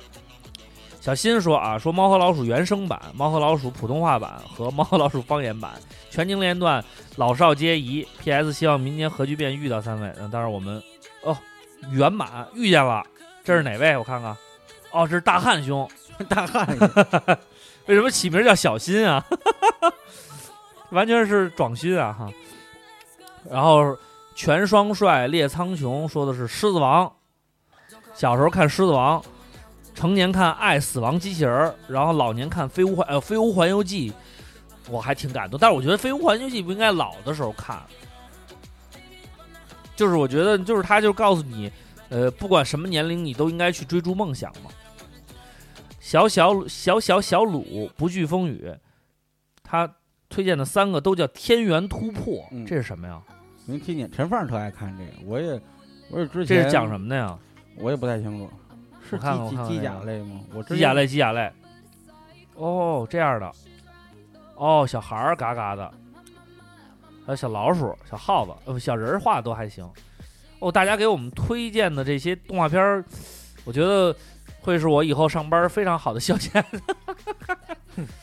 [1.01, 5.73] 小新说啊，说《猫和老鼠》原声版、《猫和老鼠》普通话版和《猫和老鼠》方言版
[6.11, 6.85] 全经连段
[7.17, 8.07] 老少皆宜。
[8.21, 8.53] P.S.
[8.53, 10.13] 希望明年核聚变遇到三位。
[10.19, 10.81] 嗯，当然我们
[11.23, 11.37] 哦
[11.91, 13.05] 圆满遇见了，
[13.43, 13.97] 这是哪位？
[13.97, 14.37] 我看看。
[14.93, 15.91] 哦，这是大汉兄。
[16.29, 16.69] 大汉
[17.87, 19.25] 为什么起名叫小新啊？
[20.91, 22.31] 完全是壮勋啊哈。
[23.51, 23.97] 然后
[24.35, 27.07] 全双帅列苍穹说的是《狮子王》，
[28.15, 29.21] 小时候看《狮子王》，
[29.95, 34.11] 成年看《爱死亡机器人》，然后老年看《飞屋环》呃《飞屋环游记》，
[34.89, 35.59] 我还挺感动。
[35.61, 37.83] 但是我觉得《飞屋环游记》不应该老的时候看，
[39.95, 41.71] 就是我觉得就是他就告诉你，
[42.09, 44.71] 呃，不管什么年龄，你都应该去追逐梦想嘛。
[46.01, 48.73] 小小小小小鲁不惧风雨，
[49.63, 49.89] 他
[50.33, 53.21] 推荐的三个都叫天元突破，嗯这是什么呀？
[53.67, 55.61] 您听见陈放特爱看这个，我也
[56.11, 57.39] 我也之前这前是讲什么的呀？
[57.77, 58.51] 我也不太清楚，
[59.09, 60.41] 是我看看我机机甲类吗？
[60.55, 61.53] 我之前机甲类，机甲类。
[62.55, 63.53] 哦，这样的。
[64.57, 65.93] 哦，小孩儿嘎嘎的，
[67.27, 69.89] 还有小老鼠、小耗子，呃，不小人儿画的都还行。
[70.61, 73.05] 哦，大家给我们推荐的这些动画片儿，
[73.65, 74.15] 我觉得
[74.63, 76.65] 会是我以后上班非常好的消遣。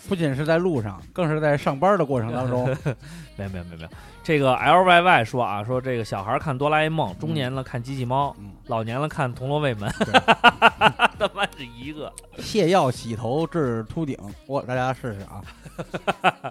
[0.07, 2.65] 不仅是在路上，更是在上班的过程当中。
[3.37, 3.89] 没有没有没有没有，
[4.23, 9.87] 这个 L Y Y 说啊，说这个小孩看哆啦 A 梦，中年了看机器猫，嗯，老年了看铜锣卫门，
[11.19, 12.11] 他妈是一个。
[12.39, 14.17] 泻药洗头治秃顶，
[14.47, 15.41] 我大家试试啊。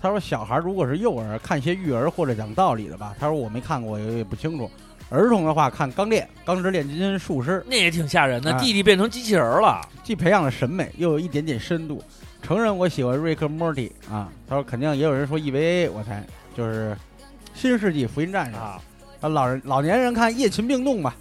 [0.00, 3.14] 他说小孩如果是幼儿，看些育儿或者讲道理的吧。
[3.18, 4.70] 他说我没看过，也也不清楚。
[5.10, 12.02] 儿童的话看《钢炼》《钢之炼金术师那也挺吓人的，哎弟弟变成机器人儿了。》，既培养了审美，又有一点点深度。
[12.42, 14.30] 成人我喜欢瑞克莫蒂啊。
[14.46, 16.24] 他说肯定也有人说 EVA，我猜
[16.54, 16.96] 就是
[17.54, 18.80] 新世纪福音战士啊，
[19.20, 19.28] 啊。
[19.28, 21.16] 老人老年人看夜勤病动吧，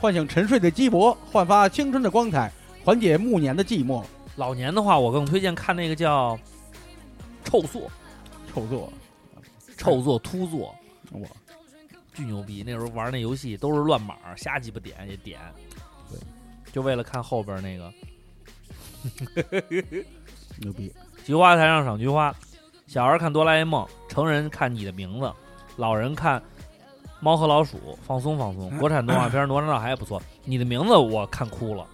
[0.00, 2.50] 唤醒沉睡的鸡脖，焕发青春的光彩，
[2.84, 4.02] 缓解暮年的寂寞。
[4.36, 6.34] 老年的话，我更推荐看那个叫
[7.44, 7.82] 《臭作》，
[8.52, 8.92] 臭作，
[9.76, 10.74] 臭作秃作，
[11.12, 11.20] 我
[12.16, 12.64] 巨牛逼！
[12.66, 15.38] 那时候玩那游戏都是乱码，瞎鸡巴点也点，
[16.10, 16.18] 对，
[16.72, 17.92] 就为了看后边那个
[20.58, 20.90] 牛逼。
[21.24, 22.34] 菊花台上赏菊花。
[22.86, 25.30] 小孩看哆啦 A 梦，成人看你的名字，
[25.76, 26.40] 老人看
[27.20, 28.70] 猫和老鼠，放松放松。
[28.78, 31.84] 国产动画片《哪吒闹海》也不错，你的名字我看哭了，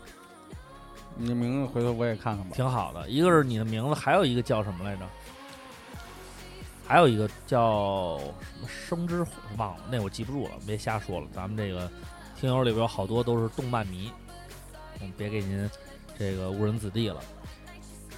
[1.16, 2.54] 你的名字回头我也看看吧。
[2.54, 3.08] 挺好的。
[3.08, 5.08] 一个是你的名字，还有一个叫什么来着？
[6.92, 11.26] 还有一个叫什么生之火忘了，那我记不住了，别瞎说了。
[11.34, 11.90] 咱们这个
[12.38, 14.12] 听友里边有好多都是动漫迷，
[15.00, 15.70] 我们别给您
[16.18, 17.16] 这个误人子弟了。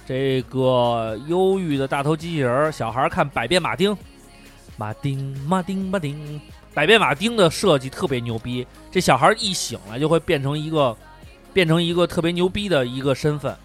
[0.05, 3.95] 这个忧郁的大头机器人，小孩看百变马丁，
[4.75, 6.41] 马丁马丁马丁，
[6.73, 8.67] 百变马丁的设计特别牛逼。
[8.91, 10.93] 这小孩一醒来就会变成一个，
[11.53, 13.55] 变成一个特别牛逼的一个身份。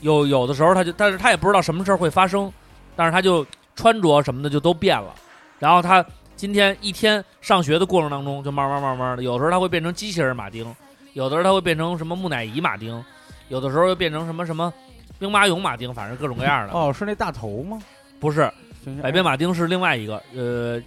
[0.00, 2.52] 有有的时候他就，但是他也不知道什么事儿会发生，
[2.96, 3.46] 但是他就
[3.78, 5.14] 穿着什么的就都变了。
[5.60, 10.74] 然后他今天一天上学的过程当中，就慢慢慢慢的，有的时候他会变成机器人马丁，
[11.12, 13.04] 有的时候他会变成什么木乃伊马丁，
[13.48, 14.72] 有的时候又变成什么什么
[15.18, 16.72] 兵马俑马丁，反正各种各样的。
[16.72, 17.80] 哦，是那大头吗？
[18.18, 18.52] 不是，
[19.00, 20.82] 百变马丁是另外一个，呃，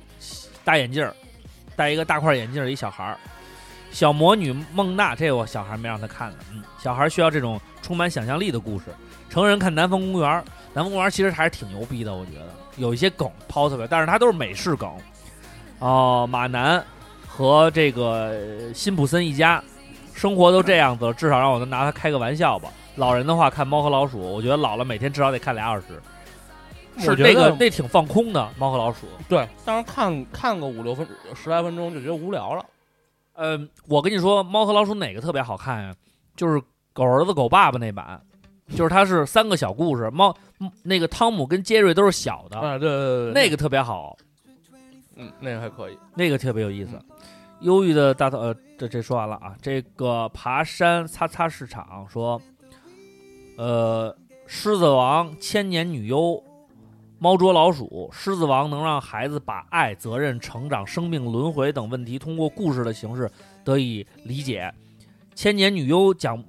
[0.66, 1.16] 大眼镜儿，
[1.78, 3.18] 戴一个大块眼镜一小孩儿。
[3.92, 8.86] 小魔女孟娜，这我小孩没让他看的，嗯，小孩需要这种充满想象力的故事。
[9.30, 10.30] 成人看《南方公园》，
[10.74, 14.92] 《南方公园》其实还是挺牛逼的，我觉得有一些梗抛特别，但是它都是美式梗。
[15.80, 16.84] 哦、马南
[17.28, 19.64] 和这个呃辛普森一家
[20.14, 22.70] 生活都这样子了，至少让我能拿他开个玩笑吧。
[22.96, 26.02] 老人的话看《猫和老鼠》，我觉得老了每天至少得看俩小时。
[26.98, 29.08] 是那个那挺放空的，猫和老鼠。
[29.30, 32.66] 对，但是看看个五六分十来分钟就觉得无聊了。
[33.34, 35.96] 呃，我跟你说，猫和老鼠哪个特别好看呀？
[36.36, 38.22] 就是狗儿子狗爸爸那版，
[38.78, 44.18] 就是它是三个小故事，猫嗯那个汤姆跟杰瑞都是小的，啊，对对对对，那个特别好，
[45.16, 45.98] 嗯，那个还可以。
[46.16, 47.00] 那个特别有意思。
[47.62, 49.56] 忧郁的大头，呃，这这说完了啊。
[49.62, 52.42] 这个爬山擦擦市场说，
[53.56, 54.16] 呃，
[54.48, 56.44] 狮子王、千年女优、
[57.20, 58.10] 猫捉老鼠。
[58.12, 63.30] 狮子王能让孩子把爱、责任、成长、生命轮回等问题通过故事的形式
[63.64, 64.74] 得以理解。
[65.36, 66.44] 千年女优讲，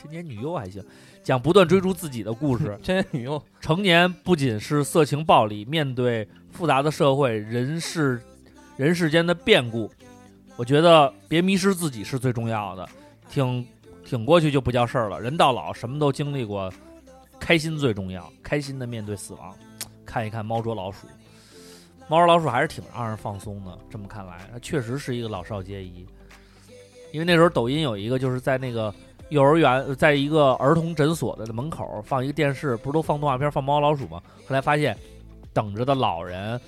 [0.00, 0.82] 千年女优还行，
[1.22, 2.78] 讲不断追逐自己的故事。
[2.82, 8.18] 千年女优，成年不仅是色情暴力，面对复杂的社会、人世
[8.78, 9.90] 人世间的变故，
[10.56, 12.88] 我觉得别迷失自己是最重要的。
[13.30, 13.66] 挺
[14.02, 16.72] 挺过去就不叫事儿了，人到老什么都经历过，
[17.38, 19.54] 开心最重要，开心的面对死亡。
[20.06, 21.06] 看一看猫捉老鼠，
[22.08, 23.78] 猫捉老鼠还是挺让人放松的。
[23.90, 26.06] 这么看来，它确实是一个老少皆宜。
[27.12, 28.92] 因为那时候抖音有一个，就是在那个
[29.30, 34.20] 幼儿园，在一个儿童诊所的门口放一个电视，不是都放动画片、放猫老鼠吗？
[34.46, 34.96] 后来发现，
[35.52, 36.60] 等着的老人、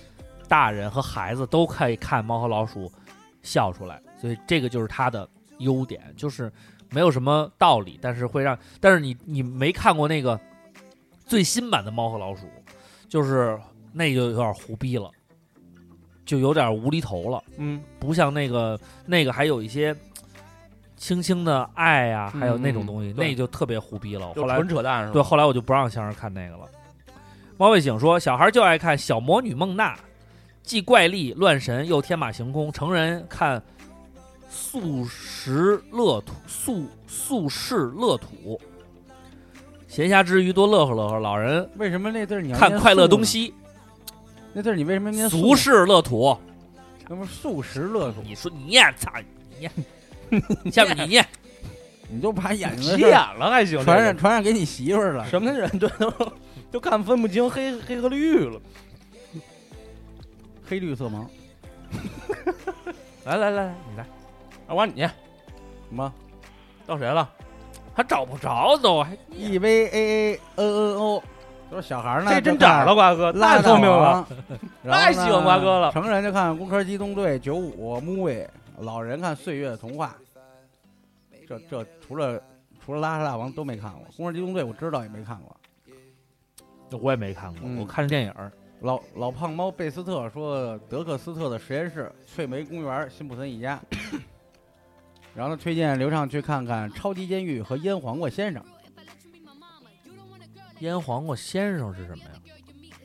[0.49, 2.91] 大人和孩子都可以看猫和老鼠
[3.43, 5.29] 笑出来，所以这个就是它的
[5.59, 6.51] 优点，就是
[6.91, 10.39] 没有什么道理，但是会让，但是你你没看过那个
[11.27, 12.47] 最新版的猫和老鼠，
[13.09, 13.59] 就是
[13.93, 15.11] 那就有点胡逼了，
[16.25, 17.43] 就有点无厘头了。
[17.57, 19.97] 嗯，不像那个那个还有一些
[21.03, 24.31] 轻轻的爱呀、还有那种东西，嗯那就特别胡逼了。
[24.37, 25.13] 就后来纯扯淡是吧？
[25.15, 26.61] 对，后来我就不让香儿看那个了。
[27.57, 29.97] 猫卫醒说，小孩就爱看《小魔女梦娜》，
[30.63, 33.61] 既怪力乱神又天马行空；成人看
[34.49, 38.61] 素食乐土，素素世乐土。
[39.89, 43.09] 闲暇之余多乐呵乐呵，老人为什么那字儿你要看快乐？
[43.09, 43.53] 东西，
[44.53, 46.39] 那字儿你为什么念素俗世乐土。
[47.09, 48.23] 那不是素食乐土？
[48.23, 49.11] 你说你念，操
[49.51, 49.73] 你念，
[50.73, 51.27] 下面你念。
[52.09, 55.27] 你就把眼睛急事眼儿了还行，传染传染给你媳妇儿了。
[55.27, 56.33] 什么人对都
[56.73, 58.61] 都看分不清黑黑和绿了。
[60.69, 61.27] 黑绿色盲
[63.25, 64.07] 来来来，你来，
[64.67, 65.11] 二娃你什
[65.91, 66.13] 么
[66.87, 67.29] 到谁了？
[67.95, 71.23] 还找不着都还 E V A A N N O，
[71.71, 74.27] 都是小孩儿呢，这真长了，瓜哥太聪明了。
[74.85, 78.47] 太喜欢瓜哥了成人就看《工科机动队》九五 movie，
[78.83, 80.17] 老人看《岁月童话》。
[81.47, 82.43] 这这除了
[82.85, 85.57] 除了拉萨大王都没看过，《攻壳机动队》我知道也没看过。
[87.01, 88.53] 我也没看过，嗯我看电影儿。
[88.81, 93.81] 老老胖猫贝斯特说，德克斯特的实验室、翠梅公园、辛普森一家。
[95.35, 98.63] 然后他推荐刘畅去看看《超级监狱》和《腌黄瓜先生》。
[100.81, 102.31] 腌黄瓜先生是什么呀？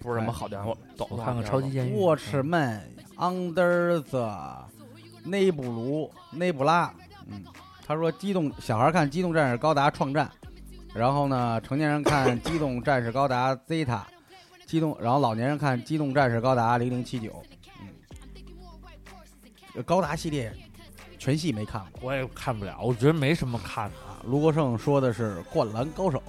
[0.01, 1.97] 不是什么好家伙，走看看超级监狱。
[1.97, 2.81] Watchman
[3.15, 4.66] Under the
[5.27, 6.93] 内布卢内布拉，
[7.27, 7.43] 嗯，
[7.85, 10.29] 他说机动小孩看《机动战士高达创战》，
[10.93, 13.85] 然后呢，成年人看《机动战士高达 Zeta》，
[14.65, 17.29] 机动，然后老年人看《机动战士高达零零七九》，
[17.81, 17.89] 嗯，
[19.75, 20.53] 呃高达系列
[21.19, 23.95] 全系没看过我也看不了，我觉得没什么看的。
[23.97, 24.21] 啊。
[24.25, 26.21] 卢国胜说的是《灌篮高手》，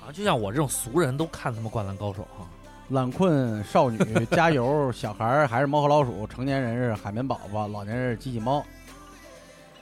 [0.00, 2.46] 啊，就像我这种俗人都看他们《灌篮高手》哈。
[2.90, 3.98] 懒困少女
[4.30, 8.64] 加油，小孩儿还是猫和老鼠，成年人是海绵宝宝，老年人是机器猫。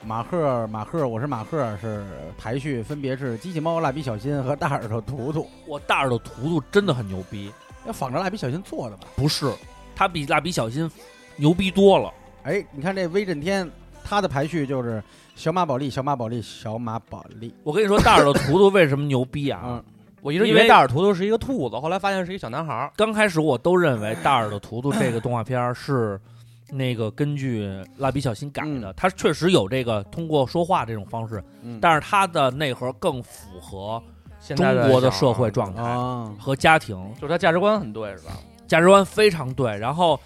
[0.04, 2.04] 马赫马赫，我是马赫，是
[2.36, 7.52] 排序分别是机器猫、蜡笔小新和大耳朵图图，我大耳朵图图真的很牛逼，
[7.86, 9.04] 要仿着蜡笔小新做的吧？
[9.16, 9.52] 不是，
[9.94, 10.88] 他比蜡笔小新
[11.36, 12.12] 牛逼多了。
[12.42, 13.68] 哎，你看这威震天，
[14.04, 15.02] 他的排序就是
[15.34, 17.54] 小马宝莉、小马宝莉、小马宝莉。
[17.62, 19.62] 我跟你说，大耳朵图图为什么牛逼啊？
[19.66, 19.84] 嗯，
[20.26, 22.92] 我一直以为为大耳图图是一个兔子，后来发现是一小男孩儿。
[22.96, 26.20] 刚开始我都认为大耳朵图图这个动画片儿是
[26.68, 34.02] 那个根据蜡笔小新改的，它确实有这个通过说话这种方式，嗯但是它的内核更符合
[34.40, 38.32] 现在中国的社会状态啊，和家庭就是他价值观很对，是吧？
[38.66, 39.78] 价值观非常对。
[39.78, 40.18] 然后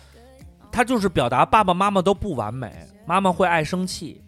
[0.72, 2.72] 他就是表达爸爸妈妈都不完美，
[3.04, 4.18] 妈妈会爱生气，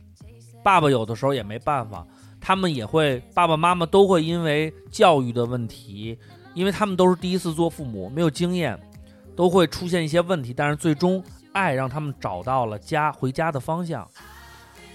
[0.63, 2.07] 爸爸有的时候也没办法，
[2.43, 6.19] 他们也会爸爸妈妈都会因为教育的问题，
[6.53, 8.79] 因为他们都是第一次做父母，没有经验，
[9.37, 14.07] 都会出现一些问题，但是最终爱让他们找到了家回家的方向。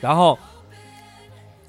[0.01, 0.37] 然后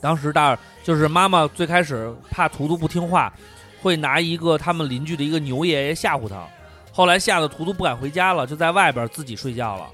[0.01, 3.33] 当时大就是妈妈最开始怕图图不听话，
[3.81, 6.45] 会拿一个他们邻居的一个牛爷爷吓唬他。
[6.93, 9.87] 后来吓得图图不敢回家了，就在外边自己睡觉了。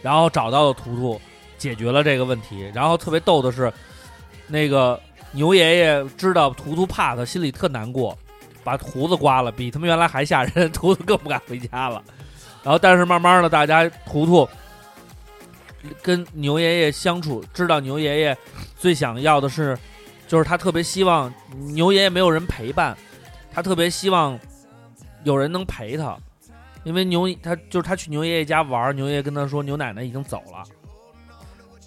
[0.00, 1.20] 然后找到了图图，
[1.58, 2.70] 解决了这个问题。
[2.74, 3.70] 然后特别逗的是，
[4.50, 5.00] 那个
[5.32, 8.18] 牛爷爷知道图图怕他，心里特难过，
[8.64, 10.70] 把胡子刮了，比他们原来还吓人。
[10.72, 12.02] 图图更不敢回家了。
[12.62, 14.48] 然后，但是慢慢的，大家图图
[16.02, 18.36] 跟牛爷爷相处，知道牛爷爷
[18.76, 19.78] 最想要的是，
[20.28, 21.32] 就是他特别希望
[21.72, 22.94] 牛爷爷没有人陪伴，
[23.50, 24.38] 他特别希望
[25.24, 26.16] 有人能陪他，
[26.84, 30.62] 因为牛他就是他去牛爷爷家玩，牛爷爷跟他说牛奶奶已经走了，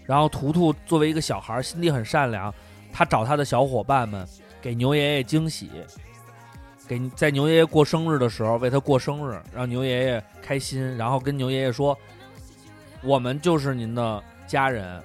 [0.05, 2.53] 然后图图作为一个小孩，心地很善良，
[2.91, 4.27] 他找他的小伙伴们
[4.61, 5.69] 给牛爷爷惊喜。
[6.85, 11.97] 给在牛爷爷过生日的时候为他过生日，让牛爷爷开心，然后跟牛爷爷说
[13.01, 15.01] ：“我们就是您的家人，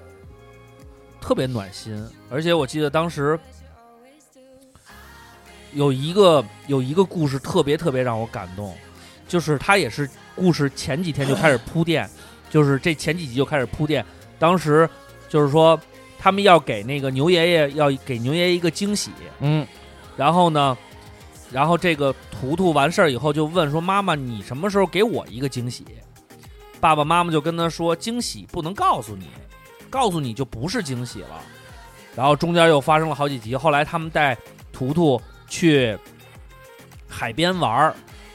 [1.21, 3.39] 特别暖心。”而且我记得当时
[5.73, 8.77] 有一个有一个故事特别特别让我感动，
[9.29, 12.11] 就是他也是故事前几天就开始铺垫，
[12.51, 14.05] 就是这前几集就开始铺垫。
[14.39, 14.89] 当时
[15.29, 15.79] 就是说
[16.19, 19.11] 他们要给那个牛爷爷要给牛爷爷一个惊喜，
[19.41, 19.67] 嗯，
[20.17, 20.77] 然后呢，
[21.51, 25.85] 然后这个图图完事儿以后就问说：“妈妈，你什么时候给我一个惊喜？”
[26.81, 29.27] 爸爸妈妈就跟他说：“惊喜不能告诉你，
[29.91, 31.41] 告诉你就不是惊喜了。”
[32.15, 34.37] 然后中间又发生了好几集，后来他们带
[34.73, 35.97] 图图去
[37.09, 37.95] 海边玩儿，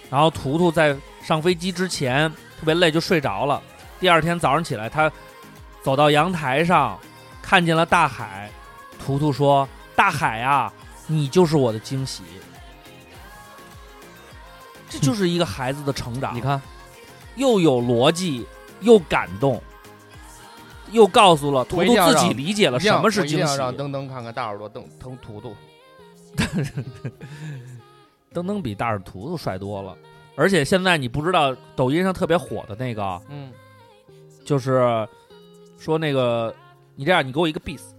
[0.09, 3.61] 然后图图在上飞机之前特别累就睡着了。
[3.99, 5.11] 第二天早上起来，他
[5.83, 6.97] 走到阳台上，
[7.41, 8.49] 看见了大海。
[9.05, 10.71] 图图说：“大海啊，
[11.07, 12.23] 你就是我的惊喜。”
[14.89, 16.33] 这就是一个孩子的成长。
[16.33, 16.61] 你看，
[17.35, 18.47] 又有逻辑，
[18.79, 19.61] 又感动，
[20.91, 23.43] 又告诉了图图自己理解了什么是惊喜。
[23.43, 25.53] 要让登登看看大耳朵登登图图，
[28.31, 29.97] 登登比大耳图图帅多了，
[30.37, 33.51] 而且现在你不知道抖音上特别火的那个，嗯，
[34.45, 35.05] 就是
[35.83, 36.55] 说那个，
[36.95, 37.93] 你这样，你给我一个 bass。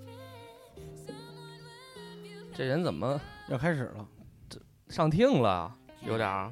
[2.55, 3.20] 这人怎么
[3.51, 4.09] 要开始了？
[4.48, 4.59] 这
[4.89, 5.70] 上听了，
[6.01, 6.51] 有点儿，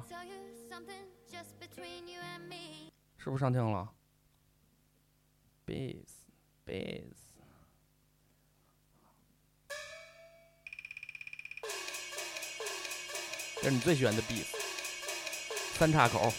[3.17, 3.89] 是不是上听了
[5.65, 6.05] ？bass
[6.67, 7.15] bass，
[13.55, 14.55] 这是你最喜欢的 bass，
[15.79, 16.31] 三叉口。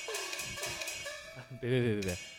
[1.61, 2.34] 别别别别别。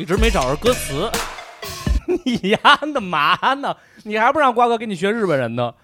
[0.00, 1.10] 我一直没找着歌词。
[2.24, 2.58] 你呀，
[2.94, 3.76] 那嘛呢？
[4.04, 5.74] 你还不让瓜哥给你学日本人呢？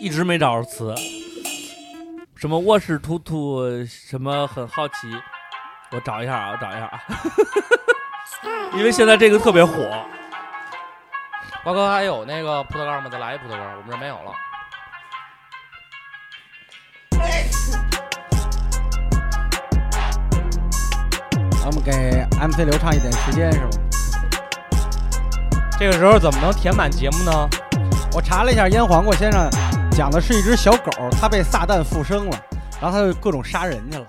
[0.00, 0.94] 一直没找着词。
[2.36, 4.94] 什么卧室图图，什么很好奇，
[5.90, 7.00] 我找一下啊，我找一下啊，
[8.76, 10.04] 因为现在这个特别火。
[11.64, 13.08] 瓜哥还有那个葡萄干吗？
[13.10, 14.32] 再来一葡萄干，我们这没有了。
[21.62, 23.70] 咱们给 MC 流畅一点时间是吧？
[25.80, 27.48] 这个时候怎么能填满节目呢？
[28.12, 29.48] 我查了一下，腌黄瓜先生
[29.96, 32.38] 讲的是一只小狗，它被撒旦附身了，
[32.78, 34.06] 然后它就各种杀人去了。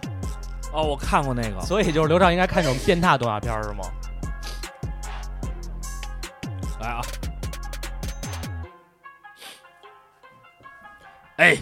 [0.73, 3.85] 哦，我看过那个，所以就是刘畅应该看这种变态动画片儿是吗？
[6.81, 7.01] 来啊，
[11.37, 11.57] 哎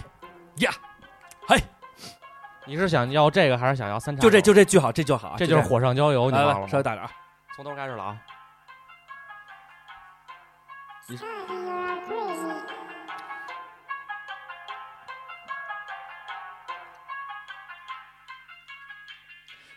[0.56, 0.72] 呀，
[1.46, 1.62] 嘿，
[2.64, 4.20] 你是想要这个还是想要三叉？
[4.20, 6.66] 就这就这句好，这句好啊，这就是火上浇油，你忘了吗？
[6.66, 7.10] 稍微大点啊，
[7.54, 8.18] 从头开始了啊
[11.06, 12.15] ！Crazy.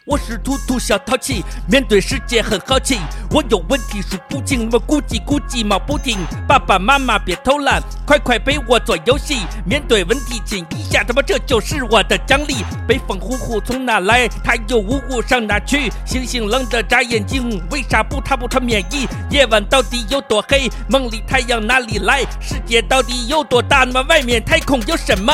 [0.10, 2.98] 我是图图小淘气，面对世界很好奇，
[3.30, 6.18] 我有问题数不清，我咕叽咕叽冒不停。
[6.48, 9.46] 爸爸妈妈别偷懒，快快陪我做游戏。
[9.68, 12.56] 面对问题亲一下，他妈这就是我的奖励。
[12.88, 14.28] 北风呼呼从哪来？
[14.28, 15.92] 太阳呜呜上哪去？
[16.08, 19.08] 星星冷得眨眼睛，为啥不他不穿棉衣？
[19.30, 20.68] 夜晚到底有多黑？
[20.90, 22.22] 梦里太阳哪里来？
[22.42, 23.84] 世界到底有多大？
[23.84, 25.32] 那么外面太空有什么？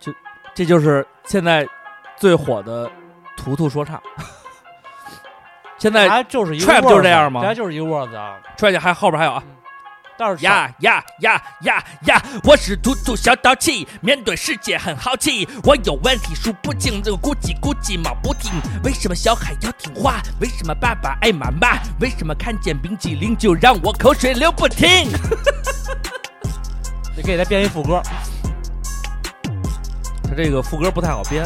[0.00, 0.12] 这
[0.56, 1.64] 这就是现在
[2.18, 2.90] 最火的
[3.36, 4.00] 图图说唱。
[5.78, 8.38] 现在它就是一个 trap 就是这样吗它就是一个 word 啊。
[8.56, 9.42] 踹起还后边还有啊，
[10.16, 12.22] 倒是呀呀呀呀呀！
[12.44, 15.48] 我是图图小淘气，面对世界很好奇。
[15.64, 18.52] 我有问题数不清，这个咕叽咕叽冒不停。
[18.84, 20.22] 为什么小孩要听话？
[20.40, 21.78] 为什么爸爸爱妈妈？
[22.00, 25.10] 为什么看见冰激凌就让我口水流不停？
[27.16, 28.00] 你给他编一副歌。
[30.22, 31.44] 他这个副歌不太好编。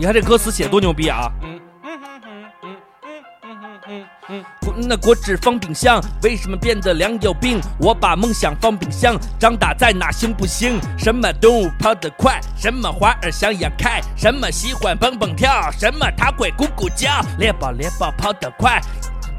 [0.00, 1.30] 嗯你看这歌词写多牛逼啊！
[1.42, 7.60] 嗯嗯嗯嗯嗯国那国纸放冰箱，为什么变得凉有病？
[7.78, 10.80] 我把梦想放冰箱，长大在哪行不行？
[10.96, 12.40] 什么动物跑得快？
[12.56, 14.00] 什么花儿想要开？
[14.16, 15.70] 什么喜欢蹦蹦跳？
[15.72, 17.20] 什么它会咕咕叫？
[17.38, 18.80] 猎豹猎豹跑得快。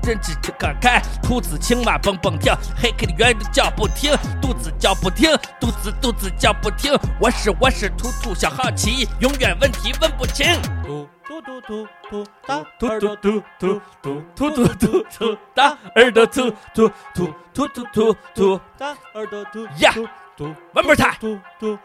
[0.02, 4.12] 真是这个开，兔子青蛙蹦蹦跳，黑黑的圆的叫不停，
[4.42, 5.30] 肚子叫不停，
[5.60, 6.92] 肚子肚子叫不停。
[7.20, 10.46] 我是我是兔兔小好奇，永远问题问不清。
[10.84, 19.94] 嘟嘟嘟嘟嘟哒，突耳朵突突突突突突突突大耳朵突突突突突突突哒，耳朵嘟呀
[20.36, 21.78] 嘟 One more time 嘟嘟，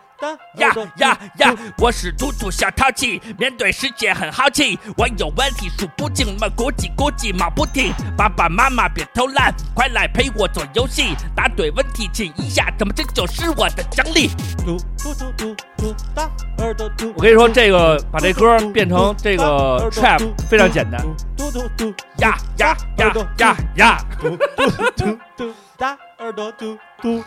[0.56, 1.54] 呀呀呀！
[1.76, 4.78] 我是兔兔小淘气，面对世界很好奇。
[4.96, 7.92] 我有问题数不清，么咕叽咕叽冒不停。
[8.16, 11.14] 爸爸妈妈别偷懒，快来陪我做游戏。
[11.34, 14.30] 答对问题亲一下，怎么这就是我的奖励？
[14.64, 17.12] 嘟嘟嘟嘟嘟大，耳朵嘟。
[17.14, 20.98] 我跟你说，这个把这歌变成这个 trap 非常简单。
[21.36, 24.04] 嘟嘟嘟呀呀呀呀呀！
[24.18, 27.22] 嘟嘟嘟嘟大，耳朵嘟嘟。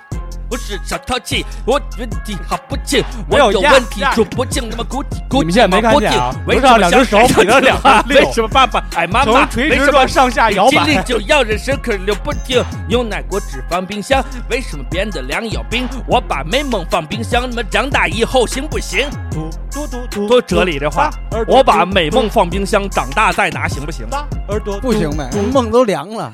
[0.50, 9.48] 我是小淘气，我问题好不清，我有问题呀数不清，那么咕叽咕叽你们现在没看见啊为什刘少两只手比了两要个 六为什么爸爸爱 妈妈？
[9.56, 15.88] 为什么上下摇摆精力就要人生可流不停，牛奶果汁放冰箱，为什么变得凉有冰？
[16.08, 19.08] 我把美梦放冰箱，那么长大以后行不行？
[19.30, 21.12] 嘟嘟嘟嘟，多哲理这话
[21.48, 24.08] 我把美梦放冰箱，长大再拿行不行？
[24.10, 26.34] 哒，耳朵不行呗，梦都凉了。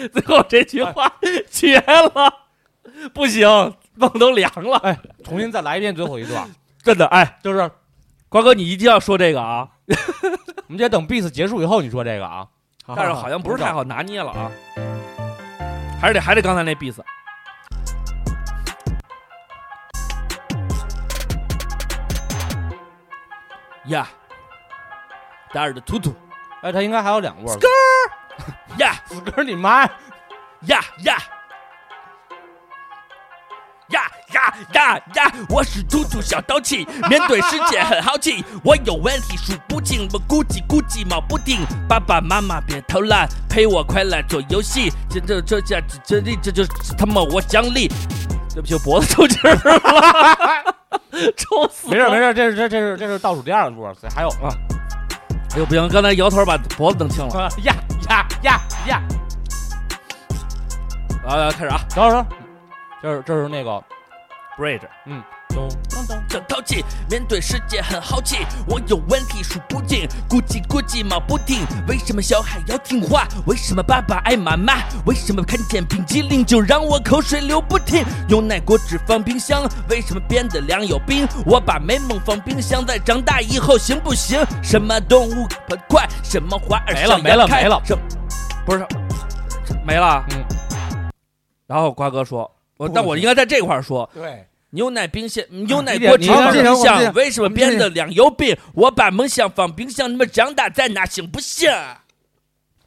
[0.12, 1.12] 最后这句话
[1.50, 2.32] 绝了，
[3.12, 3.46] 不行，
[3.94, 6.48] 梦都凉了，哎，重新再来一遍最后一段，
[6.82, 7.38] 真的哎。
[7.42, 7.70] 就是
[8.28, 9.68] 瓜哥，你一定要说这个啊！
[10.68, 12.46] 我们得等 beat 结束以后你说这个啊。
[12.96, 14.50] 但是好像不是太好拿捏了啊，
[16.00, 16.96] 还是得还得刚才那 beat。
[23.86, 24.08] 呀，
[25.52, 26.14] 大耳朵突突
[26.62, 27.58] 哎，他应该还有两个味儿。
[28.78, 29.82] 呀死根儿你妈！
[30.66, 31.16] 呀呀
[33.88, 35.32] 呀呀呀呀！
[35.48, 38.44] 我是兔兔小淘气，面对世界很好奇。
[38.62, 41.60] 我有问题数不清，我咕叽咕叽冒不定。
[41.88, 44.92] 爸爸妈妈别偷懒，陪我快来做游戏。
[45.08, 47.88] 这这这这这这这就是他妈我奖励。
[48.52, 50.74] 对不起，我脖子抽筋儿了，
[51.36, 51.88] 抽死！
[51.88, 54.50] 没事没事，这是这这是这是倒数第二个歌，还有啊
[55.52, 57.50] 哎呦不行，刚才摇头把脖子弄青了。
[57.64, 57.74] 呀
[58.08, 59.02] 呀呀呀！
[61.24, 62.26] 来来，开始啊等会儿，
[63.02, 63.82] 等会儿这是这是那个
[64.56, 64.82] ，bridge。
[65.06, 65.68] 嗯咚
[66.30, 71.66] 咚，小淘气，面对世界很好奇，我有问题数不尽，咕叽咕叽冒不停。
[71.88, 73.26] 为什么小孩要听话？
[73.46, 74.74] 为什么爸爸爱妈妈？
[75.06, 78.04] 为什么看见冰激凌就让我口水流不停？
[78.28, 81.26] 牛奶果汁放冰箱，为什么变得凉有冰？
[81.44, 84.40] 我把美梦放冰箱，在长大以后行不行？
[84.62, 86.08] 什么动物跑得快？
[86.22, 87.98] 什么花儿没了没了没了什
[88.64, 88.86] 不是
[89.84, 90.24] 没了？
[90.30, 90.44] 嗯。
[91.66, 98.56] 然后瓜哥说，我但我应该在这块儿说，对，牛奶冰箱，牛奶你得果汁你得放冰箱，为什么变得凉有病？
[98.74, 101.70] 我把梦想放冰箱，你们长大再拿行不行？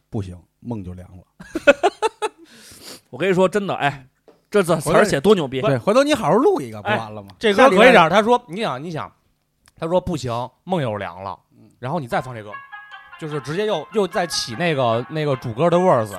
[0.09, 1.23] 不行，梦就凉了。
[3.09, 4.07] 我跟你说，真的，哎，
[4.49, 5.61] 这字词儿写多牛逼！
[5.61, 7.29] 对，回头你好好录一个，不哎完了吗？
[7.37, 8.09] 这歌可以点。
[8.09, 9.11] 他说你想你想，
[9.77, 10.31] 他说不行，
[10.63, 11.37] 梦又凉了，
[11.79, 12.51] 然后你再放这歌，
[13.19, 16.13] 就是直接又又再起那个那个主歌的 verse。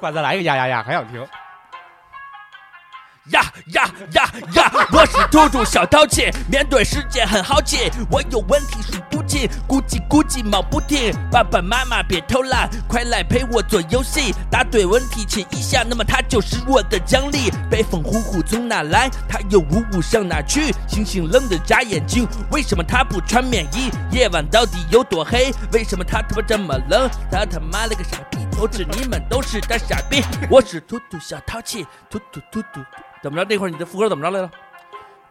[0.00, 1.24] 快再来一个呀呀呀，还想听？
[3.32, 4.70] 呀呀呀呀！
[4.92, 11.10] 我是兔兔小淘气，面对世界很好奇，我有问题数不清，咕叽咕叽冒不停。
[11.32, 17.50] 爸爸妈妈别偷懒，快来陪我做游戏，答对问题亲一下，那么它就是我的奖励。
[17.70, 19.08] 北风呼呼从哪来？
[19.26, 20.74] 它又呜呜上哪去？
[20.86, 23.90] 星星冷得眨眼睛，为什么它不穿棉衣？
[24.10, 25.50] 夜晚到底有多黑？
[25.72, 27.08] 为什么它他妈这么冷？
[27.30, 28.36] 他他妈了个傻逼！
[28.54, 30.22] 都知你们都是大傻逼。
[30.50, 32.80] 我是兔兔小淘气，兔兔兔兔。
[33.24, 33.44] 怎么着？
[33.48, 34.50] 那会儿你的副歌怎么着来了？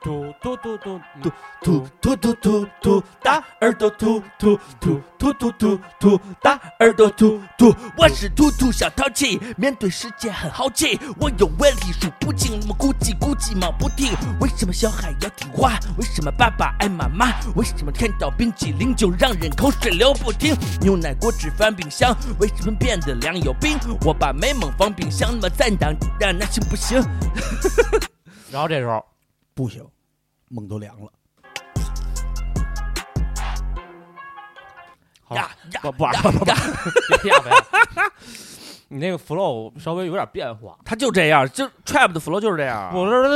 [0.04, 1.32] 突突突突突
[1.62, 7.74] 突突突突突，大耳朵突突突突突突突，大耳朵突突。
[7.98, 14.12] 我是突突小淘气，面对世界很好奇，我有问题数不清，那么咕叽咕叽忙不停。
[14.42, 15.80] 为什么小孩要听话？
[15.98, 17.40] 为什么爸爸爱妈妈？
[17.56, 20.54] 为什么看到冰淇淋就让人口水流不停？
[20.82, 23.80] 牛奶、果汁放冰箱，为什么变得凉有冰？
[24.06, 27.02] 我把美梦放冰箱，那么咱当然那行不行？
[28.52, 29.02] 然后这时候
[29.56, 29.82] 不行，
[30.54, 31.12] 梦都凉了。
[35.24, 36.56] 好呀呀不不呀呀！
[38.90, 42.92] 你那个 flow 稍微有点变化，他就这样，就 trap 的 flow 就是这样。
[42.94, 43.28] 我说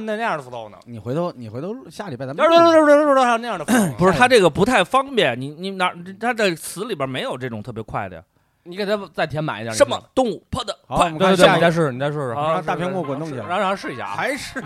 [0.00, 0.76] 那那样的 flow 呢？
[0.86, 8.22] 你回头你回头下礼拜咱们那样的 flow 不是他这个不太方便，你你哪他这词里边没有这种特别快的呀？
[8.64, 9.72] 你给他再填满一点。
[9.74, 11.18] 什么动物跑得好，快我？
[11.18, 13.46] 们再试试，你再试试，好让大屏幕滚动起来。
[13.46, 14.16] 让让试一下啊！
[14.16, 14.60] 还是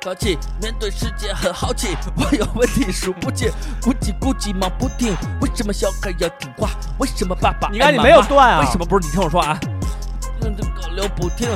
[0.00, 3.50] 淘气，面对世界很好奇，我有问题数不清，
[3.82, 5.16] 咕叽咕叽忙不停。
[5.40, 6.70] 为什么小孩要听话？
[6.98, 8.60] 为什么爸爸你看你没有断啊？
[8.60, 9.06] 为什么不是？
[9.06, 9.58] 你听我说啊，
[10.42, 11.48] 嗯，这狗流不停。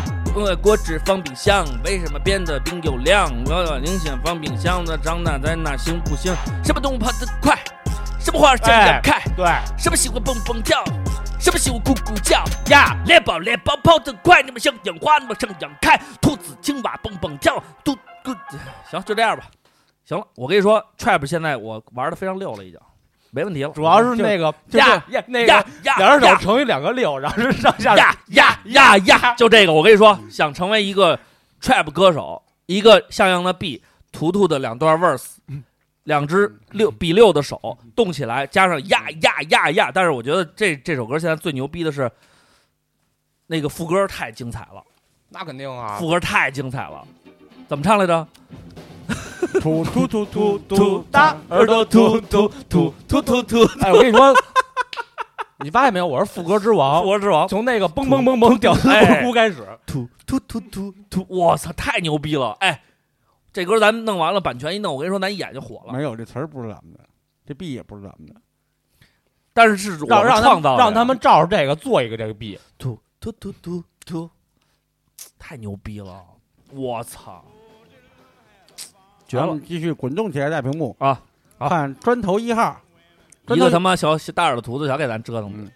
[0.61, 3.31] 果汁放冰箱，为什么变得冰又凉？
[3.47, 6.35] 我要宁先放冰箱的，长大在那行不行？
[6.65, 7.57] 什么动物跑得快？
[8.19, 9.23] 什么花儿想哎要开？
[9.37, 9.47] 对，
[9.79, 10.83] 什么喜欢蹦蹦跳？
[11.39, 12.97] 什么喜欢咕咕叫呀？
[13.05, 16.01] 猎豹猎豹跑得快，你们像烟花你们像养开。
[16.21, 18.35] 兔子青蛙蹦蹦跳，嘟嘟。
[18.91, 19.51] 行，就这样吧。
[20.05, 22.79] 行了，我跟你说，trap 现在我玩的非常溜了，已经
[23.31, 23.71] 没问题了。
[23.71, 29.35] 主要是那个呀呀那呀个呀两只手呀乘以两个六，然后是上下呀呀呀呀！
[29.37, 31.19] 就这个，我跟你说，想成为一个
[31.61, 35.37] trap 歌手，一个像样的 B，图图的两段 verse，
[36.03, 39.91] 两只六比六的手动起来，加上呀呀呀呀！
[39.95, 42.11] 但是我觉得这这首歌现在最牛逼的是
[43.47, 44.83] 那个副歌太精彩了，
[45.31, 45.97] 那肯定啊。
[45.97, 47.07] 副歌太精彩了，
[47.73, 48.29] 怎么唱来着？
[49.63, 54.31] 突突突突突大耳朵突突突突突突，哎，我跟你说，
[55.61, 56.07] 你发现没有？
[56.07, 62.55] 我是副歌之王副，歌之王，从那个嘣嘣嘣嘣屌丝哎咕开始，突突突突突，我操，太牛逼了！
[62.61, 62.83] 哎，
[63.55, 65.95] 这歌咱们弄完了，版权一弄，我跟你说，咱一眼就火了。
[65.95, 67.01] 没有这词儿不是咱们的，
[67.47, 68.35] 这 B 也不是咱们的。
[69.55, 72.59] 但是是让让创造让他们照着这个做一个这个 B。
[72.79, 74.29] 突突突突突，
[75.39, 76.23] 太牛逼了！
[76.75, 77.45] 我操，
[79.33, 79.59] 绝了！
[79.67, 80.95] 继续滚动起来，大屏幕。
[80.99, 81.21] 啊！
[81.59, 82.81] 看砖头一号，
[83.47, 85.71] 砖头一个他妈小小大耳朵图子，小给咱折腾的嗯，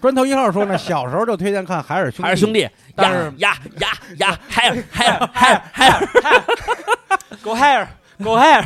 [0.00, 6.42] 砖头一号说呢， 小时候就推荐看海尔兄弟，海尔兄弟，但是呀呀呀呀，海尔海尔海尔海尔
[7.42, 7.86] ，Go higher,
[8.18, 8.64] go higher。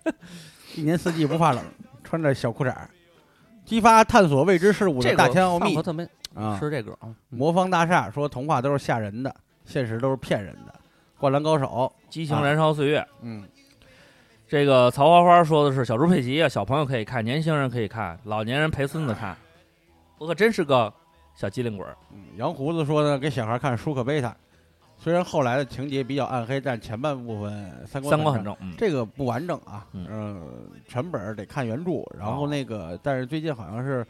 [0.76, 1.62] 一年四季不怕冷，
[2.02, 2.88] 穿着小裤衩儿，
[3.66, 5.76] 激发探索未知事物的这大千奥秘。
[6.34, 6.56] 啊！
[6.58, 9.34] 吃这个啊，魔方大厦说童话都是吓人的，
[9.66, 10.74] 现实都是骗人的。
[11.22, 13.06] 灌篮高手，激情燃烧岁月。
[13.20, 13.44] 嗯，
[14.48, 19.36] 这个曹花花说的是小猪佩奇啊，小朋友可以看，年轻人可以看，老年人陪孙子看。
[20.18, 20.92] 我可真是个
[21.36, 21.96] 小机灵鬼儿。
[22.12, 24.36] 嗯杨胡子说呢，给小孩看舒克贝塔，
[24.98, 28.10] 虽然后来的情节比较暗黑，但前半部分三观。
[28.10, 30.40] 三观很正，嗯，这个不完整啊，嗯呃，
[30.88, 34.04] 全本儿得看原著，然后哦那个，但是最近好像是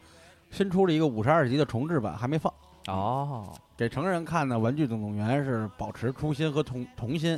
[0.49, 2.51] 新出了一个五十二集的重制版，还没放。
[2.87, 3.53] 哦，
[3.83, 7.37] 给成人看呢，《玩具总动员》是保持初心和童童心；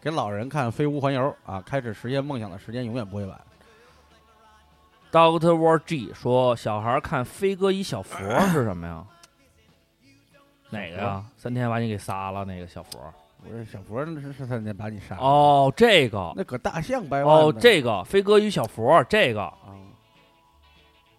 [0.00, 3.38] 给老人看，《飞屋环游》啊，开始实现梦想的时间永远不会晚。
[5.12, 9.04] Doctor War G 说，小孩看飞哥一小佛是什么呀？
[10.70, 11.22] 哪个呀？
[11.36, 12.98] 三天把你给杀了那个小佛？
[13.44, 19.76] 我说小佛那是是三天把你杀了，哦，这个，那搁大象掰腕哦，这个飞哥与小佛，这个啊，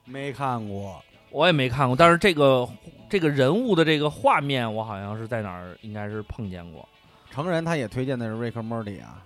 [0.05, 0.99] 没看过。
[1.33, 2.69] 我也没看过，但是这个
[3.09, 6.87] 这个人物的这个画面，我好像是在哪儿应该是碰见过。
[7.31, 9.25] 成人他也推荐的是 Rick Moody 啊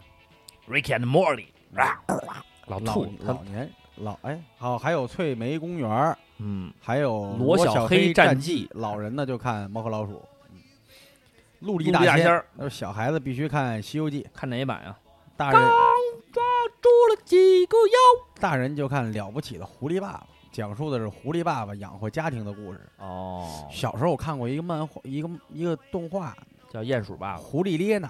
[0.69, 10.23] ，Rick and Morty，老老兔他老年老哎好，还有翠梅公园，嗯，还有罗小小黑战战记老人呢就看猫和老鼠。
[10.51, 10.61] 嗯
[11.59, 14.95] 陆地大仙儿那小孩子必须看《西游记》，看哪一版啊？
[15.35, 15.59] 大人
[16.31, 16.43] 抓
[16.79, 18.27] 住了几个妖？
[18.39, 20.19] 大人就看《了不起的狐狸爸爸》，
[20.57, 22.81] 讲述的是狐狸爸爸养活家庭的故事。
[22.97, 26.35] 哦，小时候我看过一个漫画，一个一个动画
[26.67, 28.07] 叫鼹鼠爸《爸，狐狸列娜》，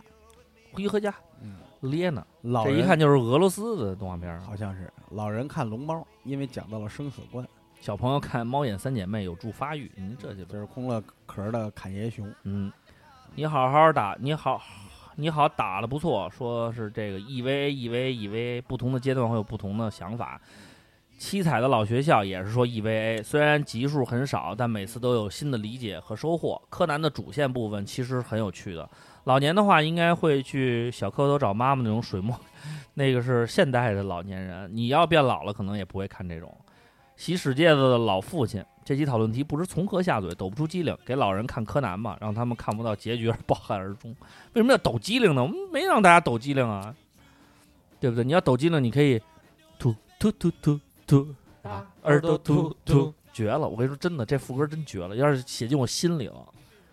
[0.71, 2.25] 回合家，嗯，列娜？
[2.43, 4.39] 老这一看就是俄罗斯的动画片儿。
[4.39, 7.45] 好像是老人看龙猫，因为讲到了生死观，
[7.81, 12.33] 小朋友看《猫眼三姐妹》有助发育，您这就这是空了壳的侃爷熊。
[12.43, 12.71] 嗯，
[13.35, 14.61] 你好好打，你好，
[15.17, 20.39] 你好打的不错，说是这个 EVA EVA EVA 不同的阶段会有不同的想法。
[21.17, 26.61] 七彩的老学校也是说 EVA，虽然集数很少，但每次都有新的理解和收获。
[26.69, 28.87] 柯南的主线部分其实很有趣的。
[29.23, 32.39] 老年的话，应该会去小蝌蚪找妈妈那种水墨，
[32.93, 34.69] 那个是现代的老年人。
[34.71, 36.55] 你要变老了，可能也不会看这种。
[37.15, 44.15] 洗屎戒子的老父亲，这期讨论题不知从何下嘴，抖不出机灵，给老人看柯南吧，让他们看不到结局而抱憾而终。
[44.53, 45.41] 为什么要抖机灵呢？
[45.41, 46.95] 我们没让大家抖机灵啊，
[47.99, 48.23] 对不对？
[48.23, 49.19] 你要抖机灵，你可以
[49.79, 53.67] 突突突突突啊，耳朵嘟嘟，绝了！
[53.67, 56.45] 我跟你说，真的，这副歌真绝了，要是写进我心里了。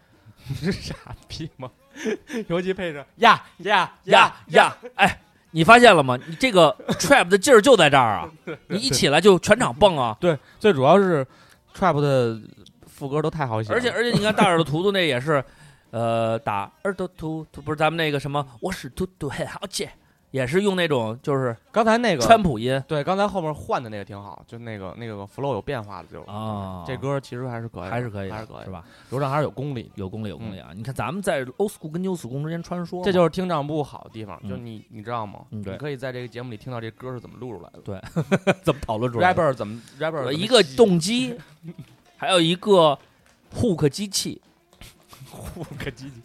[0.48, 0.94] 你是傻
[1.28, 1.70] 逼吗？
[2.48, 4.76] 尤其配上呀呀呀呀！
[4.96, 5.20] 哎，
[5.52, 6.18] 你发现了吗？
[6.26, 8.30] 你这个 trap 的劲儿就在这儿啊！
[8.68, 10.16] 你一起来就全场蹦啊！
[10.20, 11.26] 对，最主要是
[11.74, 12.40] trap 的
[12.86, 15.42] 副歌都太好写了，而且而且，你看大耳朵图图那也是，
[15.90, 19.88] 呃，打耳朵图图不是咱们那个什么，我是图图很好奇，
[20.34, 26.82] 也是用那种就是刚才那个川普音对，刚才后面换的那个挺好，就那个那个 flow 有变化的就，啊。
[26.84, 28.84] 这歌其实还是可以，还是可以，还是可以，是吧？
[29.10, 29.92] 刘畅还是有功力。
[29.94, 30.70] 有功力有功力啊！
[30.74, 35.44] 你看咱们在 old school 跟 new school 之间穿梭，这就是听障不好的地方，嗯就你你知道吗？
[35.52, 38.00] 嗯你可以在这个节目里听到这歌是怎么录出来的对
[38.64, 41.38] 怎么讨论出来的？，rapper 怎么 rapper 一个动机，
[42.16, 42.98] 还有一个
[43.54, 44.42] hook 机器，
[45.30, 46.20] 户个机器，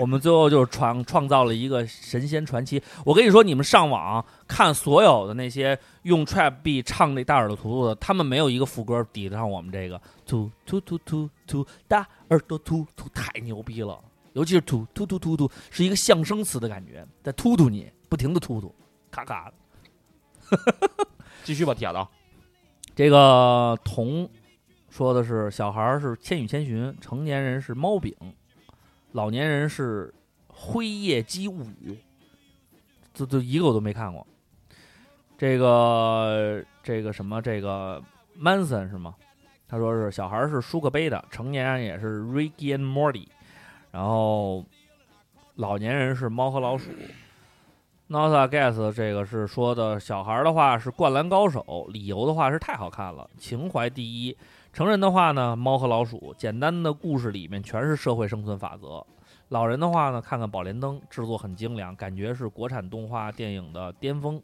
[0.00, 2.82] 我们最后就是创创造了一个神仙传奇。
[3.04, 13.98] 我跟你说，你们上网看所有的那些用 trap beat 唱那大耳朵图图的，他们没有一个副歌抵得上我们这个突突突突突大耳朵突突，太牛逼了！
[14.32, 18.74] 尤其是突突突突突，是一个象声词的感觉，在突突你，不停的突突，
[19.10, 20.58] 咔咔的。
[21.44, 21.98] 继续吧，铁子。
[22.94, 24.28] 这个童
[24.88, 28.14] 说的是小孩儿是《千与千寻》，成年人是猫饼，
[29.12, 30.08] 老年人是
[30.48, 31.92] 《灰夜姬物语》，
[33.12, 34.26] 这这一个我都没看过。
[35.36, 38.02] 这个这个什么这个
[38.38, 39.14] Manson 是吗？
[39.68, 43.26] 他说是小孩是舒克贝的，成年人也是 Ricky and Morty，
[43.90, 44.64] 然后
[45.56, 46.90] 老年人是猫和老鼠。
[48.08, 51.60] Nosa Guess 这个是说的小孩的话是《灌篮高手》，
[51.92, 54.36] 理由的话是太好看了，情怀第一。
[54.72, 59.06] 成人的话呢，猫和老鼠，简单的故事里面全是社会生存法则。
[59.48, 64.42] 老人的话呢，看看《宝莲灯》，制作很精良，感觉是国产动画电影的巅峰。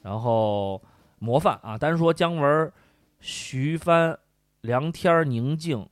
[0.00, 0.80] 然后
[1.18, 2.72] 模范啊，单说姜文、
[3.18, 4.16] 徐帆、
[4.60, 5.88] 梁天儿、宁静，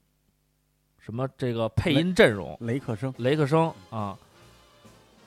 [0.98, 4.16] 什么这个配音阵容，雷克生，雷克生啊，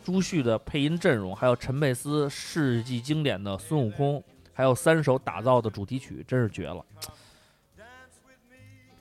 [0.01, 4.23] 朱旭的配音阵容，还有陈佩斯世纪经典的孙悟空，
[4.53, 6.85] 还有三首打造的主题曲，真是绝了。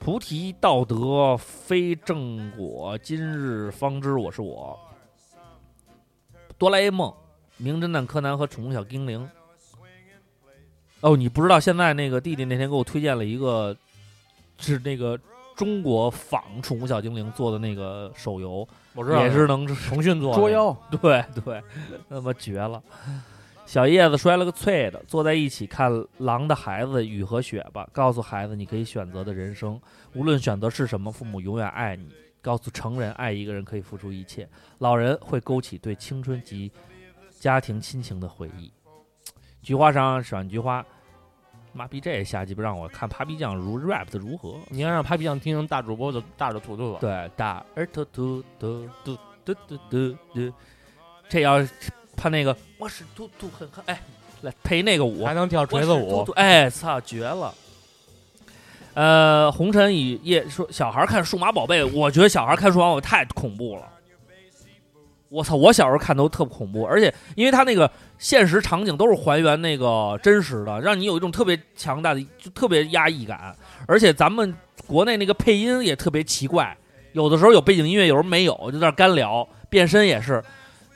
[0.05, 4.77] 菩提道德非正果，今日方知我是我。
[6.59, 7.15] 哆啦 A 梦、
[7.57, 9.31] 名侦探柯南和宠物小精灵。
[11.03, 13.77] 哦，你不知道现在那个弟弟那天给我推荐了一个，
[14.59, 15.17] 是那个
[15.55, 21.63] 中国仿宠物小精灵做的那个手游，我知道也是能腾讯做的捉妖， 对对，
[22.11, 22.83] 他妈绝了！
[23.65, 29.81] 小叶子摔了个脆的，坐在一起看《狼的孩子雨和雪》吧，告诉孩子你可以选择的人生，
[30.15, 32.13] 无论选择是什么，父母永远爱你。
[32.43, 34.49] 告诉成人，爱一个人可以付出一切，
[34.79, 36.73] 老人会勾起对青春及
[37.39, 38.73] 家庭亲情的回忆。
[39.63, 40.85] 菊花上选菊花，
[41.73, 44.59] 妈逼这下鸡巴让我看 Papi 酱如 rap 的如何？
[44.71, 46.99] 你要让 Papi 酱听听大主播的大着土豆吧。
[47.01, 50.53] 对，大耳朵突突突突突突突，
[51.29, 51.65] 这要
[52.17, 54.01] 判那个我是嘟嘟很很哎，
[54.43, 57.55] 来配那个舞，还能跳锤子舞哎操，绝了！
[58.95, 63.89] 呃，红尘与夜说小孩看数码宝贝，我觉得小孩看数码宝贝太恐怖了。
[65.29, 65.57] 我操！
[65.57, 73.57] 我小时候看都特恐怖，而且因为它那个现实场景都是还原那个真实的，让你有一种特别强大的、就特别压抑感。
[73.87, 74.55] 而且咱们
[74.87, 76.77] 国内那个配音也特别奇怪，
[77.13, 79.49] 有的时候有背景音乐，有时候没有，就在那干聊。
[79.71, 80.45] 变身也是，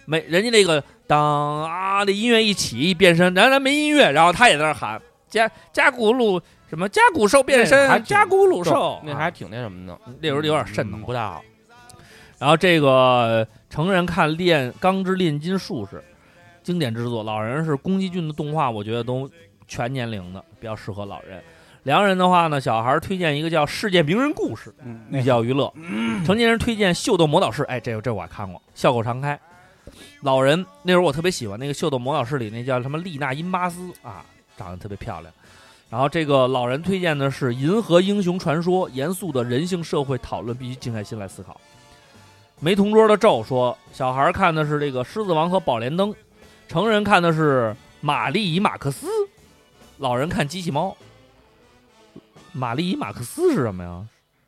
[0.07, 11.43] 没人家那个当啊那音乐一起一变身，然后咱没音乐，然后他也在那儿喊加加古鲁什么加古兽变身，还加古鲁兽，那还挺那什么的，那时候有点瘆得不太好。
[12.39, 15.97] 然后这个成人看《炼钢之炼金术士》，
[16.62, 19.28] 经典之作；老人是宫崎骏的动画，我觉得都
[19.66, 21.43] 全年龄的比较适合老人。
[21.85, 25.73] 良人的话呢，小孩儿推荐一个叫《世界名人故事》，嗯，寓教于乐；
[26.27, 29.39] 成年人推荐《秀逗魔导士》，哎，这个这我还看过，笑口常开。
[30.27, 34.24] 老人那时候我特别喜欢那个《秀逗魔导士》里那叫什么丽娜因巴斯啊，
[34.57, 35.32] 长得特别漂亮。
[35.89, 41.61] 然后这个老人推荐的是《银河英雄传说》，严肃的人性社会讨论必须静下心来思考。
[42.59, 46.11] 没同桌的咒说，小孩看的是这个《狮子王》和《宝莲灯》，
[46.66, 49.07] 成人看的是《玛丽与马克思》。
[49.98, 50.97] 老人看机器猫。
[52.51, 54.05] 玛丽与马克思是什么呀？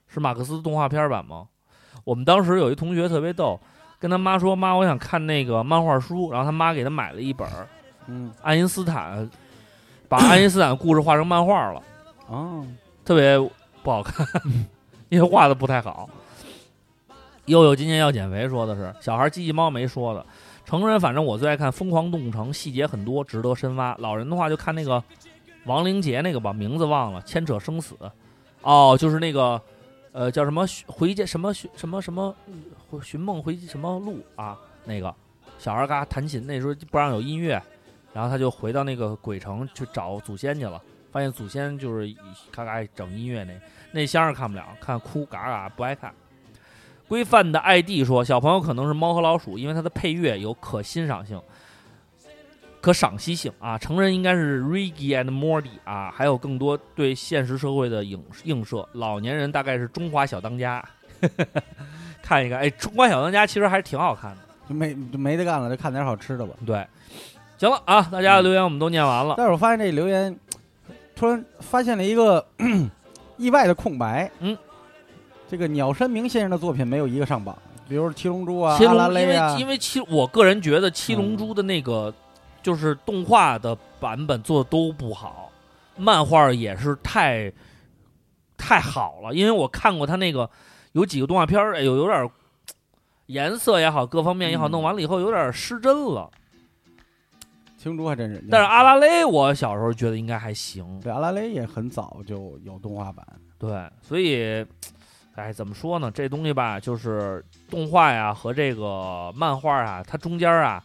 [0.09, 1.47] 是马克思动画片版吗？
[2.03, 3.61] 我们当时有一同学特别逗，
[3.99, 7.69] 跟他妈说：“妈，我想看那个漫画书。”然后他妈给他买了一本儿
[8.07, 9.29] 嗯爱因斯坦，
[10.09, 11.83] 把爱因斯坦的故事画成漫画了。
[12.29, 12.67] 哦，
[13.05, 13.39] 特别
[13.83, 14.27] 不好看，
[15.09, 16.09] 因为画的不太好。
[17.47, 20.25] 悠悠今年要减肥，说的是小孩机器猫没说的，
[20.65, 23.97] 成人反正我最爱看《疯狂动物城》，细节很多，值得深挖。
[23.99, 25.03] 老人的话就看那个
[25.65, 27.97] 亡灵节那个吧，名字忘了，牵扯生死。
[28.61, 29.61] 哦，就是那个
[30.13, 32.53] 呃叫什么回家什么寻什么什么回
[33.03, 35.15] 寻梦回什么路啊，那个
[35.59, 37.61] 小孩嘎弹琴，那时候不让有音乐，
[38.13, 40.81] 然后他就回到那个鬼城去找祖先去了。
[41.11, 42.17] 发现祖先就是以
[42.53, 43.53] 咔咔整音乐那
[43.93, 46.13] 那箱儿看不了，看哭嘎嘎不爱看。
[47.09, 51.41] 规范的 ID 说，小朋友可能是猫和老鼠，因为它的配乐有可欣赏性、
[52.83, 53.79] 可赏析性啊。
[53.79, 58.87] 成人应该是 Reggie and Morty 啊，还有更多对现实社会的影映射。
[58.93, 60.87] 老年人大概是中华小当家，
[62.29, 62.59] 看一看。
[62.59, 64.39] 哎，中华小当家其实还是挺好看的。
[64.69, 66.53] 就没就没得干了，就看点好吃的吧。
[66.67, 66.87] 对，
[67.57, 69.35] 行了啊，大家的留言我们都念完了。
[69.39, 70.39] 但是我发现这留言，
[71.17, 72.47] 突然发现了一个
[73.39, 74.31] 意外的空白。
[74.41, 74.55] 嗯，
[75.49, 77.57] 这个鸟山明先生的作品没有一个上榜，
[77.89, 82.13] 比如《七龙珠》啊、七阿拉龙，因为因为七，我个人觉得七龙珠的那个、
[82.63, 85.51] 就是动画的版本做的都不好，
[85.97, 87.51] 漫画也是太
[88.59, 89.33] 太好了。
[89.33, 90.51] 因为我看过他那个
[90.99, 92.31] 有几个动画片儿，哎呦，有点儿
[93.27, 96.29] 颜色也好，各方面也好，嗯弄完了以后有点失真了。
[97.79, 98.45] 青竹还真是。
[98.51, 103.25] 但是阿拉蕾，我小时候觉得应该还行，对阿拉蕾也很早就有动画版，
[103.59, 104.67] 对，所以。
[105.39, 106.11] 哎，怎么说呢？
[106.11, 110.83] 这东西吧，就是动画呀和这个漫画啊，它中间啊，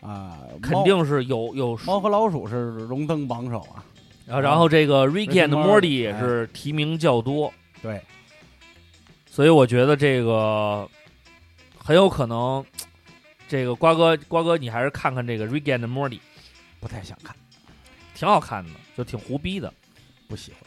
[0.00, 3.82] 啊，肯定是有有猫和老鼠是荣登榜首啊。
[4.24, 8.00] 然后，然后这个 Rick and Morty，也是提名较多，对，
[9.40, 10.86] 所以我觉得这个
[11.78, 12.62] 很有可能，
[13.48, 16.20] 这个瓜哥，瓜哥你还是看看这个 Rick and Morty，
[16.78, 17.34] 不太想看，
[18.14, 19.72] 挺好看的，就挺胡逼的。
[20.28, 20.60] 不喜欢。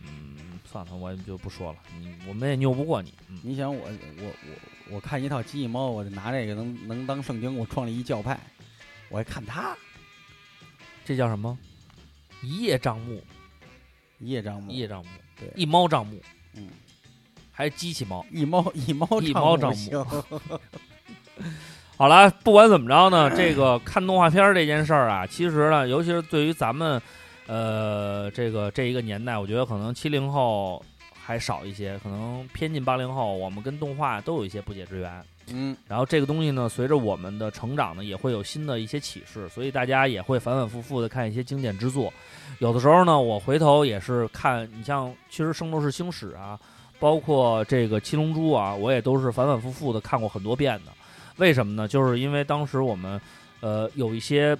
[0.00, 3.14] 嗯，算了，我就不说了，你我们也拗不过你。
[3.28, 8.40] 嗯，你想我我我我看一套机器猫，我就拿这个能能当圣经，我创立一教派，
[9.08, 9.72] 我还看它
[11.04, 11.56] 这叫什么？
[12.42, 13.22] 一叶障目，
[14.18, 16.20] 一叶障目，一叶障目，对一猫障目，
[16.54, 16.68] 嗯，
[17.52, 18.24] 还是机器猫。
[18.30, 20.04] 一猫 一猫一猫障目行
[21.96, 27.00] 好了，不管怎么着呢， 这个看动画片儿这件事儿啊，其实呢，尤其是对于咱们，
[27.46, 30.82] 呃，这个这一个年代，我觉得可能七零后
[31.14, 35.24] 还少一些，可能偏近八零后，我们跟动画都有一些不解之缘。
[35.48, 42.12] 嗯，然后这个东西呢，随着我们的成长呢，也会有新的一些启示，所以大家也会反反复复的看一些经典之作。
[42.58, 46.58] 有的时候呢，我回头也是看，你像其实《圣斗士星矢》啊，
[47.02, 50.92] 包括这个《七龙珠》啊，我也都是反反复复的看过很多遍的。
[51.38, 51.88] 为什么呢？
[51.88, 53.20] 就是因为当时我们，
[53.58, 54.56] 呃，有一些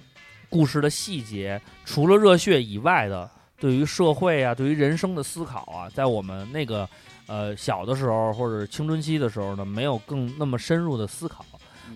[0.50, 6.88] 故事的细节，除了热血以外的，对于社会啊，对于人生的思考啊，在我们那个
[7.28, 11.46] 呃小的时候或者青春期的时候呢，没有更那么深入的思考。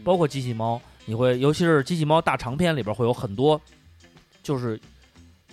[0.04, 3.60] 包括机器猫，你会，尤其是机器猫大长篇里边会有很多，
[4.44, 4.80] 就是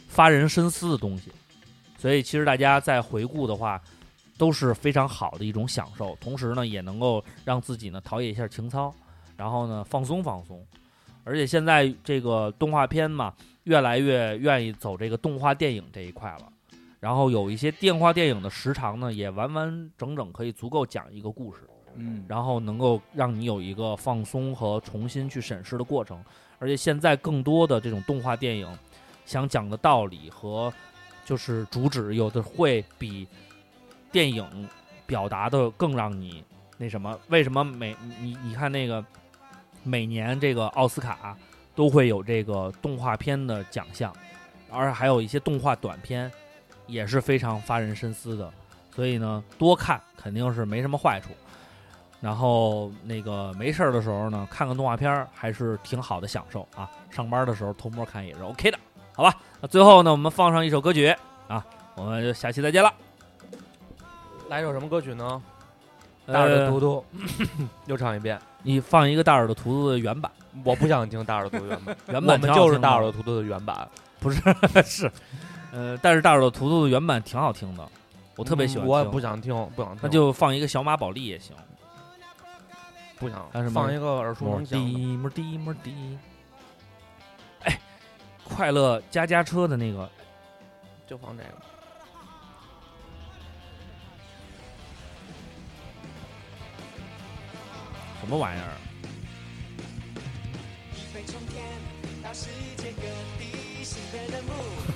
[0.07, 1.32] 发人深思的东西。
[1.98, 3.82] 所以其实大家在回顾的话，
[4.44, 8.94] 都是非常好的一种享受，同时呢，也能够让自己呢陶冶一下情操，
[9.38, 10.61] 然后呢放松放松。
[11.24, 13.34] 而且现在这个动画片嘛，
[13.64, 16.52] 越来越愿意走这个动画电影这一块了。
[16.99, 21.61] 然后有一些电话电影的时长呢，也完完整整可以足够讲一个故事。
[21.95, 26.22] 嗯，然后能够让你有一个放松和重新去审视的过程。
[26.60, 28.78] 而且现在更多的这种动画电影，
[29.26, 30.74] 想讲的道理和
[31.24, 33.26] 就是主旨，有的会比
[34.14, 34.69] 电影
[35.06, 36.41] 表达的更让你
[36.77, 37.19] 那什么？
[37.27, 39.03] 为什么每你你看那个
[39.84, 41.35] 每年这个奥斯卡
[41.76, 44.14] 都会有这个动画片的奖项，
[44.72, 46.31] 而还有一些动画短片
[46.88, 48.53] 也是非常发人深思的。
[48.95, 51.31] 所以呢，多看肯定是没什么坏处。
[52.22, 56.90] 然后那个没事儿的时候呢，看看动画片还是挺好的享受啊。
[57.10, 58.80] 上班的时候偷摸看也是 OK 的，
[59.14, 59.35] 好吧？
[59.60, 61.14] 那最后呢，我们放上一首歌曲
[61.48, 61.65] 啊，
[61.95, 62.94] 我们就下期再见了。
[64.49, 65.41] 来首什么歌曲呢？
[66.26, 67.06] 大耳朵呃图图，
[67.88, 68.40] 又唱一遍。
[68.61, 70.32] 你放一个大耳朵图图的原版，
[70.64, 73.88] 我不想听大耳朵图图原版， 原版就是大耳朵图图的原版。
[74.20, 74.41] 不是
[74.86, 75.11] 是，
[75.74, 77.86] 呃，但是大耳朵图图的原版挺好听的，
[78.38, 79.99] 我特别喜欢我也不想听，不想听。
[80.02, 81.56] 那就放一个小马宝莉也行。
[83.18, 84.94] 不想放一个耳熟能详的。
[84.94, 86.20] 的摩的摩的。
[87.64, 87.80] 哎，
[88.44, 90.10] 快乐家家车的那个，
[91.06, 91.49] 就放这个。
[98.23, 98.71] 什么玩意儿？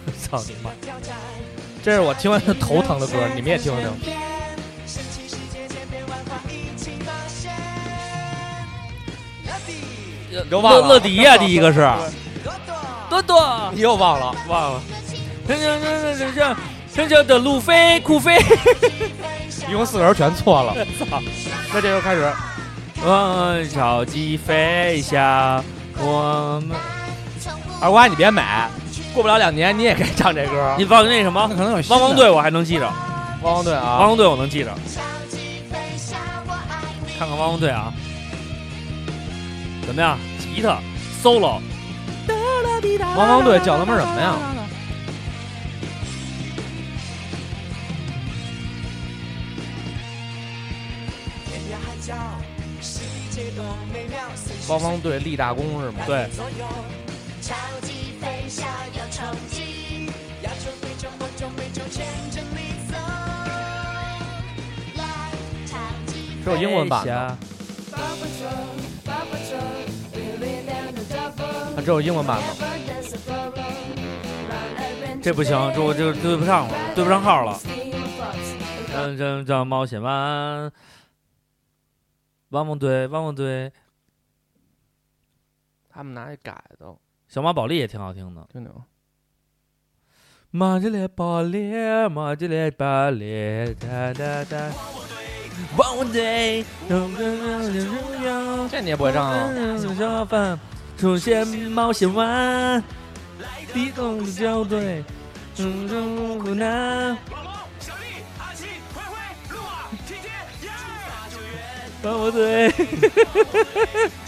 [0.23, 0.71] 操你妈！
[1.83, 3.91] 这是我听完就头疼的歌，你们也听听。
[10.29, 10.87] 你都忘了？
[10.87, 11.85] 乐迪呀，第一个是
[13.09, 14.33] 多多，你又忘了？
[14.47, 14.81] 忘了。
[15.45, 16.55] 这这这这这
[16.93, 18.37] 这这的路飞酷飞，
[19.69, 20.73] 一共四个人全错了。
[20.97, 21.21] 操！
[21.73, 22.33] 那这就开始。
[23.03, 25.63] 我超级飞侠，
[25.99, 26.75] 我们
[27.79, 28.69] 二瓜，你别买，
[29.13, 30.75] 过不了两年你也该唱这歌。
[30.77, 31.47] 你放那什么？
[31.49, 32.91] 那可能有汪汪队我还能记着，
[33.43, 34.73] 汪汪队啊，汪汪队我能记着。
[37.17, 37.93] 看看汪汪队啊，
[39.85, 40.17] 怎么样？
[40.39, 40.79] 吉他
[41.23, 41.59] solo，
[43.15, 44.35] 汪汪队叫他们什么呀？
[54.67, 56.03] 汪汪队立大功是吗？
[56.05, 56.29] 对，
[57.41, 58.65] 超级飞侠
[58.97, 60.07] 要冲击，
[60.43, 62.97] 亚洲、非洲、欧洲、美洲牵着你走。
[64.97, 65.31] 来，
[65.65, 67.37] 超级是有英文版的，的。
[71.75, 72.43] 它只有英文版的。
[75.21, 77.57] 这不行，这我这个对不上了，对不上号了。
[78.93, 80.71] 真真叫冒险湾，
[82.49, 83.71] 汪汪队，汪汪队，
[85.97, 86.95] 他们拿去改的，
[87.27, 88.47] 小马宝莉也挺好听的。
[88.51, 88.71] 听听。
[90.51, 94.71] 马吉列巴列，马吉列巴列，哒哒哒。
[95.75, 96.63] 汪汪队，
[98.69, 99.75] 这你也不会唱啊？
[99.97, 100.59] 小贩
[100.99, 102.83] 出现冒险湾，
[103.73, 105.03] 地动的校队，
[105.57, 107.17] 嗯嗯湖南。
[112.03, 112.71] 汪汪队，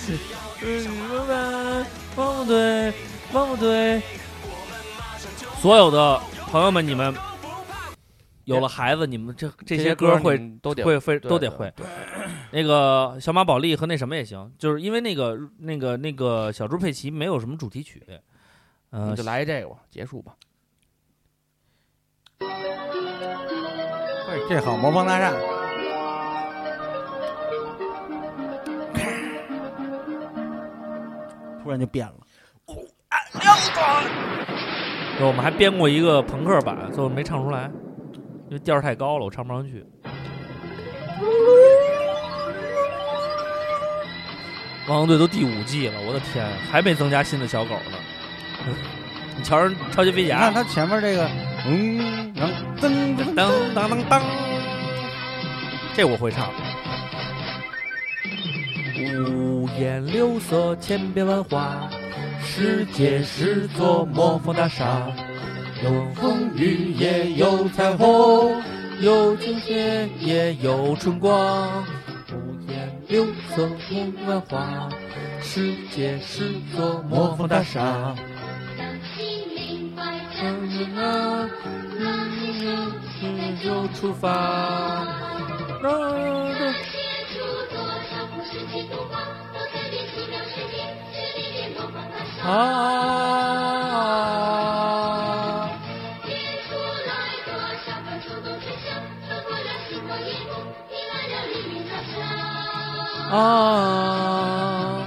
[0.08, 0.18] 嗯，
[2.16, 2.94] 汪汪队，
[3.34, 4.02] 汪汪队。
[5.62, 7.16] 所有的朋友们，你们
[8.44, 11.74] 有了孩子，你们这这些歌会都得会会都得会。
[12.52, 18.04] 那个小马宝莉和那什么也行，就是因为那个那个那个小猪佩奇没有什么主题曲，
[18.92, 20.34] 嗯、你就来这个吧，结束吧。
[22.42, 22.48] 哎
[24.50, 25.59] 这好，魔方大厦。
[31.70, 32.14] 突然就变了，
[35.20, 37.70] 对我们还编过一个朋克版，最后没唱出来，
[38.48, 39.86] 因为调儿太高了，我唱不上去。
[44.88, 48.00] 汪汪队都第五季了，我的天，还没增加新的小狗呢。
[49.38, 51.30] 你瞧人超级飞侠，你看他前面这个，
[51.68, 52.50] 嗯，噔
[52.82, 54.24] 噔噔噔当当当当，
[55.94, 56.50] 这我会唱。
[59.02, 61.90] 五颜六色，千变万化，
[62.44, 65.08] 世界是座魔方大厦，
[65.82, 68.62] 有风雨也有彩虹，
[69.00, 71.86] 有晴天也有春光。
[72.34, 74.90] 五颜六色，千变万化，
[75.42, 78.14] 世界是座魔方大厦。
[83.64, 84.30] 就出发。
[84.30, 85.06] 啊！
[92.46, 92.90] 啊！
[103.32, 105.06] 啊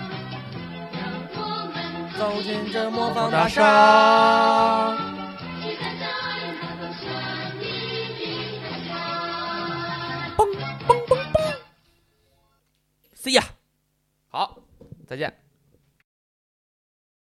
[2.16, 5.02] 走进这魔方大大厦。
[13.23, 13.44] See ya。
[14.27, 14.59] 好，
[15.07, 15.41] 再见。